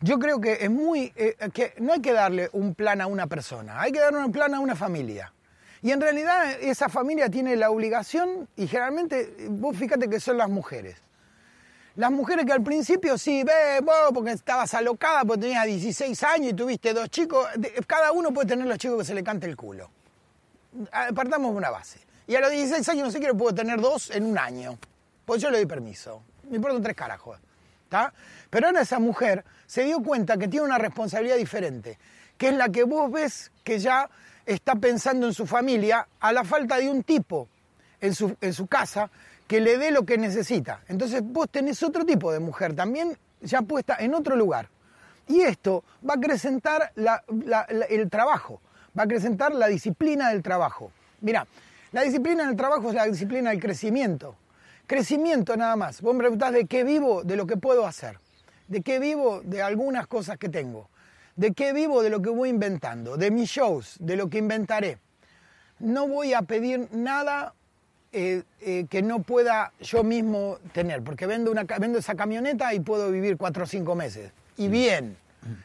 Yo 0.01 0.19
creo 0.19 0.39
que 0.39 0.57
es 0.61 0.69
muy. 0.69 1.11
eh, 1.15 1.35
que 1.53 1.73
no 1.79 1.93
hay 1.93 2.01
que 2.01 2.13
darle 2.13 2.49
un 2.53 2.75
plan 2.75 3.01
a 3.01 3.07
una 3.07 3.27
persona, 3.27 3.81
hay 3.81 3.91
que 3.91 3.99
darle 3.99 4.19
un 4.19 4.31
plan 4.31 4.53
a 4.53 4.59
una 4.59 4.75
familia. 4.75 5.33
Y 5.81 5.91
en 5.91 6.01
realidad 6.01 6.51
esa 6.61 6.89
familia 6.89 7.29
tiene 7.29 7.55
la 7.55 7.69
obligación, 7.69 8.47
y 8.55 8.67
generalmente, 8.67 9.35
vos 9.49 9.77
fíjate 9.77 10.09
que 10.09 10.19
son 10.19 10.37
las 10.37 10.49
mujeres. 10.49 10.97
Las 11.95 12.11
mujeres 12.11 12.45
que 12.45 12.51
al 12.51 12.61
principio 12.61 13.17
sí, 13.17 13.43
ve, 13.43 13.81
vos 13.81 14.11
porque 14.13 14.31
estabas 14.31 14.73
alocada, 14.73 15.23
porque 15.25 15.41
tenías 15.41 15.65
16 15.65 16.23
años 16.23 16.51
y 16.51 16.53
tuviste 16.53 16.93
dos 16.93 17.09
chicos, 17.09 17.47
cada 17.87 18.11
uno 18.11 18.31
puede 18.31 18.49
tener 18.49 18.67
los 18.67 18.77
chicos 18.77 18.99
que 18.99 19.05
se 19.05 19.15
le 19.15 19.23
cante 19.23 19.47
el 19.47 19.55
culo. 19.55 19.89
Partamos 21.15 21.51
de 21.51 21.57
una 21.57 21.71
base. 21.71 21.99
Y 22.27 22.35
a 22.35 22.41
los 22.41 22.51
16 22.51 22.87
años 22.89 23.05
no 23.05 23.11
sé 23.11 23.19
qué 23.19 23.33
puedo 23.33 23.55
tener 23.55 23.81
dos 23.81 24.11
en 24.11 24.25
un 24.25 24.37
año. 24.37 24.77
Pues 25.25 25.41
yo 25.41 25.49
le 25.49 25.57
doy 25.57 25.65
permiso. 25.65 26.21
Me 26.49 26.57
importan 26.57 26.83
tres 26.83 26.95
carajos. 26.95 27.39
Pero 28.49 28.67
ahora 28.67 28.81
esa 28.81 28.99
mujer 28.99 29.43
se 29.65 29.83
dio 29.83 30.01
cuenta 30.01 30.37
que 30.37 30.47
tiene 30.47 30.65
una 30.65 30.77
responsabilidad 30.77 31.37
diferente, 31.37 31.97
que 32.37 32.49
es 32.49 32.55
la 32.55 32.69
que 32.69 32.83
vos 32.83 33.11
ves 33.11 33.51
que 33.63 33.79
ya 33.79 34.09
está 34.45 34.75
pensando 34.75 35.27
en 35.27 35.33
su 35.33 35.45
familia 35.45 36.07
a 36.19 36.31
la 36.31 36.43
falta 36.43 36.77
de 36.77 36.89
un 36.89 37.03
tipo 37.03 37.47
en 37.99 38.13
su, 38.13 38.35
en 38.41 38.53
su 38.53 38.67
casa 38.67 39.09
que 39.47 39.59
le 39.59 39.77
dé 39.77 39.91
lo 39.91 40.05
que 40.05 40.17
necesita. 40.17 40.81
Entonces 40.87 41.21
vos 41.23 41.49
tenés 41.49 41.81
otro 41.83 42.05
tipo 42.05 42.31
de 42.31 42.39
mujer 42.39 42.75
también 42.75 43.17
ya 43.41 43.61
puesta 43.61 43.97
en 43.99 44.13
otro 44.13 44.35
lugar. 44.35 44.69
Y 45.27 45.41
esto 45.41 45.83
va 46.07 46.13
a 46.13 46.17
acrecentar 46.17 46.93
el 46.95 48.09
trabajo, 48.09 48.61
va 48.97 49.03
a 49.03 49.05
acrecentar 49.05 49.53
la 49.53 49.67
disciplina 49.67 50.29
del 50.29 50.41
trabajo. 50.41 50.91
Mira, 51.21 51.45
la 51.91 52.03
disciplina 52.03 52.47
del 52.47 52.55
trabajo 52.55 52.89
es 52.89 52.95
la 52.95 53.05
disciplina 53.05 53.49
del 53.49 53.59
crecimiento. 53.59 54.35
Crecimiento 54.87 55.57
nada 55.57 55.75
más. 55.75 56.01
Vos 56.01 56.15
me 56.15 56.19
preguntás 56.19 56.53
de 56.53 56.65
qué 56.65 56.85
vivo, 56.85 57.23
de 57.23 57.35
lo 57.35 57.45
que 57.45 57.57
puedo 57.57 57.85
hacer. 57.85 58.17
De 58.69 58.81
qué 58.81 58.99
vivo, 58.99 59.41
de 59.43 59.61
algunas 59.61 60.07
cosas 60.07 60.37
que 60.37 60.47
tengo. 60.47 60.89
De 61.35 61.53
qué 61.53 61.73
vivo, 61.73 62.01
de 62.01 62.09
lo 62.09 62.21
que 62.21 62.29
voy 62.29 62.49
inventando. 62.49 63.17
De 63.17 63.29
mis 63.29 63.49
shows, 63.49 63.97
de 63.99 64.15
lo 64.15 64.29
que 64.29 64.37
inventaré. 64.37 64.97
No 65.79 66.07
voy 66.07 66.33
a 66.33 66.41
pedir 66.41 66.87
nada 66.93 67.53
eh, 68.13 68.43
eh, 68.61 68.85
que 68.89 69.01
no 69.01 69.21
pueda 69.21 69.73
yo 69.81 70.03
mismo 70.03 70.57
tener, 70.71 71.03
porque 71.03 71.27
vendo, 71.27 71.51
una, 71.51 71.63
vendo 71.63 71.99
esa 71.99 72.15
camioneta 72.15 72.73
y 72.73 72.79
puedo 72.79 73.11
vivir 73.11 73.35
cuatro 73.35 73.65
o 73.65 73.67
cinco 73.67 73.93
meses. 73.93 74.31
Y 74.55 74.69
bien. 74.69 75.17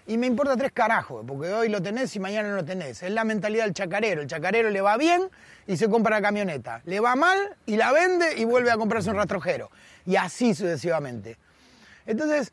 Y 0.07 0.17
me 0.17 0.27
importa 0.27 0.57
tres 0.57 0.73
carajos, 0.73 1.25
porque 1.27 1.53
hoy 1.53 1.69
lo 1.69 1.83
tenés 1.83 2.15
y 2.15 2.21
mañana 2.21 2.49
no 2.49 2.57
lo 2.57 2.65
tenés. 2.65 3.03
Es 3.03 3.11
la 3.11 3.25
mentalidad 3.25 3.65
del 3.65 3.75
chacarero. 3.75 4.23
El 4.23 4.29
chacarero 4.29 4.71
le 4.71 4.81
va 4.81 4.97
bien 4.97 5.23
y 5.67 5.77
se 5.77 5.89
compra 5.89 6.17
la 6.17 6.23
camioneta. 6.23 6.83
Le 6.85 7.01
va 7.01 7.17
mal 7.17 7.57
y 7.67 7.77
la 7.77 7.93
vende 7.93 8.39
y 8.39 8.45
vuelve 8.45 8.71
a 8.71 8.77
comprarse 8.77 9.11
un 9.11 9.17
rastrojero. 9.17 9.71
Y 10.07 10.17
así 10.17 10.55
sucesivamente. 10.55 11.37
Entonces, 12.07 12.53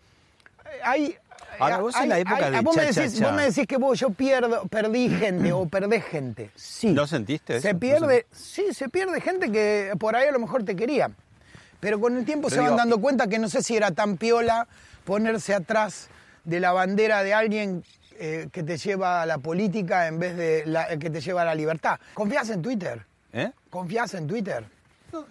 hay... 0.83 1.15
Ahora, 1.57 1.79
vos 1.79 1.95
en 1.97 2.07
la 2.07 2.19
época 2.19 2.51
de 2.51 2.61
vos, 2.61 2.75
me 2.75 2.83
decís, 2.83 3.13
cha, 3.15 3.19
cha. 3.19 3.25
vos 3.25 3.35
me 3.35 3.43
decís 3.43 3.67
que 3.67 3.75
vos, 3.75 3.99
yo 3.99 4.11
pierdo, 4.11 4.65
perdí 4.67 5.09
gente 5.09 5.51
o 5.51 5.65
perdés 5.65 6.05
gente. 6.05 6.51
Sí. 6.55 6.93
¿No 6.93 7.05
sentiste 7.05 7.57
eso? 7.57 7.67
Se 7.67 7.73
¿No 7.73 7.79
pierde, 7.79 8.27
sí, 8.31 8.73
se 8.73 8.87
pierde 8.87 9.19
gente 9.19 9.51
que 9.51 9.91
por 9.99 10.15
ahí 10.15 10.29
a 10.29 10.31
lo 10.31 10.39
mejor 10.39 10.63
te 10.63 10.77
quería. 10.77 11.11
Pero 11.81 11.99
con 11.99 12.15
el 12.15 12.23
tiempo 12.23 12.47
Pero 12.47 12.61
se 12.61 12.67
van 12.69 12.77
dando 12.77 13.01
cuenta 13.01 13.27
que 13.27 13.39
no 13.39 13.49
sé 13.49 13.61
si 13.61 13.75
era 13.75 13.91
tan 13.91 14.15
piola 14.15 14.67
ponerse 15.03 15.53
atrás 15.53 16.09
de 16.43 16.59
la 16.59 16.71
bandera 16.71 17.23
de 17.23 17.33
alguien 17.33 17.83
eh, 18.19 18.49
que 18.51 18.63
te 18.63 18.77
lleva 18.77 19.21
a 19.21 19.25
la 19.25 19.37
política 19.37 20.07
en 20.07 20.19
vez 20.19 20.35
de 20.35 20.65
la 20.65 20.97
que 20.97 21.09
te 21.09 21.21
lleva 21.21 21.43
a 21.43 21.45
la 21.45 21.55
libertad. 21.55 21.99
¿Confías 22.13 22.49
en 22.49 22.61
Twitter? 22.61 23.05
¿Eh? 23.31 23.51
¿Confías 23.69 24.13
en 24.13 24.27
Twitter? 24.27 24.65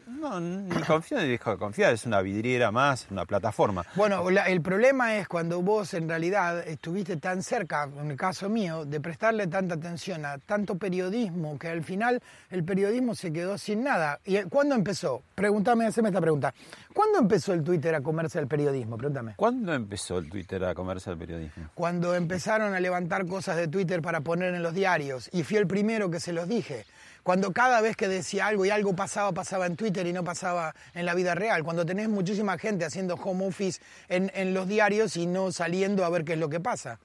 No, 0.06 0.40
ni 0.40 0.82
confío 0.82 1.18
ni 1.20 1.28
dejo 1.28 1.50
de 1.52 1.56
confiar, 1.58 1.92
es 1.92 2.04
una 2.04 2.20
vidriera 2.20 2.70
más, 2.72 3.06
una 3.10 3.24
plataforma. 3.24 3.84
Bueno, 3.94 4.28
la- 4.30 4.46
el 4.48 4.60
problema 4.60 5.16
es 5.16 5.28
cuando 5.28 5.62
vos 5.62 5.94
en 5.94 6.08
realidad 6.08 6.66
estuviste 6.66 7.16
tan 7.18 7.42
cerca, 7.42 7.84
en 7.84 8.10
el 8.10 8.16
caso 8.16 8.48
mío, 8.48 8.84
de 8.84 9.00
prestarle 9.00 9.46
tanta 9.46 9.74
atención 9.76 10.24
a 10.26 10.38
tanto 10.38 10.76
periodismo 10.76 11.58
que 11.58 11.68
al 11.68 11.82
final 11.84 12.20
el 12.50 12.64
periodismo 12.64 13.14
se 13.14 13.32
quedó 13.32 13.56
sin 13.58 13.84
nada. 13.84 14.18
¿Y 14.24 14.42
cuándo 14.44 14.74
empezó? 14.74 15.22
Pregúntame, 15.34 15.86
haceme 15.86 16.08
esta 16.08 16.20
pregunta. 16.20 16.52
¿Cuándo 16.92 17.18
empezó 17.20 17.52
el 17.52 17.62
Twitter 17.62 17.94
a 17.94 18.00
comerse 18.00 18.40
el 18.40 18.48
periodismo? 18.48 18.96
Pregúntame. 18.96 19.34
¿Cuándo 19.36 19.72
empezó 19.72 20.18
el 20.18 20.28
Twitter 20.28 20.64
a 20.64 20.74
comerse 20.74 21.10
el 21.10 21.16
periodismo? 21.18 21.68
Cuando 21.74 22.14
empezaron 22.14 22.74
a 22.74 22.80
levantar 22.80 23.26
cosas 23.26 23.56
de 23.56 23.68
Twitter 23.68 24.02
para 24.02 24.20
poner 24.22 24.54
en 24.54 24.62
los 24.62 24.74
diarios, 24.74 25.28
y 25.32 25.44
fui 25.44 25.56
el 25.58 25.66
primero 25.68 26.10
que 26.10 26.18
se 26.18 26.32
los 26.32 26.48
dije. 26.48 26.84
Cuando 27.22 27.52
cada 27.52 27.80
vez 27.80 27.96
que 27.96 28.08
decía 28.08 28.46
algo 28.46 28.64
y 28.64 28.70
algo 28.70 28.94
pasaba, 28.96 29.32
pasaba 29.32 29.66
en 29.66 29.76
Twitter 29.76 30.06
y 30.06 30.12
no 30.12 30.24
pasaba 30.24 30.74
en 30.94 31.04
la 31.04 31.14
vida 31.14 31.34
real. 31.34 31.62
Cuando 31.64 31.84
tenés 31.84 32.08
muchísima 32.08 32.56
gente 32.58 32.84
haciendo 32.84 33.14
home 33.16 33.46
office 33.46 33.80
en, 34.08 34.30
en 34.34 34.54
los 34.54 34.66
diarios 34.68 35.16
y 35.16 35.26
no 35.26 35.52
saliendo 35.52 36.04
a 36.04 36.08
ver 36.10 36.24
qué 36.24 36.32
es 36.34 36.38
lo 36.38 36.48
que 36.48 36.60
pasa. 36.60 36.98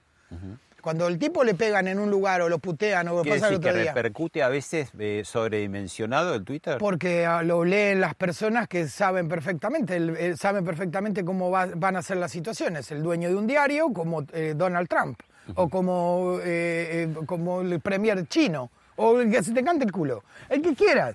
Cuando 0.81 1.07
el 1.07 1.17
tipo 1.17 1.43
le 1.45 1.53
pegan 1.55 1.87
en 1.87 1.97
un 1.99 2.09
lugar 2.11 2.41
o 2.41 2.49
lo 2.49 2.59
putean 2.59 3.07
o 3.07 3.15
lo 3.17 3.21
¿Quiere 3.21 3.37
pasa 3.39 3.47
el 3.47 3.53
decir 3.53 3.63
que 3.63 3.69
otro 3.69 3.81
día. 3.83 3.93
repercute 3.93 4.43
a 4.43 4.49
veces 4.49 4.89
eh, 4.99 5.21
sobredimensionado 5.25 6.35
el 6.35 6.43
Twitter? 6.43 6.77
Porque 6.77 7.25
ah, 7.25 7.41
lo 7.41 7.63
leen 7.63 8.01
las 8.01 8.15
personas 8.15 8.67
que 8.67 8.87
saben 8.89 9.29
perfectamente, 9.29 9.95
el- 9.95 10.17
el- 10.17 10.37
saben 10.37 10.65
perfectamente 10.65 11.23
cómo 11.23 11.49
va- 11.51 11.69
van 11.75 11.95
a 11.95 12.01
ser 12.01 12.17
las 12.17 12.31
situaciones. 12.31 12.91
El 12.91 13.01
dueño 13.01 13.29
de 13.29 13.35
un 13.35 13.47
diario, 13.47 13.93
como 13.93 14.23
eh, 14.33 14.55
Donald 14.57 14.89
Trump, 14.89 15.19
o 15.55 15.69
como, 15.69 16.39
eh, 16.43 17.07
eh, 17.13 17.25
como 17.25 17.61
el 17.61 17.79
premier 17.79 18.27
chino, 18.27 18.69
o 18.95 19.19
el 19.19 19.31
que 19.31 19.43
se 19.43 19.51
te 19.53 19.63
cante 19.63 19.85
el 19.85 19.91
culo. 19.91 20.23
El 20.49 20.61
que 20.61 20.73
quiera. 20.75 21.13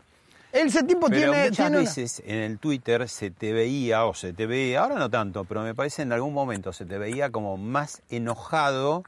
Ese 0.51 0.83
tipo 0.83 1.09
Pero 1.09 1.33
tiene. 1.33 1.43
muchas 1.51 1.57
tiene 1.57 1.70
una- 1.70 1.79
veces 1.81 2.22
en 2.24 2.39
el 2.39 2.59
Twitter 2.59 3.07
se 3.09 3.31
te 3.31 3.53
veía, 3.53 4.07
o 4.07 4.14
se 4.14 4.33
te 4.33 4.47
ve, 4.47 4.76
ahora 4.79 4.95
no 4.95 5.11
tanto, 5.11 5.45
pero 5.45 5.62
me 5.62 5.74
parece 5.74 6.03
en 6.03 6.12
algún 6.12 6.33
momento 6.33 6.72
se 6.72 6.87
te 6.87 6.97
veía 6.97 7.31
como 7.31 7.59
más 7.59 8.01
enojado 8.09 9.05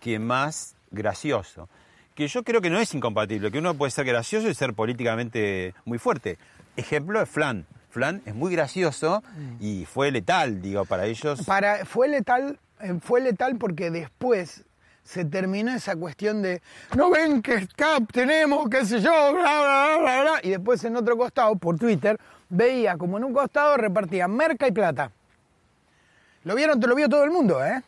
que 0.00 0.18
más 0.18 0.74
gracioso. 0.90 1.68
Que 2.14 2.28
yo 2.28 2.42
creo 2.42 2.60
que 2.60 2.68
no 2.68 2.78
es 2.78 2.92
incompatible, 2.94 3.50
que 3.50 3.58
uno 3.58 3.74
puede 3.74 3.90
ser 3.90 4.04
gracioso 4.04 4.48
y 4.50 4.54
ser 4.54 4.74
políticamente 4.74 5.74
muy 5.86 5.98
fuerte. 5.98 6.36
Ejemplo 6.76 7.22
es 7.22 7.28
Flan. 7.28 7.66
Flan 7.88 8.20
es 8.26 8.34
muy 8.34 8.52
gracioso 8.52 9.22
y 9.60 9.86
fue 9.86 10.10
letal, 10.10 10.60
digo, 10.60 10.84
para 10.84 11.06
ellos. 11.06 11.42
Para, 11.46 11.84
fue 11.86 12.08
letal, 12.08 12.58
eh, 12.80 12.98
fue 13.02 13.20
letal 13.22 13.56
porque 13.56 13.90
después 13.90 14.62
se 15.04 15.24
terminó 15.24 15.74
esa 15.74 15.96
cuestión 15.96 16.42
de 16.42 16.62
no 16.96 17.10
ven 17.10 17.42
que 17.42 17.66
Cap 17.76 18.04
tenemos, 18.12 18.68
qué 18.68 18.84
sé 18.84 19.00
yo, 19.00 19.32
bla, 19.32 19.60
bla, 19.60 19.96
bla, 20.00 20.22
bla, 20.22 20.40
y 20.42 20.50
después 20.50 20.82
en 20.84 20.96
otro 20.96 21.16
costado, 21.16 21.56
por 21.56 21.78
Twitter, 21.78 22.18
veía 22.48 22.96
como 22.96 23.18
en 23.18 23.24
un 23.24 23.32
costado 23.32 23.76
repartían 23.76 24.30
merca 24.30 24.66
y 24.68 24.72
plata. 24.72 25.10
Lo 26.44 26.54
vieron, 26.54 26.80
te 26.80 26.86
lo 26.86 26.94
vio 26.94 27.08
todo 27.08 27.24
el 27.24 27.30
mundo, 27.30 27.64
¿eh? 27.64 27.82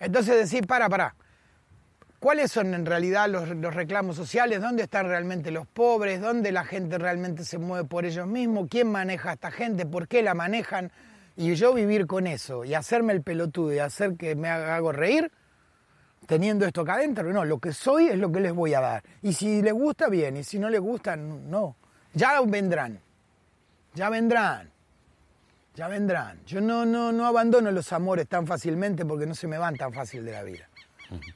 Entonces 0.00 0.36
decir, 0.36 0.66
para, 0.66 0.88
para. 0.88 1.14
¿Cuáles 2.20 2.50
son 2.50 2.74
en 2.74 2.84
realidad 2.84 3.28
los, 3.28 3.48
los 3.48 3.74
reclamos 3.74 4.16
sociales? 4.16 4.60
¿Dónde 4.60 4.82
están 4.84 5.06
realmente 5.06 5.52
los 5.52 5.66
pobres? 5.68 6.20
¿Dónde 6.20 6.50
la 6.50 6.64
gente 6.64 6.98
realmente 6.98 7.44
se 7.44 7.58
mueve 7.58 7.86
por 7.88 8.04
ellos 8.04 8.26
mismos? 8.26 8.66
¿Quién 8.68 8.90
maneja 8.90 9.30
a 9.30 9.32
esta 9.34 9.52
gente? 9.52 9.86
¿Por 9.86 10.08
qué 10.08 10.22
la 10.22 10.34
manejan? 10.34 10.90
Y 11.36 11.54
yo 11.54 11.72
vivir 11.72 12.08
con 12.08 12.26
eso 12.26 12.64
y 12.64 12.74
hacerme 12.74 13.12
el 13.12 13.22
pelotudo 13.22 13.72
y 13.72 13.78
hacer 13.78 14.16
que 14.16 14.34
me 14.34 14.48
haga- 14.48 14.80
reír, 14.90 15.30
teniendo 16.28 16.66
esto 16.66 16.82
acá 16.82 16.96
adentro, 16.96 17.32
no, 17.32 17.42
lo 17.46 17.58
que 17.58 17.72
soy 17.72 18.08
es 18.08 18.18
lo 18.18 18.30
que 18.30 18.38
les 18.38 18.52
voy 18.52 18.74
a 18.74 18.80
dar. 18.80 19.02
Y 19.22 19.32
si 19.32 19.62
les 19.62 19.72
gusta, 19.72 20.10
bien, 20.10 20.36
y 20.36 20.44
si 20.44 20.58
no 20.58 20.68
les 20.68 20.80
gusta, 20.80 21.16
no. 21.16 21.74
Ya 22.12 22.38
vendrán, 22.42 23.00
ya 23.94 24.10
vendrán, 24.10 24.70
ya 25.74 25.88
vendrán. 25.88 26.38
Yo 26.44 26.60
no, 26.60 26.84
no, 26.84 27.12
no 27.12 27.26
abandono 27.26 27.70
los 27.70 27.90
amores 27.94 28.28
tan 28.28 28.46
fácilmente 28.46 29.06
porque 29.06 29.24
no 29.24 29.34
se 29.34 29.46
me 29.48 29.56
van 29.56 29.76
tan 29.76 29.90
fácil 29.90 30.22
de 30.22 30.32
la 30.32 30.42
vida. 30.42 30.68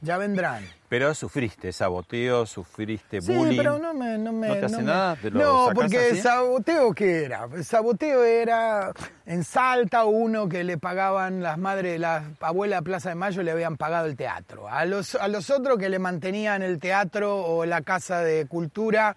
Ya 0.02 0.18
vendrán. 0.18 0.64
Pero 0.88 1.14
sufriste 1.14 1.72
saboteo, 1.72 2.44
sufriste 2.44 3.22
Sí, 3.22 3.32
bullying. 3.34 3.56
pero 3.56 3.78
no 3.78 3.94
me... 3.94 4.18
No, 4.18 4.30
me, 4.32 4.48
¿No 4.48 4.54
te 4.56 4.64
hace 4.66 4.76
me- 4.76 4.82
nada? 4.82 5.16
¿Te 5.16 5.30
lo 5.30 5.40
no, 5.40 5.62
sacás 5.68 5.74
porque 5.74 5.98
así? 6.10 6.20
saboteo, 6.20 6.92
¿qué 6.94 7.24
era? 7.24 7.48
El 7.54 7.64
saboteo 7.64 8.22
era 8.24 8.92
en 9.24 9.42
Salta 9.44 10.04
uno 10.04 10.48
que 10.48 10.64
le 10.64 10.76
pagaban 10.76 11.42
las 11.42 11.56
madres, 11.56 11.98
las 11.98 12.24
abuelas 12.40 12.80
de 12.80 12.84
Plaza 12.84 13.08
de 13.08 13.14
Mayo 13.14 13.42
le 13.42 13.50
habían 13.52 13.76
pagado 13.78 14.06
el 14.06 14.16
teatro. 14.16 14.68
A 14.68 14.84
los, 14.84 15.14
a 15.14 15.28
los 15.28 15.48
otros 15.48 15.78
que 15.78 15.88
le 15.88 15.98
mantenían 15.98 16.62
el 16.62 16.78
teatro 16.78 17.34
o 17.36 17.64
la 17.64 17.80
Casa 17.80 18.20
de 18.20 18.44
Cultura, 18.46 19.16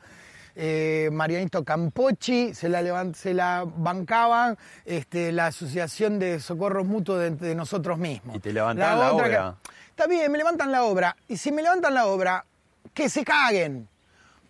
eh, 0.56 1.10
Marianito 1.12 1.66
Campochi, 1.66 2.54
se 2.54 2.70
la, 2.70 2.82
se 3.14 3.34
la 3.34 3.66
bancaban 3.66 4.58
este, 4.86 5.34
la 5.34 5.48
Asociación 5.48 6.18
de 6.20 6.40
Socorros 6.40 6.86
Mutuos 6.86 7.20
de, 7.20 7.32
de 7.32 7.56
nosotros 7.56 7.98
mismos. 7.98 8.38
Y 8.38 8.40
te 8.40 8.54
levantaban 8.54 9.00
la 9.00 9.12
obra. 9.12 9.58
que- 9.62 9.76
Está 9.96 10.08
bien, 10.08 10.30
me 10.30 10.38
levantan 10.38 10.74
la 10.74 10.84
obra. 10.84 11.16
Y 11.30 11.38
si 11.38 11.54
me 11.54 11.62
levantan 11.62 11.94
la 11.94 12.08
obra, 12.08 12.44
que 12.94 13.08
se 13.08 13.24
caguen. 13.24 13.88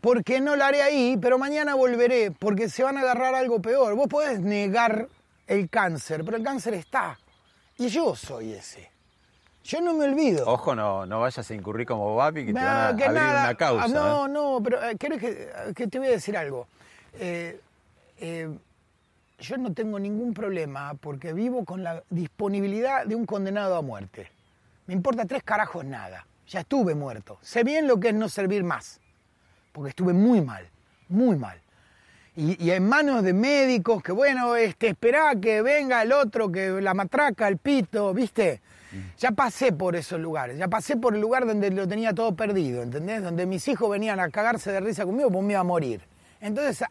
Porque 0.02 0.41
no 0.41 0.56
la 0.56 0.70
haré 0.70 0.82
ahí, 0.82 1.20
pero 1.22 1.38
mañana 1.38 1.76
volveré, 1.76 2.32
porque 2.32 2.68
se 2.68 2.82
van 2.82 2.98
a 2.98 3.02
agarrar 3.02 3.36
algo 3.36 3.62
peor. 3.62 3.93
Vos 3.93 4.08
podés 4.08 4.39
negar 4.39 5.08
el 5.46 5.70
cáncer, 5.70 6.26
pero 6.26 6.38
el 6.38 6.43
cáncer 6.43 6.74
está. 6.74 7.20
Y 7.78 7.89
yo 7.89 8.16
soy 8.16 8.54
ese. 8.54 8.89
Yo 9.64 9.82
no 9.82 9.93
me 9.93 10.06
olvido. 10.06 10.48
Ojo, 10.48 10.74
no, 10.74 11.06
no 11.06 11.20
vayas 11.20 11.48
a 11.52 11.54
incurrir 11.54 11.86
como 11.86 12.16
Babi 12.16 12.48
que 12.48 12.54
te 12.54 12.60
van 12.60 12.96
a 12.96 12.98
que 12.98 13.04
abrir 13.04 13.22
nada. 13.22 13.43
una 13.43 13.56
causa. 13.56 13.86
Ah, 13.86 13.88
no, 13.88 14.26
¿eh? 14.26 14.30
no, 14.30 14.62
pero 14.64 14.84
eh, 14.84 14.98
¿querés 14.98 15.20
que, 15.20 15.74
que 15.76 15.86
te 15.86 16.00
voy 16.00 16.08
a 16.08 16.12
decir 16.12 16.36
algo? 16.36 16.68
Eh, 17.20 17.62
eh, 18.18 18.50
yo 19.38 19.58
no 19.58 19.74
tengo 19.74 20.00
ningún 20.00 20.34
problema 20.34 20.96
porque 21.00 21.34
vivo 21.34 21.66
con 21.66 21.84
la 21.84 22.02
disponibilidad 22.10 23.06
de 23.06 23.14
un 23.14 23.28
condenado 23.28 23.76
a 23.76 23.84
muerte. 23.84 24.32
Me 24.88 24.94
importa 24.94 25.26
tres 25.26 25.44
carajos 25.44 25.84
nada. 25.86 26.26
Ya 26.48 26.62
estuve 26.62 26.96
muerto. 26.96 27.38
Sé 27.42 27.64
bien 27.64 27.88
lo 27.88 28.00
que 28.00 28.10
es 28.10 28.14
no 28.14 28.30
servir 28.30 28.64
más. 28.64 29.00
Porque 29.72 29.90
estuve 29.90 30.14
muy 30.14 30.42
mal, 30.42 30.70
muy 31.10 31.36
mal. 31.36 31.60
Y, 32.36 32.64
y 32.64 32.72
en 32.72 32.88
manos 32.88 33.24
de 33.24 33.34
médicos 33.34 34.04
que, 34.04 34.12
bueno, 34.12 34.56
este, 34.56 34.90
esperá 34.90 35.36
que 35.40 35.62
venga 35.62 36.02
el 36.02 36.12
otro, 36.12 36.52
que 36.52 36.82
la 36.82 36.94
matraca, 36.94 37.48
el 37.48 37.58
pito, 37.58 38.14
¿viste? 38.14 38.62
Ya 39.18 39.32
pasé 39.32 39.72
por 39.74 39.96
esos 39.96 40.20
lugares, 40.20 40.58
ya 40.58 40.68
pasé 40.68 40.96
por 40.98 41.16
el 41.16 41.22
lugar 41.22 41.46
donde 41.46 41.70
lo 41.72 41.88
tenía 41.88 42.14
todo 42.14 42.36
perdido, 42.36 42.82
¿entendés? 42.82 43.24
Donde 43.24 43.46
mis 43.46 43.68
hijos 43.68 43.90
venían 43.90 44.20
a 44.20 44.30
cagarse 44.30 44.72
de 44.72 44.80
risa 44.80 45.06
conmigo, 45.06 45.30
pues 45.30 45.44
me 45.44 45.54
iba 45.54 45.60
a 45.60 45.66
morir. 45.66 46.02
Entonces, 46.40 46.86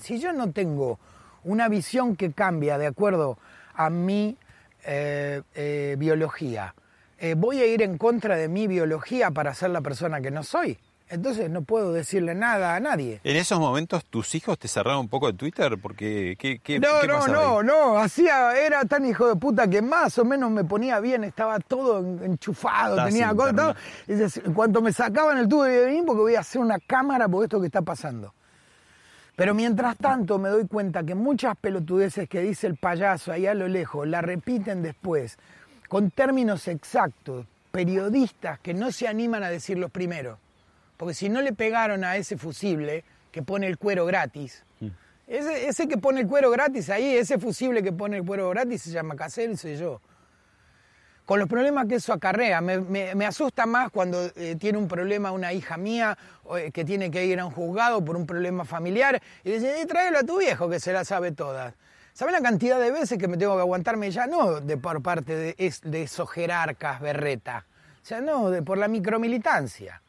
si 0.00 0.18
yo 0.18 0.32
no 0.32 0.52
tengo 0.52 0.98
una 1.44 1.68
visión 1.68 2.16
que 2.16 2.32
cambia 2.32 2.78
de 2.78 2.86
acuerdo 2.86 3.38
a 3.74 3.90
mi 3.90 4.36
eh, 4.84 5.42
eh, 5.54 5.96
biología, 5.98 6.74
eh, 7.18 7.34
voy 7.36 7.60
a 7.60 7.66
ir 7.66 7.82
en 7.82 7.98
contra 7.98 8.36
de 8.36 8.48
mi 8.48 8.66
biología 8.66 9.30
para 9.30 9.54
ser 9.54 9.70
la 9.70 9.80
persona 9.80 10.20
que 10.20 10.30
no 10.30 10.42
soy. 10.42 10.78
Entonces 11.10 11.48
no 11.48 11.62
puedo 11.62 11.94
decirle 11.94 12.34
nada 12.34 12.74
a 12.74 12.80
nadie. 12.80 13.18
En 13.24 13.36
esos 13.36 13.58
momentos, 13.58 14.04
¿tus 14.04 14.34
hijos 14.34 14.58
te 14.58 14.68
cerraron 14.68 15.00
un 15.00 15.08
poco 15.08 15.26
de 15.28 15.32
Twitter? 15.32 15.78
Porque, 15.80 16.36
¿qué, 16.38 16.58
qué, 16.58 16.78
No, 16.78 17.00
qué 17.00 17.06
no, 17.06 17.26
no, 17.26 17.58
ahí? 17.60 17.66
no, 17.66 17.98
hacía, 17.98 18.54
era 18.58 18.84
tan 18.84 19.06
hijo 19.06 19.26
de 19.26 19.36
puta 19.36 19.66
que 19.68 19.80
más 19.80 20.18
o 20.18 20.24
menos 20.26 20.50
me 20.50 20.64
ponía 20.64 21.00
bien, 21.00 21.24
estaba 21.24 21.60
todo 21.60 22.00
en- 22.00 22.22
enchufado, 22.32 22.96
Estás 22.96 23.08
tenía 23.08 23.34
cosas, 23.34 23.74
cuanto 24.54 24.82
me 24.82 24.92
sacaban 24.92 25.38
el 25.38 25.48
tubo 25.48 25.62
de 25.64 25.86
bien, 25.86 26.04
porque 26.04 26.20
voy 26.20 26.34
a 26.34 26.40
hacer 26.40 26.60
una 26.60 26.78
cámara 26.78 27.26
por 27.26 27.42
esto 27.42 27.58
que 27.58 27.66
está 27.68 27.80
pasando. 27.80 28.34
Pero 29.34 29.54
mientras 29.54 29.96
tanto 29.96 30.38
me 30.38 30.50
doy 30.50 30.66
cuenta 30.66 31.04
que 31.04 31.14
muchas 31.14 31.56
pelotudeces 31.56 32.28
que 32.28 32.40
dice 32.42 32.66
el 32.66 32.76
payaso 32.76 33.32
ahí 33.32 33.46
a 33.46 33.54
lo 33.54 33.66
lejos 33.68 34.06
la 34.06 34.20
repiten 34.20 34.82
después, 34.82 35.38
con 35.88 36.10
términos 36.10 36.68
exactos, 36.68 37.46
periodistas 37.70 38.58
que 38.60 38.74
no 38.74 38.92
se 38.92 39.08
animan 39.08 39.42
a 39.42 39.50
decirlos 39.50 39.90
primero. 39.90 40.38
Porque 40.96 41.14
si 41.14 41.28
no 41.28 41.40
le 41.42 41.52
pegaron 41.52 42.04
a 42.04 42.16
ese 42.16 42.36
fusible 42.36 43.04
que 43.32 43.42
pone 43.42 43.66
el 43.66 43.78
cuero 43.78 44.04
gratis, 44.06 44.64
ese, 45.26 45.68
ese 45.68 45.86
que 45.88 45.98
pone 45.98 46.20
el 46.20 46.26
cuero 46.26 46.50
gratis 46.50 46.88
ahí, 46.90 47.14
ese 47.16 47.38
fusible 47.38 47.82
que 47.82 47.92
pone 47.92 48.16
el 48.16 48.24
cuero 48.24 48.48
gratis 48.50 48.82
se 48.82 48.90
llama 48.90 49.14
Casero 49.14 49.52
y 49.52 49.56
soy 49.56 49.76
yo. 49.76 50.00
Con 51.26 51.38
los 51.38 51.46
problemas 51.48 51.86
que 51.86 51.96
eso 51.96 52.14
acarrea, 52.14 52.62
me, 52.62 52.80
me- 52.80 53.14
me 53.14 53.26
asusta 53.26 53.66
más 53.66 53.90
cuando 53.90 54.30
eh, 54.34 54.56
tiene 54.58 54.78
un 54.78 54.88
problema 54.88 55.30
una 55.30 55.52
hija 55.52 55.76
mía 55.76 56.16
eh, 56.56 56.70
que 56.72 56.86
tiene 56.86 57.10
que 57.10 57.26
ir 57.26 57.38
a 57.38 57.44
un 57.44 57.52
juzgado 57.52 58.02
por 58.02 58.16
un 58.16 58.26
problema 58.26 58.64
familiar 58.64 59.20
y 59.44 59.50
dice, 59.52 59.82
"Eh, 59.82 59.86
tráelo 59.86 60.18
a 60.18 60.22
tu 60.22 60.38
viejo 60.38 60.70
que 60.70 60.80
se 60.80 60.90
la 60.92 61.04
sabe 61.04 61.32
todas. 61.32 61.74
¿Saben 62.18 62.32
la 62.32 62.40
cantidad 62.40 62.80
de 62.80 62.90
veces 62.90 63.16
que 63.16 63.28
me 63.28 63.36
tengo 63.36 63.54
que 63.54 63.60
aguantarme 63.60 64.10
ya? 64.10 64.26
No 64.26 64.60
de 64.60 64.76
por 64.76 65.00
parte 65.00 65.36
de, 65.36 65.54
es- 65.56 65.82
de 65.82 66.02
esos 66.02 66.28
jerarcas 66.28 67.00
berreta, 67.00 67.64
o 68.02 68.04
sea, 68.04 68.20
no, 68.20 68.50
de, 68.50 68.60
por 68.60 68.76
la 68.76 68.88
micromilitancia. 68.88 70.02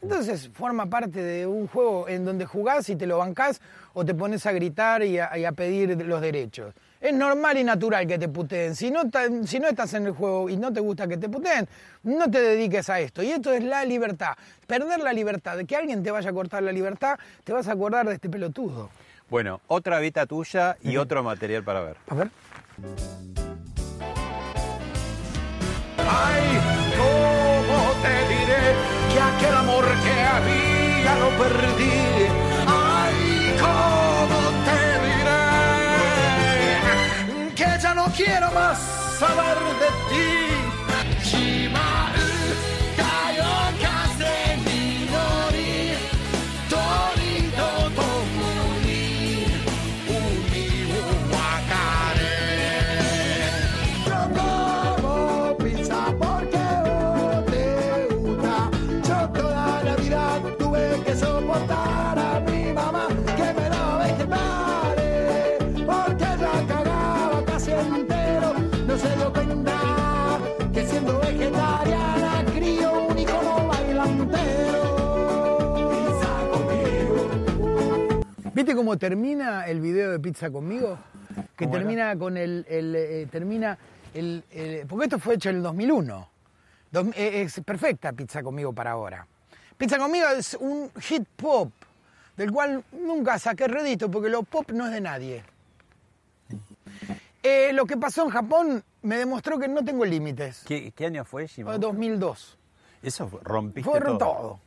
Entonces 0.00 0.48
forma 0.54 0.86
parte 0.86 1.22
de 1.22 1.46
un 1.46 1.68
juego 1.68 2.08
en 2.08 2.24
donde 2.24 2.46
jugás 2.46 2.88
y 2.88 2.96
te 2.96 3.06
lo 3.06 3.18
bancás 3.18 3.60
o 3.92 4.02
te 4.02 4.14
pones 4.14 4.46
a 4.46 4.52
gritar 4.52 5.02
y 5.02 5.18
a, 5.18 5.36
y 5.36 5.44
a 5.44 5.52
pedir 5.52 5.94
los 6.06 6.22
derechos. 6.22 6.72
Es 6.98 7.12
normal 7.12 7.58
y 7.58 7.64
natural 7.64 8.06
que 8.06 8.18
te 8.18 8.28
puteen. 8.28 8.74
Si 8.74 8.90
no, 8.90 9.02
si 9.44 9.60
no 9.60 9.68
estás 9.68 9.92
en 9.92 10.06
el 10.06 10.12
juego 10.12 10.48
y 10.48 10.56
no 10.56 10.72
te 10.72 10.80
gusta 10.80 11.06
que 11.06 11.18
te 11.18 11.28
puteen, 11.28 11.68
no 12.04 12.30
te 12.30 12.40
dediques 12.40 12.88
a 12.88 12.98
esto. 12.98 13.22
Y 13.22 13.30
esto 13.30 13.52
es 13.52 13.62
la 13.62 13.84
libertad. 13.84 14.32
Perder 14.66 15.00
la 15.00 15.12
libertad, 15.12 15.58
de 15.58 15.66
que 15.66 15.76
alguien 15.76 16.02
te 16.02 16.10
vaya 16.10 16.30
a 16.30 16.32
cortar 16.32 16.62
la 16.62 16.72
libertad, 16.72 17.18
te 17.44 17.52
vas 17.52 17.68
a 17.68 17.72
acordar 17.72 18.08
de 18.08 18.14
este 18.14 18.30
pelotudo. 18.30 18.88
Bueno, 19.32 19.62
otra 19.66 19.98
beta 19.98 20.26
tuya 20.26 20.76
y 20.82 20.98
otro 20.98 21.22
material 21.22 21.64
para 21.64 21.80
ver. 21.80 21.96
A 22.10 22.14
ver. 22.14 22.28
Ay, 25.96 26.60
cómo 26.98 27.92
te 28.02 28.28
diré 28.28 28.74
que 29.10 29.18
aquel 29.18 29.54
amor 29.54 29.84
que 30.04 30.12
había 30.20 31.14
lo 31.18 31.30
perdí. 31.42 32.28
Ay, 32.66 33.56
cómo 33.58 34.38
te 34.66 34.80
diré 35.08 35.44
que 37.54 37.68
ya 37.82 37.94
no 37.94 38.04
quiero 38.14 38.50
más 38.50 38.78
saber 39.18 39.56
de 39.80 39.88
ti. 40.10 40.41
¿Viste 78.62 78.76
cómo 78.76 78.96
termina 78.96 79.66
el 79.66 79.80
video 79.80 80.12
de 80.12 80.20
Pizza 80.20 80.48
conmigo? 80.48 80.96
Que 81.56 81.66
termina 81.66 82.16
con 82.16 82.36
el. 82.36 82.64
el, 82.68 82.94
eh, 82.94 83.26
termina 83.28 83.76
el, 84.14 84.44
el- 84.52 84.86
Porque 84.86 85.06
esto 85.06 85.18
fue 85.18 85.34
hecho 85.34 85.50
en 85.50 85.56
el 85.56 85.62
2001. 85.64 86.28
Dos- 86.92 87.08
eh, 87.16 87.42
es 87.42 87.60
perfecta 87.66 88.12
Pizza 88.12 88.40
conmigo 88.40 88.72
para 88.72 88.92
ahora. 88.92 89.26
Pizza 89.76 89.98
conmigo 89.98 90.28
es 90.28 90.54
un 90.60 90.92
hit 91.00 91.24
pop, 91.34 91.72
del 92.36 92.52
cual 92.52 92.84
nunca 92.92 93.36
saqué 93.40 93.66
redito 93.66 94.08
porque 94.08 94.28
lo 94.28 94.44
pop 94.44 94.70
no 94.70 94.86
es 94.86 94.92
de 94.92 95.00
nadie. 95.00 95.42
Eh, 97.42 97.72
lo 97.72 97.84
que 97.84 97.96
pasó 97.96 98.22
en 98.22 98.30
Japón 98.30 98.84
me 99.02 99.16
demostró 99.16 99.58
que 99.58 99.66
no 99.66 99.84
tengo 99.84 100.04
límites. 100.04 100.62
¿Qué, 100.68 100.92
qué 100.92 101.06
año 101.06 101.24
fue, 101.24 101.48
Jimmy? 101.48 101.68
2002. 101.80 102.56
Eso 103.02 103.28
rompiste 103.42 103.90
Fue 103.90 104.00
todo. 104.00 104.18
todo. 104.18 104.60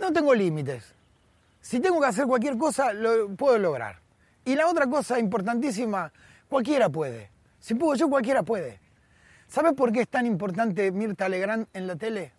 No 0.00 0.12
tengo 0.12 0.34
límites. 0.34 0.92
Si 1.62 1.78
tengo 1.78 2.00
que 2.00 2.06
hacer 2.06 2.26
cualquier 2.26 2.58
cosa, 2.58 2.92
lo 2.92 3.34
puedo 3.36 3.56
lograr. 3.56 4.00
Y 4.44 4.56
la 4.56 4.66
otra 4.66 4.88
cosa 4.88 5.20
importantísima, 5.20 6.12
cualquiera 6.48 6.88
puede. 6.88 7.30
Si 7.60 7.74
puedo 7.74 7.94
yo, 7.94 8.10
cualquiera 8.10 8.42
puede. 8.42 8.80
¿Sabes 9.46 9.72
por 9.74 9.92
qué 9.92 10.00
es 10.00 10.08
tan 10.08 10.26
importante 10.26 10.90
Mirta 10.90 11.28
Legrand 11.28 11.68
en 11.72 11.86
la 11.86 11.94
tele? 11.94 12.32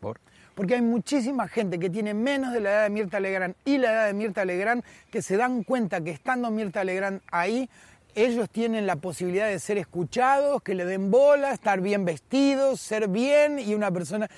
¿Por? 0.00 0.20
Porque 0.56 0.74
hay 0.74 0.82
muchísima 0.82 1.46
gente 1.46 1.78
que 1.78 1.88
tiene 1.88 2.12
menos 2.12 2.52
de 2.52 2.60
la 2.60 2.70
edad 2.70 2.82
de 2.82 2.90
Mirta 2.90 3.20
Legrand 3.20 3.54
y 3.64 3.78
la 3.78 3.92
edad 3.92 4.06
de 4.06 4.14
Mirta 4.14 4.44
Legrand 4.44 4.82
que 5.12 5.22
se 5.22 5.36
dan 5.36 5.62
cuenta 5.62 6.00
que 6.00 6.10
estando 6.10 6.50
Mirta 6.50 6.82
Legrand 6.82 7.20
ahí, 7.30 7.70
ellos 8.16 8.50
tienen 8.50 8.86
la 8.86 8.96
posibilidad 8.96 9.46
de 9.46 9.60
ser 9.60 9.78
escuchados, 9.78 10.62
que 10.62 10.74
le 10.74 10.86
den 10.86 11.10
bola, 11.10 11.52
estar 11.52 11.80
bien 11.80 12.04
vestidos, 12.04 12.80
ser 12.80 13.06
bien 13.06 13.60
y 13.60 13.74
una 13.74 13.92
persona... 13.92 14.28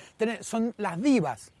son 0.41 0.75
las 0.77 1.01
divas. 1.01 1.51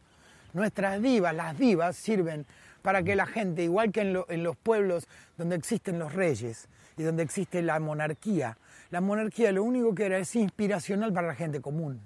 Nuestras 0.53 1.01
divas, 1.01 1.33
las 1.33 1.57
divas 1.57 1.95
sirven 1.95 2.45
para 2.81 3.03
que 3.03 3.15
la 3.15 3.25
gente, 3.25 3.63
igual 3.63 3.91
que 3.91 4.01
en, 4.01 4.13
lo- 4.13 4.25
en 4.29 4.43
los 4.43 4.55
pueblos 4.55 5.07
donde 5.37 5.55
existen 5.55 5.99
los 5.99 6.13
reyes 6.13 6.67
y 6.97 7.03
donde 7.03 7.23
existe 7.23 7.61
la 7.61 7.79
monarquía, 7.79 8.57
la 8.91 9.01
monarquía 9.01 9.51
lo 9.51 9.63
único 9.63 9.93
que 9.93 10.05
era 10.05 10.17
es 10.17 10.35
inspiracional 10.35 11.13
para 11.13 11.27
la 11.27 11.35
gente 11.35 11.61
común. 11.61 12.01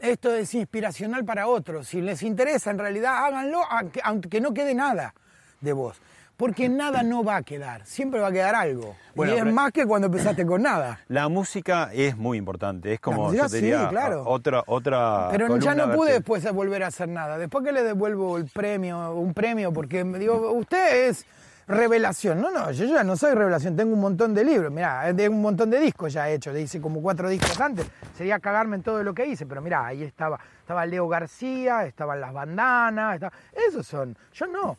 Esto 0.00 0.32
es 0.34 0.54
inspiracional 0.54 1.24
para 1.24 1.48
otros. 1.48 1.88
Si 1.88 2.00
les 2.00 2.22
interesa, 2.22 2.70
en 2.70 2.78
realidad 2.78 3.24
háganlo, 3.24 3.60
aunque, 3.70 4.00
aunque 4.04 4.40
no 4.40 4.54
quede 4.54 4.74
nada 4.74 5.14
de 5.60 5.72
vos. 5.72 6.00
Porque 6.38 6.68
nada 6.68 7.02
no 7.02 7.24
va 7.24 7.34
a 7.34 7.42
quedar, 7.42 7.84
siempre 7.84 8.20
va 8.20 8.28
a 8.28 8.30
quedar 8.30 8.54
algo. 8.54 8.94
Bueno, 9.16 9.34
y 9.34 9.38
es 9.38 9.44
más 9.44 9.72
que 9.72 9.84
cuando 9.84 10.06
empezaste 10.06 10.46
con 10.46 10.62
nada. 10.62 11.00
La 11.08 11.28
música 11.28 11.90
es 11.92 12.16
muy 12.16 12.38
importante, 12.38 12.92
es 12.92 13.00
como 13.00 13.24
música 13.24 13.42
yo 13.42 13.50
te 13.50 13.56
diría, 13.56 13.80
sí, 13.80 13.86
claro. 13.88 14.22
otra 14.24 14.62
otra 14.68 15.30
Pero 15.32 15.56
ya 15.56 15.74
no 15.74 15.90
pude 15.90 16.12
después 16.12 16.48
volver 16.52 16.84
a 16.84 16.86
hacer 16.86 17.08
nada. 17.08 17.38
Después 17.38 17.64
que 17.64 17.72
le 17.72 17.82
devuelvo 17.82 18.36
el 18.36 18.46
premio, 18.46 19.14
un 19.16 19.34
premio, 19.34 19.72
porque 19.72 20.04
me 20.04 20.20
digo, 20.20 20.52
usted 20.52 21.08
es 21.08 21.26
revelación. 21.66 22.40
No, 22.40 22.52
no, 22.52 22.70
yo 22.70 22.84
ya 22.84 23.02
no 23.02 23.16
soy 23.16 23.34
revelación, 23.34 23.74
tengo 23.74 23.94
un 23.94 24.00
montón 24.00 24.32
de 24.32 24.44
libros. 24.44 24.70
Mirá, 24.70 25.12
tengo 25.16 25.34
un 25.34 25.42
montón 25.42 25.70
de 25.70 25.80
discos 25.80 26.12
ya 26.12 26.30
hechos, 26.30 26.54
le 26.54 26.60
hice 26.60 26.80
como 26.80 27.02
cuatro 27.02 27.28
discos 27.28 27.60
antes. 27.60 27.84
Sería 28.16 28.38
cagarme 28.38 28.76
en 28.76 28.84
todo 28.84 29.02
lo 29.02 29.12
que 29.12 29.26
hice, 29.26 29.44
pero 29.44 29.60
mirá, 29.60 29.86
ahí 29.86 30.04
estaba, 30.04 30.38
estaba 30.60 30.86
Leo 30.86 31.08
García, 31.08 31.84
estaban 31.84 32.20
las 32.20 32.32
bandanas, 32.32 33.14
estaba- 33.14 33.32
esos 33.68 33.84
son. 33.84 34.16
Yo 34.34 34.46
no. 34.46 34.76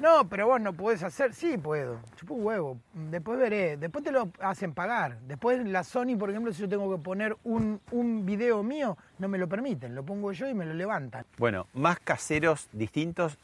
No, 0.00 0.28
pero 0.28 0.46
vos 0.46 0.60
no 0.60 0.72
podés 0.72 1.02
hacer. 1.02 1.34
Sí, 1.34 1.58
puedo. 1.58 1.98
Chupo 2.16 2.34
un 2.34 2.44
huevo. 2.44 2.78
Después 2.94 3.38
veré. 3.38 3.76
Después 3.76 4.04
te 4.04 4.12
lo 4.12 4.30
hacen 4.40 4.72
pagar. 4.72 5.18
Después 5.20 5.64
la 5.66 5.82
Sony, 5.82 6.16
por 6.18 6.30
ejemplo, 6.30 6.52
si 6.52 6.62
yo 6.62 6.68
tengo 6.68 6.94
que 6.96 7.02
poner 7.02 7.36
un, 7.42 7.80
un 7.90 8.24
video 8.24 8.62
mío, 8.62 8.96
no 9.18 9.28
me 9.28 9.38
lo 9.38 9.48
permiten. 9.48 9.94
Lo 9.94 10.04
pongo 10.04 10.30
yo 10.32 10.48
y 10.48 10.54
me 10.54 10.64
lo 10.64 10.74
levantan. 10.74 11.24
Bueno, 11.36 11.66
más 11.74 11.98
caseros 11.98 12.68
distintos, 12.72 13.38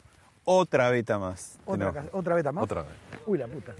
otra 0.45 0.89
beta 0.89 1.19
más. 1.19 1.59
Otra, 1.65 1.91
No, 1.91 2.09
otra 2.13 2.35
beta 2.35 2.51
más. 2.51 2.63
Otra 2.63 2.83
vez. 2.83 2.91
Uy, 3.25 3.37
la 3.37 3.47
puta. 3.47 3.73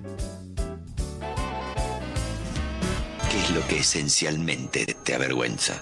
¿Qué 3.31 3.37
es 3.39 3.55
lo 3.55 3.65
que 3.67 3.79
esencialmente 3.79 4.85
te 5.03 5.15
avergüenza? 5.15 5.81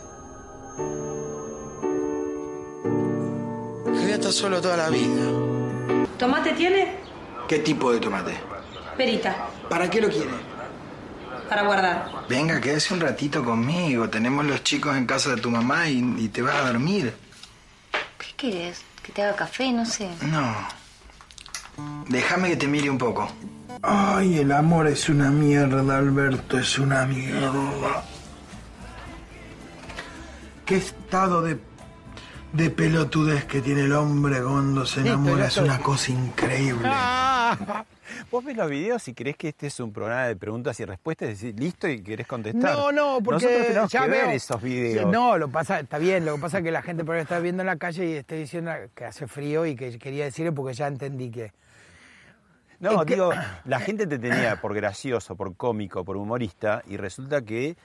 Que 3.85 3.91
voy 3.91 4.11
a 4.11 4.15
estar 4.15 4.31
solo 4.31 4.61
toda 4.61 4.77
la 4.77 4.89
vida. 4.89 5.52
¿Tomate 6.23 6.53
tiene? 6.53 6.87
¿Qué 7.49 7.59
tipo 7.59 7.91
de 7.91 7.99
tomate? 7.99 8.37
Perita, 8.95 9.49
¿Para 9.69 9.89
qué 9.89 9.99
lo 9.99 10.07
quiere? 10.07 10.29
para 11.49 11.63
guardar. 11.63 12.09
Venga, 12.29 12.61
quédese 12.61 12.93
un 12.93 13.01
ratito 13.01 13.43
conmigo. 13.43 14.09
Tenemos 14.09 14.45
los 14.45 14.63
chicos 14.63 14.95
en 14.95 15.05
casa 15.05 15.31
de 15.35 15.41
tu 15.41 15.51
mamá 15.51 15.89
y, 15.89 15.97
y 16.17 16.29
te 16.29 16.41
vas 16.41 16.55
a 16.55 16.67
dormir. 16.71 17.13
¿Qué 18.17 18.27
querés? 18.37 18.85
¿Que 19.03 19.11
te 19.11 19.21
haga 19.21 19.35
café? 19.35 19.73
No 19.73 19.85
sé. 19.85 20.07
No. 20.21 20.55
Déjame 22.07 22.51
que 22.51 22.55
te 22.55 22.67
mire 22.67 22.89
un 22.89 22.97
poco. 22.97 23.29
Ay, 23.81 24.37
el 24.37 24.53
amor 24.53 24.87
es 24.87 25.09
una 25.09 25.29
mierda, 25.29 25.97
Alberto, 25.97 26.57
es 26.57 26.79
una 26.79 27.05
mierda. 27.05 28.01
Qué 30.65 30.77
estado 30.77 31.41
de, 31.41 31.59
de 32.53 32.69
pelotudez 32.69 33.45
que 33.45 33.61
tiene 33.61 33.81
el 33.81 33.93
hombre 33.93 34.41
cuando 34.41 34.85
se 34.85 35.01
enamora. 35.01 35.47
Es 35.47 35.57
una 35.57 35.79
cosa 35.79 36.11
increíble. 36.11 36.87
Ah, 36.89 37.83
Vos 38.31 38.43
ves 38.45 38.55
los 38.55 38.69
videos 38.69 39.07
y 39.07 39.13
crees 39.13 39.35
que 39.37 39.49
este 39.49 39.67
es 39.67 39.79
un 39.79 39.91
programa 39.91 40.27
de 40.27 40.35
preguntas 40.35 40.79
y 40.79 40.85
respuestas, 40.85 41.29
y 41.29 41.47
decís, 41.47 41.59
listo 41.59 41.87
y 41.87 42.01
querés 42.03 42.27
contestar. 42.27 42.75
No, 42.75 42.91
no, 42.91 43.19
porque 43.23 43.45
Nosotros 43.45 43.67
tenemos 43.67 43.91
ya 43.91 44.03
que 44.03 44.09
veo. 44.09 44.25
ver 44.27 44.35
esos 44.35 44.61
videos. 44.61 45.11
No, 45.11 45.37
lo 45.37 45.49
pasa, 45.49 45.79
está 45.79 45.97
bien, 45.97 46.25
lo 46.25 46.35
que 46.35 46.41
pasa 46.41 46.59
es 46.59 46.63
que 46.63 46.71
la 46.71 46.81
gente 46.83 47.03
por 47.03 47.15
ahí 47.15 47.21
está 47.23 47.39
viendo 47.39 47.63
en 47.63 47.67
la 47.67 47.77
calle 47.77 48.05
y 48.07 48.13
está 48.13 48.35
diciendo 48.35 48.71
que 48.95 49.05
hace 49.05 49.27
frío 49.27 49.65
y 49.65 49.75
que 49.75 49.97
quería 49.97 50.25
decirle 50.25 50.51
porque 50.51 50.73
ya 50.73 50.87
entendí 50.87 51.31
que. 51.31 51.51
No, 52.79 53.01
Es 53.01 53.05
que- 53.07 53.13
digo, 53.15 53.31
la 53.65 53.79
gente 53.79 54.05
te 54.05 54.19
tenía 54.19 54.61
por 54.61 54.73
gracioso, 54.75 55.35
por 55.35 55.55
cómico, 55.55 56.03
por 56.05 56.17
humorista, 56.17 56.83
y 56.87 56.97
resulta 56.97 57.41
que 57.41 57.75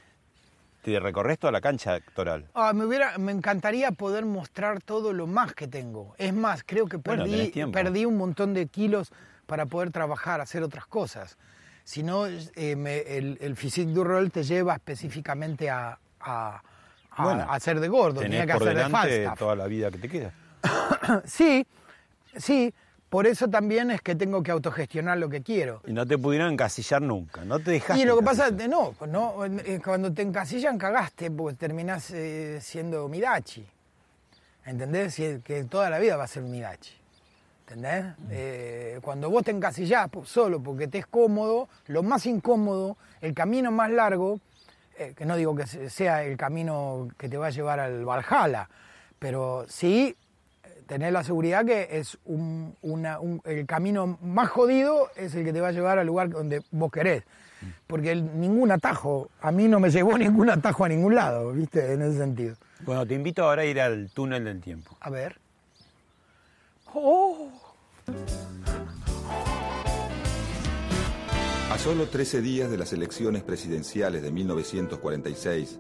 te 0.93 1.01
recorres 1.01 1.39
toda 1.39 1.53
la 1.53 1.61
cancha 1.61 1.95
actoral. 1.95 2.47
Ah, 2.55 2.72
me 2.72 2.84
hubiera, 2.84 3.16
me 3.18 3.32
encantaría 3.32 3.91
poder 3.93 4.24
mostrar 4.24 4.80
todo 4.82 5.12
lo 5.12 5.26
más 5.26 5.55
que 5.55 5.66
tengo. 5.68 6.14
Es 6.18 6.32
más, 6.32 6.62
creo 6.64 6.86
que 6.86 6.99
perdí, 6.99 7.51
perdí 7.72 8.05
un 8.05 8.16
montón 8.16 8.55
de 8.55 8.66
kilos 8.66 9.12
para 9.47 9.66
poder 9.66 9.91
trabajar, 9.91 10.41
hacer 10.41 10.62
otras 10.62 10.86
cosas. 10.86 11.36
Si 11.84 12.03
no, 12.03 12.26
eh, 12.26 12.76
me- 12.76 12.99
el, 12.99 13.39
el 13.41 13.57
physique 13.57 13.91
du 13.93 14.05
rol 14.05 14.30
te 14.30 14.43
lleva 14.45 14.74
específicamente 14.74 15.70
a, 15.70 15.99
a, 16.20 16.62
a- 17.12 17.22
Bueno, 17.24 17.43
a 17.49 17.55
hacer 17.55 17.80
de 17.80 17.89
gordo, 17.89 18.20
tenía 18.20 18.45
que 18.47 18.53
por 18.53 18.62
hacer 18.68 18.76
de 18.76 18.91
Falstaff. 18.91 19.39
toda 19.39 19.57
la 19.57 19.66
vida 19.66 19.91
que 19.91 19.99
te 19.99 20.09
queda. 20.09 20.32
sí, 21.24 21.66
sí, 22.36 22.74
por 23.09 23.27
eso 23.27 23.49
también 23.49 23.91
es 23.91 24.01
que 24.03 24.15
tengo 24.15 24.43
que 24.43 24.51
autogestionar 24.51 25.17
lo 25.19 25.29
que 25.29 25.43
quiero. 25.43 25.81
Y 25.87 25.93
no 25.93 26.07
te 26.07 26.19
pudieron 26.19 26.53
encasillar 26.53 27.01
nunca, 27.03 27.45
no 27.45 27.59
te 27.59 27.71
dejaste. 27.73 28.03
Y 28.03 28.05
lo 28.07 28.17
que 28.17 28.23
encasillar. 28.23 28.55
pasa, 28.57 28.69
no, 28.69 28.95
no, 29.07 29.45
eh, 29.45 29.81
cuando 29.85 30.13
te 30.13 30.23
encasillan 30.23 30.77
cagaste, 30.79 31.31
porque 31.31 31.57
terminás 31.57 32.11
eh, 32.11 32.59
siendo 32.61 33.09
Midachi. 33.09 33.67
¿Entendés? 34.67 35.17
Que 35.45 35.65
toda 35.65 35.89
la 35.89 35.99
vida 35.99 36.17
va 36.17 36.25
a 36.25 36.29
ser 36.29 36.43
Midachi. 36.43 36.93
¿Entendés? 37.67 38.05
Eh, 38.31 38.99
cuando 39.03 39.31
vos 39.31 39.43
te 39.45 39.51
encasillás 39.51 40.09
solo 40.25 40.63
porque 40.63 40.89
te 40.89 40.99
es 40.99 41.07
cómodo, 41.07 41.69
lo 41.87 42.03
más 42.03 42.27
incómodo, 42.27 42.97
el 43.21 43.35
camino 43.35 43.71
más 43.71 43.91
largo, 43.91 44.41
eh, 44.99 45.15
que 45.17 45.25
no 45.25 45.37
digo 45.37 45.55
que 45.55 45.67
se- 45.67 45.91
sea 45.91 46.25
el 46.25 46.37
camino 46.37 47.09
que 47.19 47.29
te 47.29 47.37
va 47.37 47.47
a 47.47 47.51
llevar 47.51 47.79
al 47.81 48.05
Valhalla, 48.05 48.69
pero 49.19 49.65
sí 49.69 50.17
tener 50.89 51.12
la 51.12 51.22
seguridad 51.22 51.64
que 51.64 51.86
es 51.93 52.18
un, 52.24 52.74
una- 52.82 53.20
un- 53.20 53.41
el 53.45 53.64
camino 53.66 54.18
más 54.22 54.49
jodido 54.49 55.09
es 55.14 55.34
el 55.36 55.45
que 55.45 55.53
te 55.53 55.61
va 55.61 55.68
a 55.68 55.72
llevar 55.72 55.99
al 56.01 56.07
lugar 56.09 56.30
donde 56.30 56.62
vos 56.72 56.91
querés. 56.91 57.22
Porque 57.86 58.11
el- 58.12 58.41
ningún 58.41 58.72
atajo, 58.72 59.28
a 59.41 59.53
mí 59.53 59.68
no 59.68 59.78
me 59.78 59.91
llevó 59.91 60.16
ningún 60.18 60.51
atajo 60.51 60.84
a 60.84 60.89
ningún 60.89 61.14
lado, 61.14 61.53
¿viste? 61.53 61.93
En 61.93 62.03
ese 62.03 62.18
sentido. 62.18 62.57
Bueno, 62.80 63.07
te 63.07 63.14
invito 63.14 63.45
ahora 63.45 63.62
a 63.62 63.64
ir 63.66 63.80
al 63.80 64.11
túnel 64.11 64.45
del 64.45 64.61
tiempo. 64.61 64.97
A 65.01 65.11
ver. 65.11 65.39
¡Oh! 66.95 67.51
A 71.70 71.76
solo 71.78 72.07
13 72.09 72.41
días 72.41 72.70
de 72.70 72.78
las 72.78 72.93
elecciones 72.95 73.43
presidenciales 73.43 74.22
de 74.22 74.32
1946, 74.32 75.78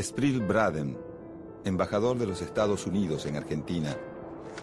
Spril 0.00 0.40
Braden, 0.40 0.98
embajador 1.64 2.18
de 2.18 2.26
los 2.26 2.42
Estados 2.42 2.86
Unidos 2.86 3.24
en 3.26 3.36
Argentina, 3.36 3.96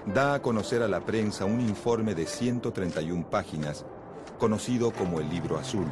da 0.06 0.36
a 0.36 0.42
conocer 0.42 0.82
a 0.82 0.88
la 0.88 1.02
prensa 1.02 1.46
un 1.46 1.62
informe 1.62 2.16
de 2.16 2.26
131 2.26 3.26
páginas, 3.30 3.86
conocido 4.39 4.92
como 4.92 5.20
el 5.20 5.30
Libro 5.30 5.58
Azul, 5.58 5.86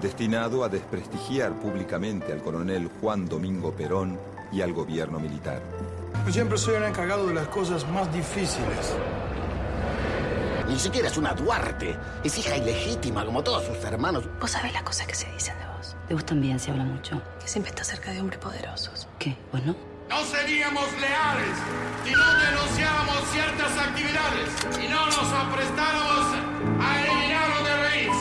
destinado 0.00 0.64
a 0.64 0.68
desprestigiar 0.68 1.58
públicamente 1.58 2.32
al 2.32 2.42
coronel 2.42 2.90
Juan 3.00 3.26
Domingo 3.26 3.72
Perón 3.72 4.18
y 4.52 4.60
al 4.60 4.72
gobierno 4.72 5.18
militar. 5.18 5.62
Yo 6.26 6.32
siempre 6.32 6.58
soy 6.58 6.76
un 6.76 6.84
encargado 6.84 7.26
de 7.26 7.34
las 7.34 7.48
cosas 7.48 7.88
más 7.90 8.12
difíciles. 8.12 8.94
Ni 10.68 10.78
siquiera 10.78 11.08
es 11.08 11.16
una 11.16 11.32
Duarte. 11.32 11.96
Es 12.22 12.36
hija 12.38 12.56
ilegítima, 12.56 13.24
como 13.24 13.42
todos 13.42 13.64
sus 13.64 13.82
hermanos. 13.84 14.24
Vos 14.38 14.50
sabés 14.50 14.72
las 14.74 14.82
cosas 14.82 15.06
que 15.06 15.14
se 15.14 15.30
dicen 15.32 15.58
de 15.58 15.66
vos. 15.76 15.96
De 16.08 16.14
vos 16.14 16.26
también 16.26 16.58
se 16.60 16.70
habla 16.70 16.84
mucho. 16.84 17.22
Que 17.40 17.48
siempre 17.48 17.70
está 17.70 17.84
cerca 17.84 18.12
de 18.12 18.20
hombres 18.20 18.38
poderosos. 18.38 19.08
¿Qué? 19.18 19.36
¿Vos 19.50 19.64
no? 19.64 19.74
No 20.08 20.24
seríamos 20.24 20.84
leales 21.00 21.56
si 22.04 22.12
no 22.12 22.38
denunciáramos 22.40 23.18
ciertas 23.30 23.78
actividades 23.78 24.84
y 24.84 24.88
no 24.88 25.06
nos 25.06 25.32
aprestáramos 25.32 26.34
a 26.80 27.04
eliminarlo 27.04 27.64
de 27.64 27.76
raíz. 27.76 28.16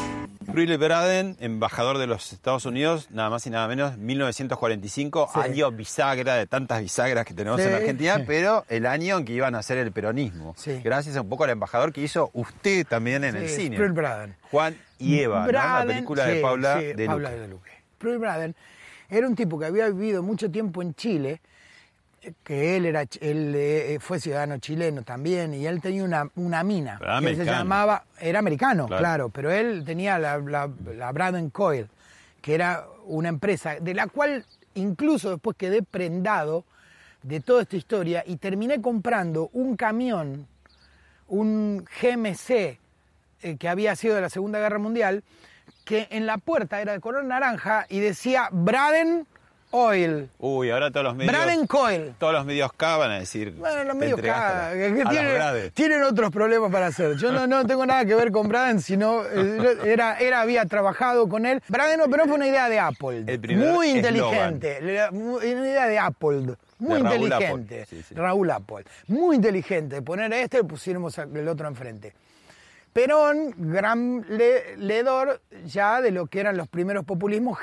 Ruy 0.47 0.77
Braden, 0.77 1.37
embajador 1.39 1.97
de 1.97 2.07
los 2.07 2.33
Estados 2.33 2.65
Unidos, 2.65 3.09
nada 3.11 3.29
más 3.29 3.45
y 3.47 3.49
nada 3.49 3.67
menos, 3.67 3.97
1945, 3.97 5.29
Sí. 5.33 5.39
año 5.39 5.71
bisagra 5.71 6.35
de 6.35 6.47
tantas 6.47 6.81
bisagras 6.81 7.25
que 7.25 7.33
tenemos 7.33 7.61
Sí. 7.61 7.67
en 7.67 7.75
Argentina, 7.75 8.21
pero 8.27 8.65
el 8.67 8.85
año 8.85 9.17
en 9.19 9.25
que 9.25 9.33
iban 9.33 9.55
a 9.55 9.59
hacer 9.59 9.77
el 9.77 9.91
peronismo. 9.91 10.53
Sí. 10.57 10.81
Gracias 10.83 11.15
un 11.15 11.29
poco 11.29 11.45
al 11.45 11.51
embajador 11.51 11.93
que 11.93 12.01
hizo 12.01 12.29
usted 12.33 12.85
también 12.87 13.23
en 13.23 13.35
el 13.37 13.47
cine. 13.49 13.75
Sproul 13.77 13.93
Braden. 13.93 14.35
Juan 14.51 14.77
y 14.99 15.19
Eva, 15.19 15.39
¿no? 15.45 15.45
la 15.45 15.47
Braden, 15.51 15.87
película 15.87 16.25
de 16.25 16.41
Paula 16.41 16.79
sí, 16.79 16.85
de 16.93 17.05
Paula 17.05 17.29
Luque. 17.29 17.41
de 17.41 17.47
Luque. 17.47 17.71
Sproul 17.95 18.17
Braden 18.17 18.55
era 19.09 19.27
un 19.27 19.35
tipo 19.35 19.57
que 19.59 19.65
había 19.67 19.87
vivido 19.89 20.21
mucho 20.23 20.51
tiempo 20.51 20.81
en 20.81 20.93
Chile, 20.95 21.39
que 22.43 22.75
él 22.75 22.85
era 22.85 23.03
él 23.21 23.53
eh, 23.55 23.97
fue 24.01 24.19
ciudadano 24.19 24.57
chileno 24.57 25.03
también 25.03 25.53
y 25.53 25.65
él 25.65 25.79
tenía 25.81 26.03
una, 26.03 26.29
una 26.35 26.63
mina 26.63 26.97
era 27.01 27.19
que 27.19 27.25
se 27.25 27.31
americano. 27.41 27.57
llamaba 27.59 28.03
era 28.19 28.39
americano 28.39 28.87
Claro. 28.87 28.99
claro, 28.99 29.29
pero 29.29 29.51
él 29.51 29.83
tenía 29.85 30.19
la, 30.19 30.37
la, 30.39 30.69
la 30.95 31.11
Braden 31.11 31.49
Coil 31.51 31.87
que 32.41 32.55
era 32.55 32.85
una 33.05 33.29
empresa 33.29 33.75
de 33.79 33.93
la 33.93 34.07
cual 34.07 34.45
incluso 34.75 35.29
después 35.31 35.55
quedé 35.57 35.83
prendado 35.83 36.65
de 37.23 37.39
toda 37.39 37.61
esta 37.63 37.75
historia 37.77 38.23
y 38.25 38.37
terminé 38.37 38.81
comprando 38.81 39.49
un 39.53 39.75
camión, 39.75 40.47
un 41.27 41.85
GMC 42.01 42.49
eh, 42.51 42.77
que 43.59 43.69
había 43.69 43.95
sido 43.95 44.15
de 44.15 44.21
la 44.21 44.29
Segunda 44.29 44.59
Guerra 44.59 44.79
Mundial, 44.79 45.23
que 45.83 46.07
en 46.11 46.25
la 46.25 46.37
puerta 46.37 46.81
era 46.81 46.93
de 46.93 46.99
color 46.99 47.23
naranja 47.25 47.85
y 47.89 47.99
decía 47.99 48.49
Braden 48.51 49.25
Oil. 49.71 50.29
Uy, 50.39 50.69
ahora 50.69 50.91
todos 50.91 51.03
los 51.03 51.15
medios. 51.15 51.33
Braden 51.33 51.67
Coil. 51.67 52.13
Todos 52.17 52.31
los 52.33 52.45
medios 52.45 52.71
K 52.73 52.97
van 52.97 53.11
a 53.11 53.19
decir. 53.19 53.51
Bueno, 53.51 53.83
los 53.83 53.95
medios 53.97 54.19
K, 54.21 54.69
a- 54.69 54.73
que 54.73 55.01
a 55.05 55.09
tienen, 55.09 55.71
tienen 55.73 56.03
otros 56.03 56.31
problemas 56.31 56.71
para 56.71 56.87
hacer. 56.87 57.17
Yo 57.17 57.31
no, 57.33 57.47
no 57.47 57.65
tengo 57.67 57.85
nada 57.85 58.05
que 58.05 58.15
ver 58.15 58.31
con 58.31 58.47
Braden, 58.47 58.79
sino 58.81 59.23
eh, 59.25 59.77
era, 59.85 60.17
era, 60.19 60.39
había 60.41 60.65
trabajado 60.65 61.27
con 61.27 61.45
él. 61.45 61.61
Braden 61.67 61.99
operó 62.01 62.23
fue 62.25 62.35
una 62.35 62.47
idea 62.47 62.69
de 62.69 62.79
Apple. 62.79 63.23
El 63.27 63.39
primer 63.41 63.73
muy 63.73 63.89
inteligente. 63.89 64.79
Una 65.11 65.45
idea 65.45 65.87
de 65.87 65.99
Apple. 65.99 66.55
Muy 66.79 66.97
De 67.01 67.03
Raúl 67.03 67.23
inteligente. 67.23 67.81
Apple, 67.81 67.85
sí, 67.89 68.03
sí. 68.07 68.15
Raúl 68.15 68.51
Apple. 68.51 68.85
Muy 69.07 69.35
inteligente. 69.35 70.01
Poner 70.01 70.31
este 70.31 70.59
y 70.59 70.63
pusiéramos 70.63 71.17
el 71.17 71.47
otro 71.47 71.67
enfrente. 71.67 72.13
Perón, 72.93 73.53
gran 73.57 74.25
le- 74.29 74.77
leedor 74.77 75.41
ya 75.65 76.01
de 76.01 76.11
lo 76.11 76.25
que 76.27 76.39
eran 76.39 76.55
los 76.57 76.67
primeros 76.67 77.03
populismos, 77.05 77.59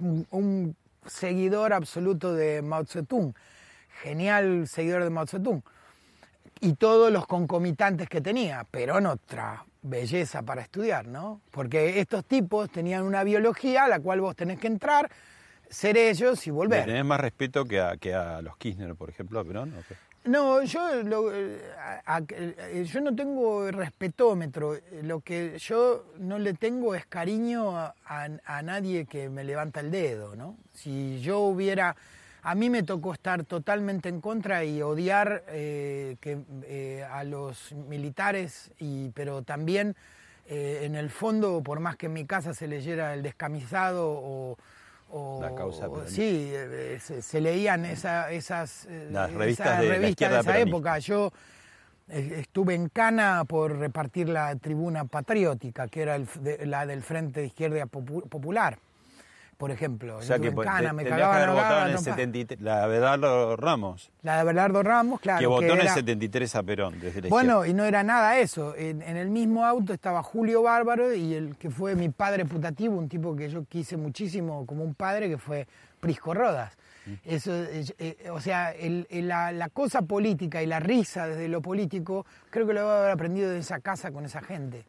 un, 0.00 0.26
un 0.30 0.76
seguidor 1.08 1.72
absoluto 1.72 2.32
de 2.34 2.62
Mao 2.62 2.84
Zedong, 2.84 3.34
genial 4.02 4.66
seguidor 4.68 5.04
de 5.04 5.10
Mao 5.10 5.26
Zedong, 5.26 5.62
y 6.60 6.74
todos 6.74 7.12
los 7.12 7.26
concomitantes 7.26 8.08
que 8.08 8.20
tenía. 8.20 8.64
Perón 8.64 9.06
otra 9.06 9.64
belleza 9.82 10.42
para 10.42 10.62
estudiar, 10.62 11.06
¿no? 11.06 11.40
Porque 11.50 12.00
estos 12.00 12.24
tipos 12.24 12.70
tenían 12.70 13.04
una 13.04 13.24
biología 13.24 13.84
a 13.84 13.88
la 13.88 14.00
cual 14.00 14.20
vos 14.20 14.34
tenés 14.34 14.58
que 14.58 14.66
entrar, 14.66 15.10
ser 15.70 15.96
ellos 15.96 16.46
y 16.46 16.50
¿Le 16.50 16.54
volver. 16.54 16.84
tenés 16.84 17.04
más 17.04 17.20
respeto 17.20 17.64
que 17.64 17.80
a, 17.80 17.96
que 17.96 18.14
a 18.14 18.42
los 18.42 18.56
Kirchner, 18.56 18.94
por 18.94 19.10
ejemplo, 19.10 19.38
a 19.38 19.44
Perón? 19.44 19.72
¿o 19.78 19.82
qué? 19.88 19.94
No, 20.28 20.62
yo, 20.62 21.02
lo- 21.04 21.30
a- 21.78 22.16
a- 22.16 22.22
eh, 22.28 22.84
yo 22.84 23.00
no 23.00 23.14
tengo 23.14 23.70
respetómetro. 23.70 24.76
Lo 25.02 25.20
que 25.20 25.58
yo 25.58 26.04
no 26.18 26.38
le 26.38 26.52
tengo 26.54 26.94
es 26.94 27.06
cariño 27.06 27.76
a 27.78 28.62
nadie 28.62 29.06
que 29.06 29.28
me 29.30 29.42
levanta 29.44 29.80
el 29.80 29.90
dedo, 29.90 30.36
¿no? 30.36 30.56
Si 30.74 31.20
yo 31.20 31.40
hubiera... 31.40 31.96
A 32.42 32.54
mí 32.54 32.70
me 32.70 32.82
tocó 32.82 33.12
estar 33.14 33.44
totalmente 33.44 34.08
en 34.08 34.20
contra 34.20 34.64
y 34.64 34.80
odiar 34.80 35.44
eh, 35.48 36.16
que, 36.20 36.38
eh, 36.64 37.04
a 37.10 37.24
los 37.24 37.72
militares, 37.72 38.70
y, 38.78 39.08
pero 39.10 39.42
también 39.42 39.96
eh, 40.46 40.80
en 40.84 40.94
el 40.94 41.10
fondo, 41.10 41.62
por 41.62 41.80
más 41.80 41.96
que 41.96 42.06
en 42.06 42.12
mi 42.12 42.26
casa 42.26 42.54
se 42.54 42.68
leyera 42.68 43.14
el 43.14 43.22
descamisado 43.22 44.08
o... 44.08 44.56
o- 45.10 45.38
La 45.40 45.54
causa 45.54 45.88
sí, 46.06 46.50
eh, 46.52 46.98
se, 47.00 47.22
se 47.22 47.40
leían 47.40 47.84
esa- 47.84 48.30
esas 48.30 48.86
eh, 48.86 49.08
Las 49.10 49.32
revistas 49.32 49.80
de 49.80 49.88
la 49.88 50.40
esa 50.40 50.52
peronista. 50.52 50.58
época. 50.58 50.98
Yo 50.98 51.32
eh, 52.10 52.36
estuve 52.40 52.74
en 52.74 52.88
Cana 52.88 53.44
por 53.46 53.76
repartir 53.78 54.28
la 54.28 54.54
tribuna 54.56 55.04
patriótica, 55.04 55.88
que 55.88 56.02
era 56.02 56.16
el 56.16 56.26
de- 56.40 56.64
la 56.66 56.86
del 56.86 57.02
Frente 57.02 57.40
de 57.40 57.46
Izquierda 57.46 57.84
Popu- 57.86 58.28
Popular, 58.28 58.78
por 59.58 59.70
ejemplo. 59.72 60.16
O 60.16 60.22
sea 60.22 60.38
que 60.38 60.48
en 60.48 60.54
pues, 60.54 60.66
Cana, 60.66 60.88
te- 60.90 60.92
me 60.94 61.04
tendrías 61.04 61.28
que 61.28 61.34
cagaban 61.34 61.36
haber 61.36 61.48
a 61.48 61.52
votado 61.52 61.80
en 61.80 61.88
el 61.88 61.96
trompa- 61.96 62.04
73, 62.04 62.60
la 62.62 62.84
Abelardo 62.84 63.56
Ramos, 63.56 64.10
La 64.22 64.34
de 64.36 64.40
Abelardo 64.40 64.82
Ramos, 64.84 65.20
claro. 65.20 65.40
que 65.40 65.46
votó 65.46 65.60
que 65.60 65.66
en 65.66 65.72
el 65.80 65.80
era- 65.86 65.94
73 65.94 66.54
a 66.54 66.62
Perón, 66.62 67.00
desde 67.00 67.20
la 67.22 67.28
Bueno, 67.28 67.66
y 67.66 67.74
no 67.74 67.84
era 67.84 68.02
nada 68.04 68.38
eso. 68.38 68.74
En, 68.76 69.02
en 69.02 69.16
el 69.16 69.28
mismo 69.28 69.66
auto 69.66 69.92
estaba 69.92 70.22
Julio 70.22 70.62
Bárbaro 70.62 71.12
y 71.12 71.34
el 71.34 71.56
que 71.56 71.68
fue 71.70 71.94
mi 71.96 72.08
padre 72.08 72.44
putativo, 72.44 72.96
un 72.96 73.08
tipo 73.08 73.34
que 73.36 73.50
yo 73.50 73.64
quise 73.64 73.96
muchísimo 73.96 74.64
como 74.64 74.84
un 74.84 74.94
padre, 74.94 75.28
que 75.28 75.36
fue 75.38 75.66
Prisco 76.00 76.32
Rodas. 76.32 76.76
Mm. 77.06 77.12
Eso, 77.24 77.52
eh, 77.52 77.84
eh, 77.98 78.30
o 78.30 78.40
sea, 78.40 78.70
el- 78.70 79.08
el- 79.10 79.26
la, 79.26 79.50
la 79.50 79.68
cosa 79.70 80.02
política 80.02 80.62
y 80.62 80.66
la 80.66 80.78
risa 80.78 81.26
desde 81.26 81.48
lo 81.48 81.60
político, 81.60 82.24
creo 82.50 82.64
que 82.66 82.74
lo 82.74 82.80
debo 82.80 82.92
haber 82.92 83.10
aprendido 83.10 83.50
de 83.50 83.58
esa 83.58 83.80
casa 83.80 84.12
con 84.12 84.24
esa 84.24 84.40
gente. 84.40 84.84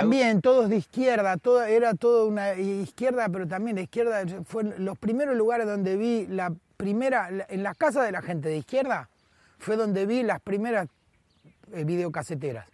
También 0.00 0.40
todos 0.40 0.68
de 0.68 0.76
izquierda, 0.76 1.36
todo, 1.36 1.62
era 1.64 1.94
todo 1.94 2.26
una 2.26 2.54
izquierda, 2.54 3.28
pero 3.28 3.46
también 3.46 3.76
la 3.76 3.82
izquierda 3.82 4.22
fue 4.44 4.64
los 4.78 4.98
primeros 4.98 5.36
lugares 5.36 5.66
donde 5.66 5.96
vi 5.96 6.26
la 6.26 6.52
primera, 6.76 7.28
en 7.48 7.62
las 7.62 7.76
casas 7.76 8.04
de 8.04 8.12
la 8.12 8.22
gente 8.22 8.48
de 8.48 8.58
izquierda, 8.58 9.08
fue 9.58 9.76
donde 9.76 10.06
vi 10.06 10.22
las 10.22 10.40
primeras 10.40 10.88
eh, 11.72 11.84
videocaseteras. 11.84 12.66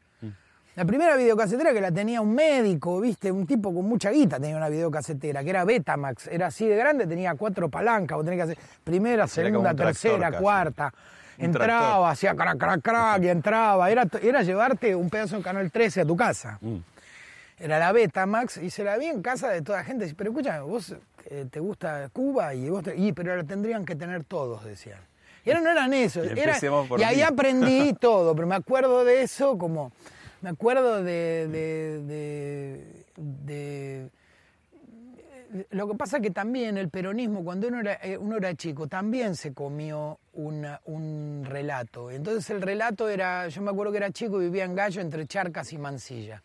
La 0.77 0.85
primera 0.85 1.17
videocasetera 1.17 1.73
que 1.73 1.81
la 1.81 1.91
tenía 1.91 2.21
un 2.21 2.33
médico, 2.33 3.01
viste, 3.01 3.31
un 3.31 3.47
tipo 3.47 3.75
con 3.75 3.85
mucha 3.87 4.11
guita 4.11 4.39
tenía 4.39 4.57
una 4.57 4.69
videocasetera, 4.69 5.43
que 5.43 5.51
era 5.51 5.65
Betamax, 5.65 6.29
era 6.29 6.47
así 6.47 6.67
de 6.67 6.77
grande, 6.77 7.07
tenía 7.07 7.35
cuatro 7.35 7.69
palancas, 7.69 8.17
vos 8.17 8.25
tenías 8.25 8.47
que 8.47 8.53
hacer 8.53 8.65
primera, 8.85 9.27
segunda, 9.27 9.75
tractor 9.75 9.87
tercera, 9.87 10.33
cuarta. 10.39 10.93
Entraba, 11.37 12.11
hacía 12.11 12.35
crac, 12.35 12.57
crac, 12.57 12.83
crac, 12.83 13.23
y 13.23 13.29
entraba. 13.29 13.91
Era, 13.91 14.07
era 14.23 14.43
llevarte 14.43 14.95
un 14.95 15.09
pedazo 15.11 15.37
de 15.37 15.43
Canal 15.43 15.71
13 15.71 16.03
a 16.03 16.05
tu 16.05 16.17
casa. 16.17 16.59
Mm. 16.61 16.77
Era 17.61 17.79
la 17.79 17.93
Betamax 17.93 18.57
y 18.57 18.71
se 18.71 18.83
la 18.83 18.97
vi 18.97 19.07
en 19.07 19.21
casa 19.23 19.51
de 19.51 19.61
toda 19.63 19.85
gente. 19.85 20.13
Pero 20.17 20.31
escúchame, 20.31 20.61
vos 20.63 20.95
eh, 21.27 21.47
te 21.51 21.61
gusta 21.61 22.09
Cuba 22.13 22.55
y 22.55 22.71
vos 22.71 22.83
te- 22.83 22.97
y, 22.97 23.13
pero 23.13 23.37
la 23.37 23.45
tendrían 23.45 23.85
que 23.85 23.95
tener 23.95 24.25
todos, 24.25 24.65
decían. 24.65 24.99
Y 25.45 25.51
ahora 25.51 25.61
no 25.63 25.71
eran 25.71 25.93
eso. 25.95 26.25
Y 26.25 26.29
era- 26.41 26.55
y 27.01 27.05
ahí 27.05 27.21
aprendí 27.23 27.93
todo, 28.01 28.35
pero 28.35 28.49
me 28.49 28.55
acuerdo 28.57 29.05
de 29.05 29.23
eso 29.23 29.59
como. 29.59 29.93
Me 30.41 30.49
acuerdo 30.51 31.03
de. 31.05 31.47
de, 31.49 32.03
de- 32.07 33.05
de- 33.17 34.11
lo 35.71 35.89
que 35.89 35.95
pasa 35.97 36.21
que 36.21 36.31
también 36.31 36.79
el 36.79 36.89
peronismo, 36.91 37.43
cuando 37.45 37.67
uno 37.69 37.81
era, 37.81 37.95
eh, 38.03 38.17
uno 38.17 38.37
era 38.37 38.55
chico, 38.55 38.87
también 38.87 39.35
se 39.35 39.53
comió 39.53 40.19
una- 40.33 40.81
un 40.85 41.43
relato. 41.45 42.11
Entonces 42.11 42.49
el 42.51 42.63
relato 42.63 43.09
era, 43.09 43.49
yo 43.49 43.61
me 43.61 43.71
acuerdo 43.71 43.91
que 43.93 43.99
era 43.99 44.11
chico 44.13 44.41
y 44.41 44.45
vivía 44.45 44.65
en 44.65 44.75
Gallo 44.77 45.01
entre 45.03 45.27
Charcas 45.27 45.73
y 45.73 45.79
Mansilla. 45.79 46.43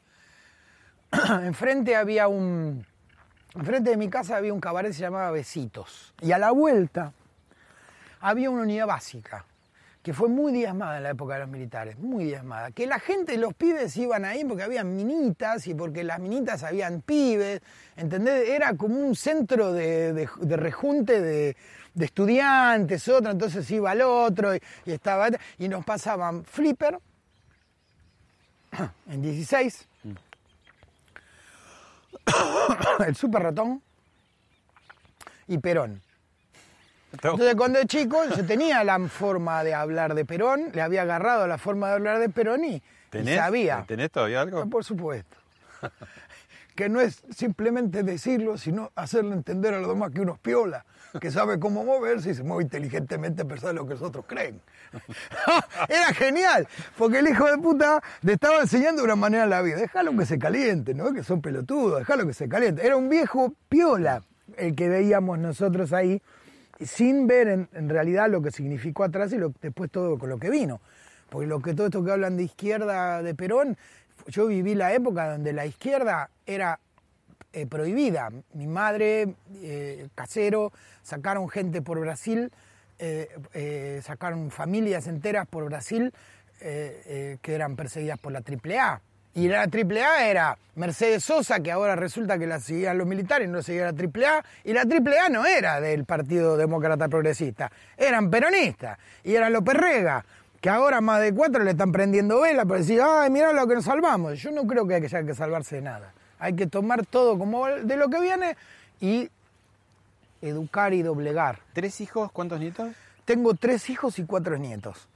enfrente 1.43 1.95
había 1.95 2.27
un, 2.27 2.85
enfrente 3.55 3.89
de 3.91 3.97
mi 3.97 4.09
casa 4.09 4.37
había 4.37 4.53
un 4.53 4.59
cabaret 4.59 4.91
que 4.91 4.95
se 4.95 5.01
llamaba 5.01 5.31
Besitos. 5.31 6.13
Y 6.21 6.31
a 6.31 6.37
la 6.37 6.51
vuelta 6.51 7.13
había 8.21 8.49
una 8.49 8.63
unidad 8.63 8.87
básica 8.87 9.45
que 10.01 10.13
fue 10.13 10.29
muy 10.29 10.51
diezmada 10.53 10.97
en 10.97 11.03
la 11.03 11.09
época 11.09 11.33
de 11.33 11.39
los 11.39 11.49
militares, 11.49 11.97
muy 11.97 12.25
diezmada. 12.25 12.69
Que 12.69 12.85
la 12.85 12.99
gente, 12.99 13.37
los 13.39 13.55
pibes 13.55 13.97
iban 13.97 14.23
ahí 14.23 14.45
porque 14.45 14.61
había 14.61 14.83
minitas 14.83 15.65
y 15.65 15.73
porque 15.73 16.03
las 16.03 16.19
minitas 16.19 16.61
habían 16.63 17.01
pibes, 17.01 17.61
¿entendés? 17.97 18.49
Era 18.49 18.75
como 18.75 18.99
un 18.99 19.15
centro 19.15 19.73
de, 19.73 20.13
de- 20.13 20.29
de 20.41 20.57
rejunte 20.57 21.19
de, 21.21 21.57
de 21.95 22.05
estudiantes, 22.05 23.07
otro, 23.07 23.31
entonces 23.31 23.69
iba 23.71 23.89
al 23.89 24.01
otro 24.03 24.55
y, 24.55 24.61
y 24.85 24.91
estaba, 24.91 25.27
y 25.57 25.67
nos 25.67 25.83
pasaban 25.83 26.45
flipper 26.45 26.99
en 29.09 29.21
16, 29.23 29.87
el 33.07 33.15
super 33.15 33.43
ratón 33.43 33.81
y 35.47 35.57
Perón. 35.57 36.01
Entonces 37.13 37.55
cuando 37.55 37.79
era 37.79 37.87
chico 37.87 38.17
yo 38.35 38.45
tenía 38.45 38.83
la 38.83 38.99
forma 39.07 39.63
de 39.63 39.73
hablar 39.73 40.15
de 40.15 40.25
Perón, 40.25 40.71
le 40.73 40.81
había 40.81 41.03
agarrado 41.03 41.47
la 41.47 41.57
forma 41.57 41.87
de 41.87 41.93
hablar 41.93 42.19
de 42.19 42.29
Perón 42.29 42.65
y, 42.65 42.75
y 42.75 42.81
¿Tenés, 43.09 43.37
sabía. 43.37 43.85
¿Tenés 43.87 44.11
todavía 44.11 44.41
algo? 44.41 44.59
Ah, 44.61 44.65
Por 44.65 44.83
supuesto. 44.83 45.37
que 46.75 46.89
no 46.89 46.99
es 46.99 47.23
simplemente 47.33 48.03
decirlo, 48.03 48.57
sino 48.57 48.91
hacerle 48.95 49.33
entender 49.33 49.73
a 49.73 49.79
los 49.79 49.87
demás 49.87 50.11
que 50.11 50.19
uno 50.19 50.33
es 50.33 50.39
piola, 50.39 50.83
que 51.19 51.31
sabe 51.31 51.59
cómo 51.59 51.83
moverse 51.83 52.31
y 52.31 52.33
se 52.33 52.43
mueve 52.43 52.63
inteligentemente 52.63 53.43
a 53.43 53.45
pesar 53.45 53.69
de 53.69 53.75
lo 53.75 53.85
que 53.85 53.93
los 53.93 54.01
otros 54.01 54.25
creen. 54.27 54.61
Era 55.89 56.13
genial, 56.13 56.67
porque 56.97 57.19
el 57.19 57.27
hijo 57.27 57.45
de 57.45 57.57
puta 57.57 58.01
le 58.21 58.33
estaba 58.33 58.61
enseñando 58.61 59.01
de 59.01 59.05
una 59.05 59.15
manera 59.15 59.45
la 59.45 59.61
vida. 59.61 59.77
Déjalo 59.77 60.15
que 60.17 60.25
se 60.25 60.39
caliente, 60.39 60.93
no 60.93 61.13
que 61.13 61.23
son 61.23 61.41
pelotudos, 61.41 61.99
déjalo 61.99 62.25
que 62.25 62.33
se 62.33 62.47
caliente. 62.49 62.85
Era 62.85 62.97
un 62.97 63.09
viejo 63.09 63.53
piola 63.69 64.23
el 64.57 64.75
que 64.75 64.89
veíamos 64.89 65.39
nosotros 65.39 65.93
ahí, 65.93 66.21
sin 66.79 67.27
ver 67.27 67.47
en, 67.47 67.89
realidad 67.89 68.29
lo 68.29 68.41
que 68.41 68.51
significó 68.51 69.03
atrás 69.03 69.31
y 69.33 69.37
lo, 69.37 69.53
después 69.61 69.89
todo 69.89 70.17
con 70.17 70.29
lo 70.29 70.37
que 70.37 70.49
vino. 70.49 70.81
Porque 71.29 71.47
lo 71.47 71.61
que 71.61 71.73
todo 71.73 71.87
esto 71.87 72.03
que 72.03 72.11
hablan 72.11 72.37
de 72.37 72.43
izquierda 72.43 73.23
de 73.23 73.33
Perón, 73.33 73.77
yo 74.27 74.47
viví 74.47 74.75
la 74.75 74.93
época 74.93 75.31
donde 75.31 75.53
la 75.53 75.65
izquierda 75.65 76.29
era 76.45 76.79
eh, 77.55 77.65
prohibida. 77.67 78.29
Mi 78.53 78.67
madre, 78.67 79.33
eh, 79.63 80.09
casero, 80.13 80.73
sacaron 81.01 81.47
gente 81.47 81.81
por 81.81 81.97
Brasil, 82.01 82.51
eh, 82.99 84.01
sacaron 84.03 84.51
familias 84.51 85.07
enteras 85.07 85.47
por 85.47 85.63
Brasil 85.63 86.13
que 86.59 87.39
eran 87.45 87.77
perseguidas 87.77 88.19
por 88.19 88.33
la 88.33 88.41
AAA. 88.41 89.01
Y 89.35 89.47
la 89.47 89.63
AAA 89.63 90.27
era 90.27 90.57
Mercedes 90.75 91.23
Sosa, 91.23 91.61
que 91.61 91.71
ahora 91.71 91.95
resulta 91.95 92.37
que 92.37 92.45
la 92.45 92.59
seguían 92.59 92.97
los 92.97 93.07
militares, 93.07 93.47
no 93.47 93.61
seguía 93.61 93.91
la 93.91 93.97
AAA, 93.97 94.43
y 94.65 94.73
la 94.73 94.81
AAA 94.81 95.29
no 95.29 95.45
era 95.45 95.79
del 95.79 96.03
Partido 96.03 96.57
Demócrata 96.57 97.07
Progresista, 97.07 97.71
eran 97.95 98.29
peronistas, 98.29 98.97
y 99.23 99.33
era 99.35 99.49
López 99.49 99.75
Rega, 99.75 100.25
que 100.59 100.69
ahora 100.69 100.99
más 100.99 101.21
de 101.21 101.33
cuatro 101.33 101.63
le 101.63 101.71
están 101.71 101.93
prendiendo 101.93 102.41
vela 102.41 102.65
para 102.65 102.81
decir, 102.81 103.01
ay, 103.01 103.29
mirá 103.29 103.53
lo 103.53 103.65
que 103.65 103.75
nos 103.75 103.85
salvamos. 103.85 104.39
Yo 104.41 104.51
no 104.51 104.67
creo 104.67 104.85
que 104.85 104.95
haya 104.95 105.23
que 105.23 105.33
salvarse 105.33 105.77
de 105.77 105.83
nada. 105.83 106.13
Hay 106.39 106.55
que 106.55 106.67
tomar 106.67 107.05
todo 107.05 107.37
como 107.37 107.65
de 107.67 107.95
lo 107.97 108.09
que 108.09 108.19
viene 108.19 108.57
y 108.99 109.29
educar 110.41 110.93
y 110.93 111.01
doblegar. 111.01 111.59
¿Tres 111.73 112.01
hijos? 112.01 112.31
¿Cuántos 112.31 112.59
nietos? 112.59 112.89
Tengo 113.25 113.53
tres 113.55 113.89
hijos 113.89 114.19
y 114.19 114.25
cuatro 114.25 114.57
nietos. 114.57 115.07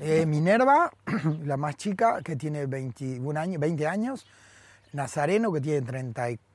Eh, 0.00 0.24
Minerva, 0.26 0.90
la 1.44 1.56
más 1.56 1.76
chica, 1.76 2.22
que 2.22 2.36
tiene 2.36 2.66
21 2.66 3.38
años, 3.38 3.60
20 3.60 3.86
años. 3.86 4.26
Nazareno, 4.92 5.52
que 5.52 5.60
tiene 5.60 5.82
34. 5.82 6.53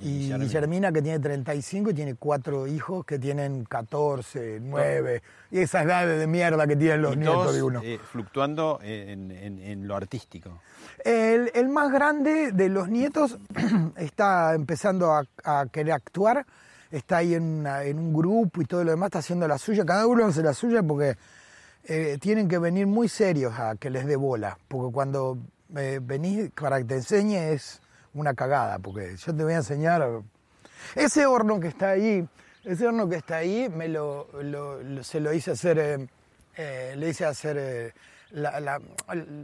Y, 0.00 0.02
Guillermina. 0.30 0.44
Guillermina, 0.44 0.92
que 0.92 1.02
tiene 1.02 1.18
35 1.20 1.90
y 1.90 1.94
tiene 1.94 2.14
cuatro 2.16 2.66
hijos 2.66 3.04
que 3.06 3.18
tienen 3.18 3.64
14, 3.64 4.58
9. 4.60 5.22
Y 5.52 5.60
esas 5.60 5.84
edades 5.84 6.18
de 6.18 6.26
mierda 6.26 6.66
que 6.66 6.74
tienen 6.76 7.02
los 7.02 7.14
Y 7.14 7.18
nietos 7.18 7.34
todos, 7.36 7.54
de 7.54 7.62
uno. 7.62 7.80
eh, 7.84 8.00
fluctuando 8.10 8.80
en, 8.82 9.30
en- 9.30 9.58
en 9.60 9.86
lo 9.86 9.94
artístico. 9.96 10.60
El, 11.04 11.50
el 11.54 11.68
más 11.68 11.92
grande 11.92 12.50
de 12.52 12.68
los 12.68 12.88
nietos 12.88 13.38
está 13.96 14.54
empezando 14.54 15.12
a, 15.12 15.22
a 15.44 15.66
querer 15.70 15.92
actuar, 15.92 16.44
está 16.90 17.18
ahí 17.18 17.34
en, 17.34 17.42
una- 17.60 17.84
en 17.84 17.98
un 17.98 18.12
grupo 18.12 18.60
y 18.60 18.64
todo 18.64 18.82
lo 18.82 18.90
demás, 18.90 19.08
está 19.08 19.18
haciendo 19.20 19.46
la 19.46 19.58
suya, 19.58 19.84
cada 19.84 20.06
uno 20.06 20.26
hace 20.26 20.42
la 20.42 20.54
suya 20.54 20.82
porque 20.82 21.16
eh, 21.84 22.18
tienen 22.20 22.48
que 22.48 22.58
venir 22.58 22.86
muy 22.88 23.08
serios 23.08 23.56
a 23.58 23.76
que 23.76 23.90
les 23.90 24.06
dé 24.06 24.16
bola, 24.16 24.58
porque 24.66 24.92
cuando 24.92 25.38
eh, 25.76 26.00
venís 26.02 26.50
para 26.50 26.78
que 26.78 26.84
te 26.84 26.94
enseñe 26.96 27.36
es 27.52 27.80
una 28.16 28.34
cagada, 28.34 28.78
porque 28.78 29.16
yo 29.16 29.34
te 29.34 29.44
voy 29.44 29.52
a 29.52 29.56
enseñar... 29.58 30.06
Ese 30.94 31.26
horno 31.26 31.58
que 31.58 31.68
está 31.68 31.90
ahí, 31.90 32.26
ese 32.64 32.86
horno 32.86 33.08
que 33.08 33.16
está 33.16 33.36
ahí, 33.38 33.68
me 33.68 33.88
lo, 33.88 34.28
se 35.02 35.20
lo 35.20 35.32
hice 35.32 35.50
hacer, 35.52 35.78
eh, 35.78 36.06
eh, 36.56 36.94
le 36.96 37.08
hice 37.08 37.24
hacer, 37.24 37.56
eh, 37.58 37.92
la- 38.30 38.80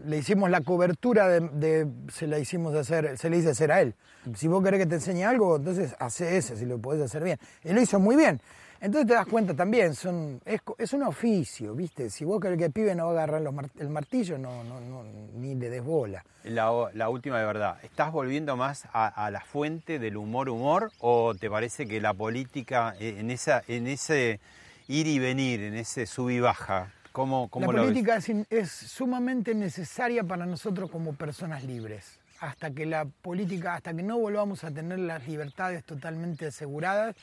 le 0.07 0.17
hicimos 0.19 0.51
la 0.51 0.61
cobertura 0.61 1.29
de, 1.29 1.41
de- 1.41 1.89
se 2.13 2.27
la 2.27 2.39
hicimos 2.39 2.75
hacer, 2.75 3.19
se 3.19 3.29
le 3.29 3.39
hice 3.39 3.51
hacer 3.51 3.73
a 3.73 3.81
él. 3.81 3.95
Si 4.37 4.47
vos 4.47 4.63
querés 4.63 4.81
que 4.81 4.87
te 4.87 4.95
enseñe 4.97 5.25
algo, 5.25 5.57
entonces 5.57 5.95
hace 5.99 6.37
ese, 6.37 6.57
si 6.57 6.65
lo 6.65 6.79
podés 6.79 7.03
hacer 7.03 7.25
bien. 7.25 7.39
Él 7.65 7.75
lo 7.75 7.81
hizo 7.83 7.99
muy 7.99 8.15
bien. 8.15 8.41
Entonces 8.83 9.07
te 9.07 9.15
das 9.15 9.27
cuenta 9.29 9.55
también, 9.55 9.95
son, 9.95 10.41
es, 10.45 10.61
es 10.77 10.93
un 10.93 11.05
oficio, 11.05 11.73
¿viste? 11.73 12.11
Si 12.11 12.25
vos 12.25 12.41
querés 12.41 12.59
que 12.59 12.65
el 12.65 12.73
pibe 12.73 12.97
no 12.97 13.05
va 13.05 13.11
a 13.11 13.15
agarrar 13.15 13.41
los 13.41 13.55
el 13.79 13.89
martillo, 13.91 14.39
no, 14.39 14.65
no, 14.65 14.81
no, 14.81 15.05
ni 15.35 15.55
le 15.55 15.71
des 15.71 15.85
bola. 15.85 16.25
La, 16.43 16.73
la 16.93 17.09
última 17.09 17.39
de 17.39 17.47
verdad, 17.47 17.79
¿estás 17.85 18.11
volviendo 18.11 18.57
más 18.57 18.87
a, 18.93 19.07
a 19.07 19.31
la 19.31 19.41
fuente 19.41 20.01
del 20.01 20.17
humor 20.17 20.49
humor 20.49 20.91
o 20.99 21.33
te 21.33 21.49
parece 21.49 21.87
que 21.87 22.01
la 22.01 22.13
política 22.13 22.97
eh, 22.99 23.19
en 23.21 23.31
esa 23.31 23.63
en 23.69 23.87
ese 23.87 24.41
ir 24.89 25.07
y 25.07 25.21
venir, 25.21 25.63
en 25.63 25.75
ese 25.75 26.05
sub 26.05 26.31
y 26.31 26.41
baja, 26.41 26.91
cómo, 27.13 27.49
cómo 27.51 27.67
La 27.67 27.79
lo 27.79 27.83
ves? 27.85 27.91
política 27.93 28.17
es, 28.17 28.29
in- 28.31 28.47
es 28.51 28.69
sumamente 28.73 29.55
necesaria 29.55 30.25
para 30.25 30.45
nosotros 30.45 30.91
como 30.91 31.15
personas 31.15 31.63
libres. 31.63 32.19
Hasta 32.41 32.73
que 32.73 32.85
la 32.85 33.05
política, 33.05 33.75
hasta 33.75 33.95
que 33.95 34.03
no 34.03 34.19
volvamos 34.19 34.65
a 34.65 34.73
tener 34.73 34.99
las 34.99 35.25
libertades 35.29 35.85
totalmente 35.85 36.47
aseguradas, 36.47 37.15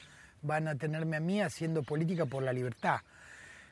van 0.41 0.67
a 0.67 0.75
tenerme 0.75 1.17
a 1.17 1.19
mí 1.19 1.41
haciendo 1.41 1.83
política 1.83 2.25
por 2.25 2.43
la 2.43 2.53
libertad, 2.53 2.99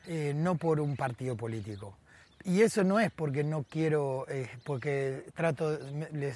eh, 0.06 0.32
no 0.34 0.56
por 0.56 0.80
un 0.80 0.96
partido 0.96 1.36
político. 1.36 1.96
Y 2.44 2.62
eso 2.62 2.84
no 2.84 3.00
es 3.00 3.10
porque 3.10 3.44
no 3.44 3.64
quiero, 3.64 4.24
eh, 4.28 4.48
porque 4.64 5.24
trato, 5.34 5.78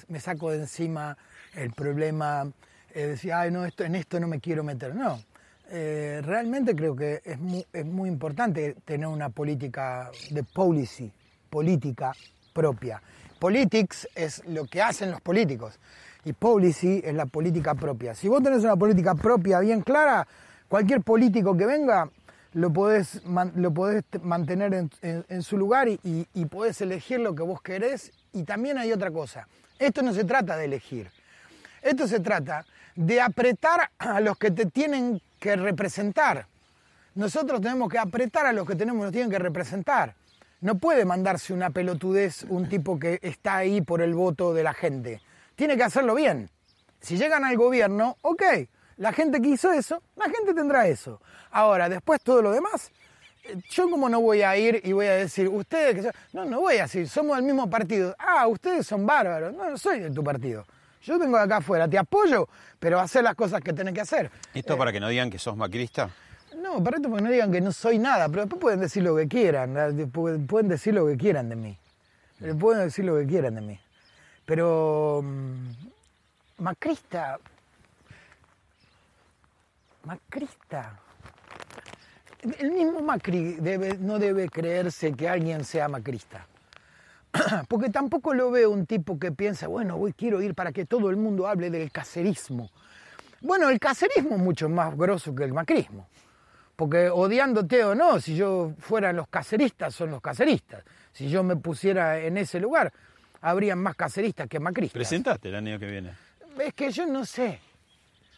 me, 0.08 0.20
saco 0.20 0.50
de 0.50 0.58
encima 0.58 1.16
el 1.54 1.72
problema, 1.72 2.50
eh, 2.94 3.06
decir, 3.06 3.32
no, 3.50 3.64
en 3.64 3.94
esto 3.94 4.20
no 4.20 4.26
me 4.26 4.40
quiero 4.40 4.64
meter. 4.64 4.94
No, 4.94 5.22
eh, 5.70 6.20
realmente 6.22 6.74
creo 6.74 6.94
que 6.94 7.22
es 7.24 7.38
muy, 7.38 7.64
es 7.72 7.86
muy 7.86 8.08
importante 8.10 8.76
tener 8.84 9.06
una 9.06 9.30
política 9.30 10.10
de 10.30 10.42
policy, 10.42 11.10
política 11.48 12.12
propia. 12.52 13.00
Politics 13.38 14.08
es 14.14 14.44
lo 14.46 14.66
que 14.66 14.82
hacen 14.82 15.10
los 15.10 15.20
políticos 15.20 15.78
y 16.24 16.32
policy 16.32 17.00
es 17.04 17.14
la 17.14 17.26
política 17.26 17.74
propia. 17.74 18.14
Si 18.14 18.28
vos 18.28 18.42
tenés 18.42 18.62
una 18.64 18.76
política 18.76 19.14
propia 19.14 19.60
bien 19.60 19.80
clara, 19.82 20.26
cualquier 20.68 21.00
político 21.02 21.56
que 21.56 21.66
venga 21.66 22.08
lo 22.54 22.70
podés, 22.72 23.22
lo 23.56 23.72
podés 23.72 24.04
mantener 24.22 24.74
en, 24.74 24.90
en- 25.02 25.24
en 25.28 25.42
su 25.42 25.56
lugar 25.56 25.88
y, 25.88 25.98
y- 26.04 26.26
y 26.34 26.46
podés 26.46 26.80
elegir 26.80 27.18
lo 27.20 27.34
que 27.34 27.42
vos 27.42 27.60
querés. 27.62 28.12
Y 28.32 28.44
también 28.44 28.78
hay 28.78 28.92
otra 28.92 29.10
cosa, 29.10 29.48
esto 29.78 30.02
no 30.02 30.12
se 30.12 30.24
trata 30.24 30.56
de 30.56 30.66
elegir, 30.66 31.10
esto 31.82 32.06
se 32.06 32.20
trata 32.20 32.64
de 32.94 33.20
apretar 33.20 33.90
a 33.98 34.20
los 34.20 34.36
que 34.38 34.50
te 34.50 34.66
tienen 34.66 35.20
que 35.40 35.56
representar. 35.56 36.46
Nosotros 37.14 37.60
tenemos 37.60 37.88
que 37.90 37.98
apretar 37.98 38.46
a 38.46 38.52
los 38.52 38.66
que 38.66 38.76
tenemos, 38.76 39.02
nos 39.02 39.12
tienen 39.12 39.30
que 39.30 39.38
representar. 39.38 40.14
No 40.60 40.76
puede 40.76 41.04
mandarse 41.04 41.52
una 41.52 41.70
pelotudez 41.70 42.44
un 42.48 42.68
tipo 42.68 42.98
que 42.98 43.18
está 43.22 43.56
ahí 43.56 43.80
por 43.80 44.00
el 44.00 44.14
voto 44.14 44.54
de 44.54 44.62
la 44.62 44.72
gente. 44.74 45.20
Tiene 45.56 45.76
que 45.76 45.84
hacerlo 45.84 46.14
bien. 46.14 46.50
Si 47.00 47.16
llegan 47.16 47.44
al 47.44 47.56
gobierno, 47.56 48.16
ok, 48.22 48.42
la 48.96 49.12
gente 49.12 49.40
que 49.40 49.48
hizo 49.48 49.72
eso, 49.72 50.02
la 50.16 50.26
gente 50.26 50.54
tendrá 50.54 50.86
eso. 50.86 51.20
Ahora, 51.50 51.88
después 51.88 52.20
todo 52.22 52.42
lo 52.42 52.52
demás, 52.52 52.90
eh, 53.44 53.56
yo 53.70 53.90
como 53.90 54.08
no 54.08 54.20
voy 54.20 54.42
a 54.42 54.56
ir 54.56 54.80
y 54.84 54.92
voy 54.92 55.06
a 55.06 55.14
decir, 55.14 55.48
ustedes 55.48 55.94
que 55.96 56.02
son-". 56.02 56.12
No, 56.32 56.44
no 56.44 56.60
voy 56.60 56.76
a 56.78 56.82
decir, 56.82 57.08
somos 57.08 57.36
del 57.36 57.44
mismo 57.44 57.68
partido. 57.68 58.14
Ah, 58.18 58.46
ustedes 58.46 58.86
son 58.86 59.04
bárbaros. 59.04 59.52
No, 59.52 59.68
no 59.70 59.76
soy 59.78 60.00
de 60.00 60.10
tu 60.10 60.22
partido. 60.22 60.64
Yo 61.02 61.18
vengo 61.18 61.36
de 61.36 61.42
acá 61.42 61.56
afuera, 61.56 61.88
te 61.88 61.98
apoyo, 61.98 62.48
pero 62.78 63.00
hacer 63.00 63.24
las 63.24 63.34
cosas 63.34 63.60
que 63.60 63.72
tenés 63.72 63.92
que 63.92 64.00
hacer. 64.02 64.30
¿Esto 64.54 64.78
para 64.78 64.92
que 64.92 65.00
no 65.00 65.08
digan 65.08 65.30
que 65.30 65.38
sos 65.38 65.56
macrista? 65.56 66.10
No, 66.56 66.82
para 66.84 66.98
esto 66.98 67.08
porque 67.08 67.24
no 67.24 67.30
digan 67.30 67.50
que 67.50 67.60
no 67.60 67.72
soy 67.72 67.98
nada, 67.98 68.28
pero 68.28 68.42
después 68.42 68.60
pueden 68.60 68.80
decir 68.80 69.02
lo 69.02 69.16
que 69.16 69.26
quieran, 69.26 69.74
pueden 70.12 70.68
decir 70.68 70.94
lo 70.94 71.06
que 71.08 71.16
quieran 71.16 71.48
de 71.48 71.56
mí. 71.56 71.78
Eh, 72.40 72.54
Pueden 72.54 72.84
decir 72.84 73.04
lo 73.04 73.16
que 73.18 73.26
quieran 73.26 73.54
de 73.56 73.60
mí. 73.62 73.80
Pero 74.44 75.20
mm, 75.22 75.68
Macrista, 76.58 77.38
Macrista, 80.04 80.98
el 82.58 82.72
mismo 82.72 83.00
Macri 83.02 83.58
no 84.00 84.18
debe 84.18 84.48
creerse 84.48 85.12
que 85.12 85.28
alguien 85.28 85.64
sea 85.64 85.88
macrista. 85.88 86.46
Porque 87.68 87.88
tampoco 87.88 88.34
lo 88.34 88.50
veo 88.50 88.70
un 88.70 88.84
tipo 88.86 89.18
que 89.18 89.30
piensa, 89.32 89.68
bueno, 89.68 89.96
voy, 89.96 90.12
quiero 90.12 90.42
ir 90.42 90.54
para 90.54 90.72
que 90.72 90.84
todo 90.84 91.08
el 91.10 91.16
mundo 91.16 91.46
hable 91.46 91.70
del 91.70 91.90
cacerismo. 91.92 92.70
Bueno, 93.40 93.70
el 93.70 93.78
cacerismo 93.78 94.36
es 94.36 94.42
mucho 94.42 94.68
más 94.68 94.96
grosso 94.96 95.34
que 95.34 95.44
el 95.44 95.52
macrismo. 95.52 96.08
Porque 96.74 97.10
odiándote 97.10 97.84
o 97.84 97.94
no, 97.94 98.20
si 98.20 98.34
yo 98.34 98.72
fueran 98.78 99.16
los 99.16 99.28
caceristas, 99.28 99.94
son 99.94 100.10
los 100.10 100.20
caceristas. 100.20 100.82
Si 101.12 101.28
yo 101.28 101.42
me 101.42 101.56
pusiera 101.56 102.18
en 102.18 102.38
ese 102.38 102.58
lugar, 102.58 102.92
habrían 103.42 103.78
más 103.78 103.94
caceristas 103.96 104.48
que 104.48 104.58
macristas. 104.58 104.94
Presentate 104.94 105.50
el 105.50 105.56
año 105.56 105.78
que 105.78 105.86
viene. 105.86 106.12
Es 106.58 106.72
que 106.72 106.90
yo 106.90 107.04
no 107.06 107.26
sé. 107.26 107.60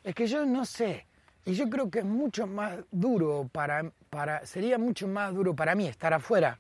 Es 0.03 0.15
que 0.15 0.27
yo 0.27 0.45
no 0.45 0.65
sé. 0.65 1.07
Y 1.45 1.53
yo 1.55 1.69
creo 1.69 1.91
que 1.91 2.01
es 2.01 2.05
mucho 2.05 2.47
más 2.47 2.79
duro 2.91 3.49
para, 3.53 3.91
para 4.09 4.45
sería 4.47 4.79
mucho 4.79 5.07
más 5.07 5.33
duro 5.35 5.55
para 5.55 5.75
mí 5.75 5.87
estar 5.87 6.15
afuera, 6.15 6.59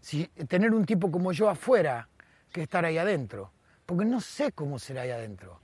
si, 0.00 0.26
tener 0.48 0.72
un 0.72 0.86
tipo 0.86 1.10
como 1.10 1.32
yo 1.32 1.50
afuera, 1.50 2.08
que 2.50 2.62
estar 2.62 2.84
ahí 2.84 2.96
adentro. 2.96 3.52
Porque 3.84 4.06
no 4.06 4.20
sé 4.20 4.52
cómo 4.52 4.78
será 4.78 5.02
ahí 5.02 5.10
adentro. 5.10 5.60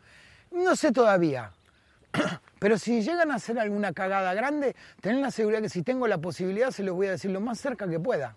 No 0.50 0.76
sé 0.76 0.92
todavía. 0.92 1.52
Pero 2.58 2.78
si 2.78 3.00
llegan 3.00 3.30
a 3.30 3.36
hacer 3.36 3.58
alguna 3.58 3.92
cagada 3.92 4.34
grande, 4.34 4.76
tener 5.00 5.20
la 5.20 5.30
seguridad 5.30 5.62
que 5.62 5.68
si 5.70 5.82
tengo 5.82 6.06
la 6.06 6.18
posibilidad 6.18 6.70
se 6.70 6.82
los 6.82 6.94
voy 6.94 7.06
a 7.06 7.12
decir 7.12 7.30
lo 7.30 7.40
más 7.40 7.58
cerca 7.58 7.88
que 7.88 7.98
pueda. 7.98 8.36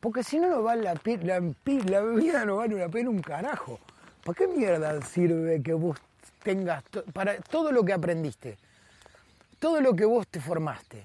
Porque 0.00 0.22
si 0.22 0.38
no, 0.38 0.48
no 0.48 0.62
vale 0.62 0.82
la, 0.82 0.94
la, 1.22 1.40
la 1.40 2.00
vida 2.00 2.44
no 2.44 2.56
vale 2.56 2.76
la 2.76 2.88
pena 2.88 3.10
un 3.10 3.22
carajo. 3.22 3.78
¿Para 4.24 4.36
qué 4.36 4.46
mierda 4.48 5.00
sirve 5.02 5.62
que 5.62 5.72
vos 5.72 5.96
tengas 6.42 6.82
para 7.12 7.36
todo 7.38 7.72
lo 7.72 7.84
que 7.84 7.92
aprendiste, 7.92 8.56
todo 9.58 9.80
lo 9.80 9.94
que 9.94 10.04
vos 10.04 10.26
te 10.28 10.40
formaste, 10.40 11.04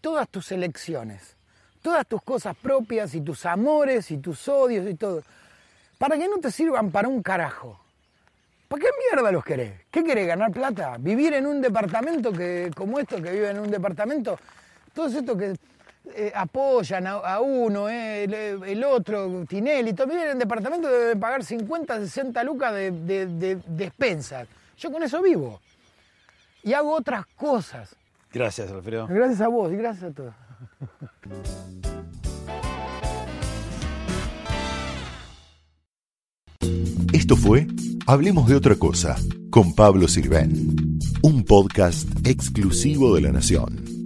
todas 0.00 0.28
tus 0.28 0.52
elecciones, 0.52 1.36
todas 1.80 2.06
tus 2.06 2.22
cosas 2.22 2.56
propias 2.56 3.14
y 3.14 3.20
tus 3.20 3.46
amores 3.46 4.10
y 4.10 4.18
tus 4.18 4.46
odios 4.48 4.88
y 4.88 4.94
todo, 4.94 5.22
para 5.98 6.16
que 6.16 6.28
no 6.28 6.38
te 6.38 6.50
sirvan 6.50 6.90
para 6.90 7.08
un 7.08 7.22
carajo? 7.22 7.80
¿Para 8.68 8.82
qué 8.82 8.88
mierda 9.10 9.30
los 9.30 9.44
querés? 9.44 9.72
¿Qué 9.90 10.02
querés? 10.02 10.26
¿Ganar 10.26 10.50
plata? 10.50 10.96
¿Vivir 10.98 11.34
en 11.34 11.46
un 11.46 11.60
departamento 11.60 12.32
que, 12.32 12.70
como 12.74 12.98
esto, 12.98 13.16
que 13.22 13.30
vive 13.30 13.50
en 13.50 13.60
un 13.60 13.70
departamento? 13.70 14.38
Todos 14.92 15.14
estos 15.14 15.36
que 15.36 15.54
eh, 16.14 16.32
apoyan 16.34 17.06
a, 17.06 17.12
a 17.12 17.40
uno, 17.40 17.88
eh, 17.88 18.24
el, 18.24 18.34
el 18.34 18.84
otro, 18.84 19.44
Tinelli, 19.48 19.92
todo, 19.92 20.06
viven 20.08 20.30
en 20.30 20.38
departamento 20.38 20.88
que 20.88 20.94
deben 20.94 21.20
pagar 21.20 21.44
50, 21.44 21.98
60 22.00 22.44
lucas 22.44 22.74
de, 22.74 22.90
de, 22.90 23.26
de 23.26 23.58
despensas. 23.66 24.46
Yo 24.76 24.90
con 24.90 25.02
eso 25.02 25.22
vivo. 25.22 25.60
Y 26.62 26.72
hago 26.72 26.92
otras 26.92 27.26
cosas. 27.36 27.94
Gracias, 28.32 28.70
Alfredo. 28.70 29.06
Gracias 29.08 29.40
a 29.40 29.48
vos 29.48 29.72
y 29.72 29.76
gracias 29.76 30.10
a 30.10 30.14
todos. 30.14 30.34
Esto 37.12 37.36
fue 37.36 37.66
Hablemos 38.06 38.46
de 38.48 38.54
otra 38.54 38.74
cosa 38.74 39.16
con 39.48 39.74
Pablo 39.74 40.08
Sirven, 40.08 40.98
un 41.22 41.42
podcast 41.44 42.06
exclusivo 42.26 43.14
de 43.14 43.22
la 43.22 43.32
Nación. 43.32 43.93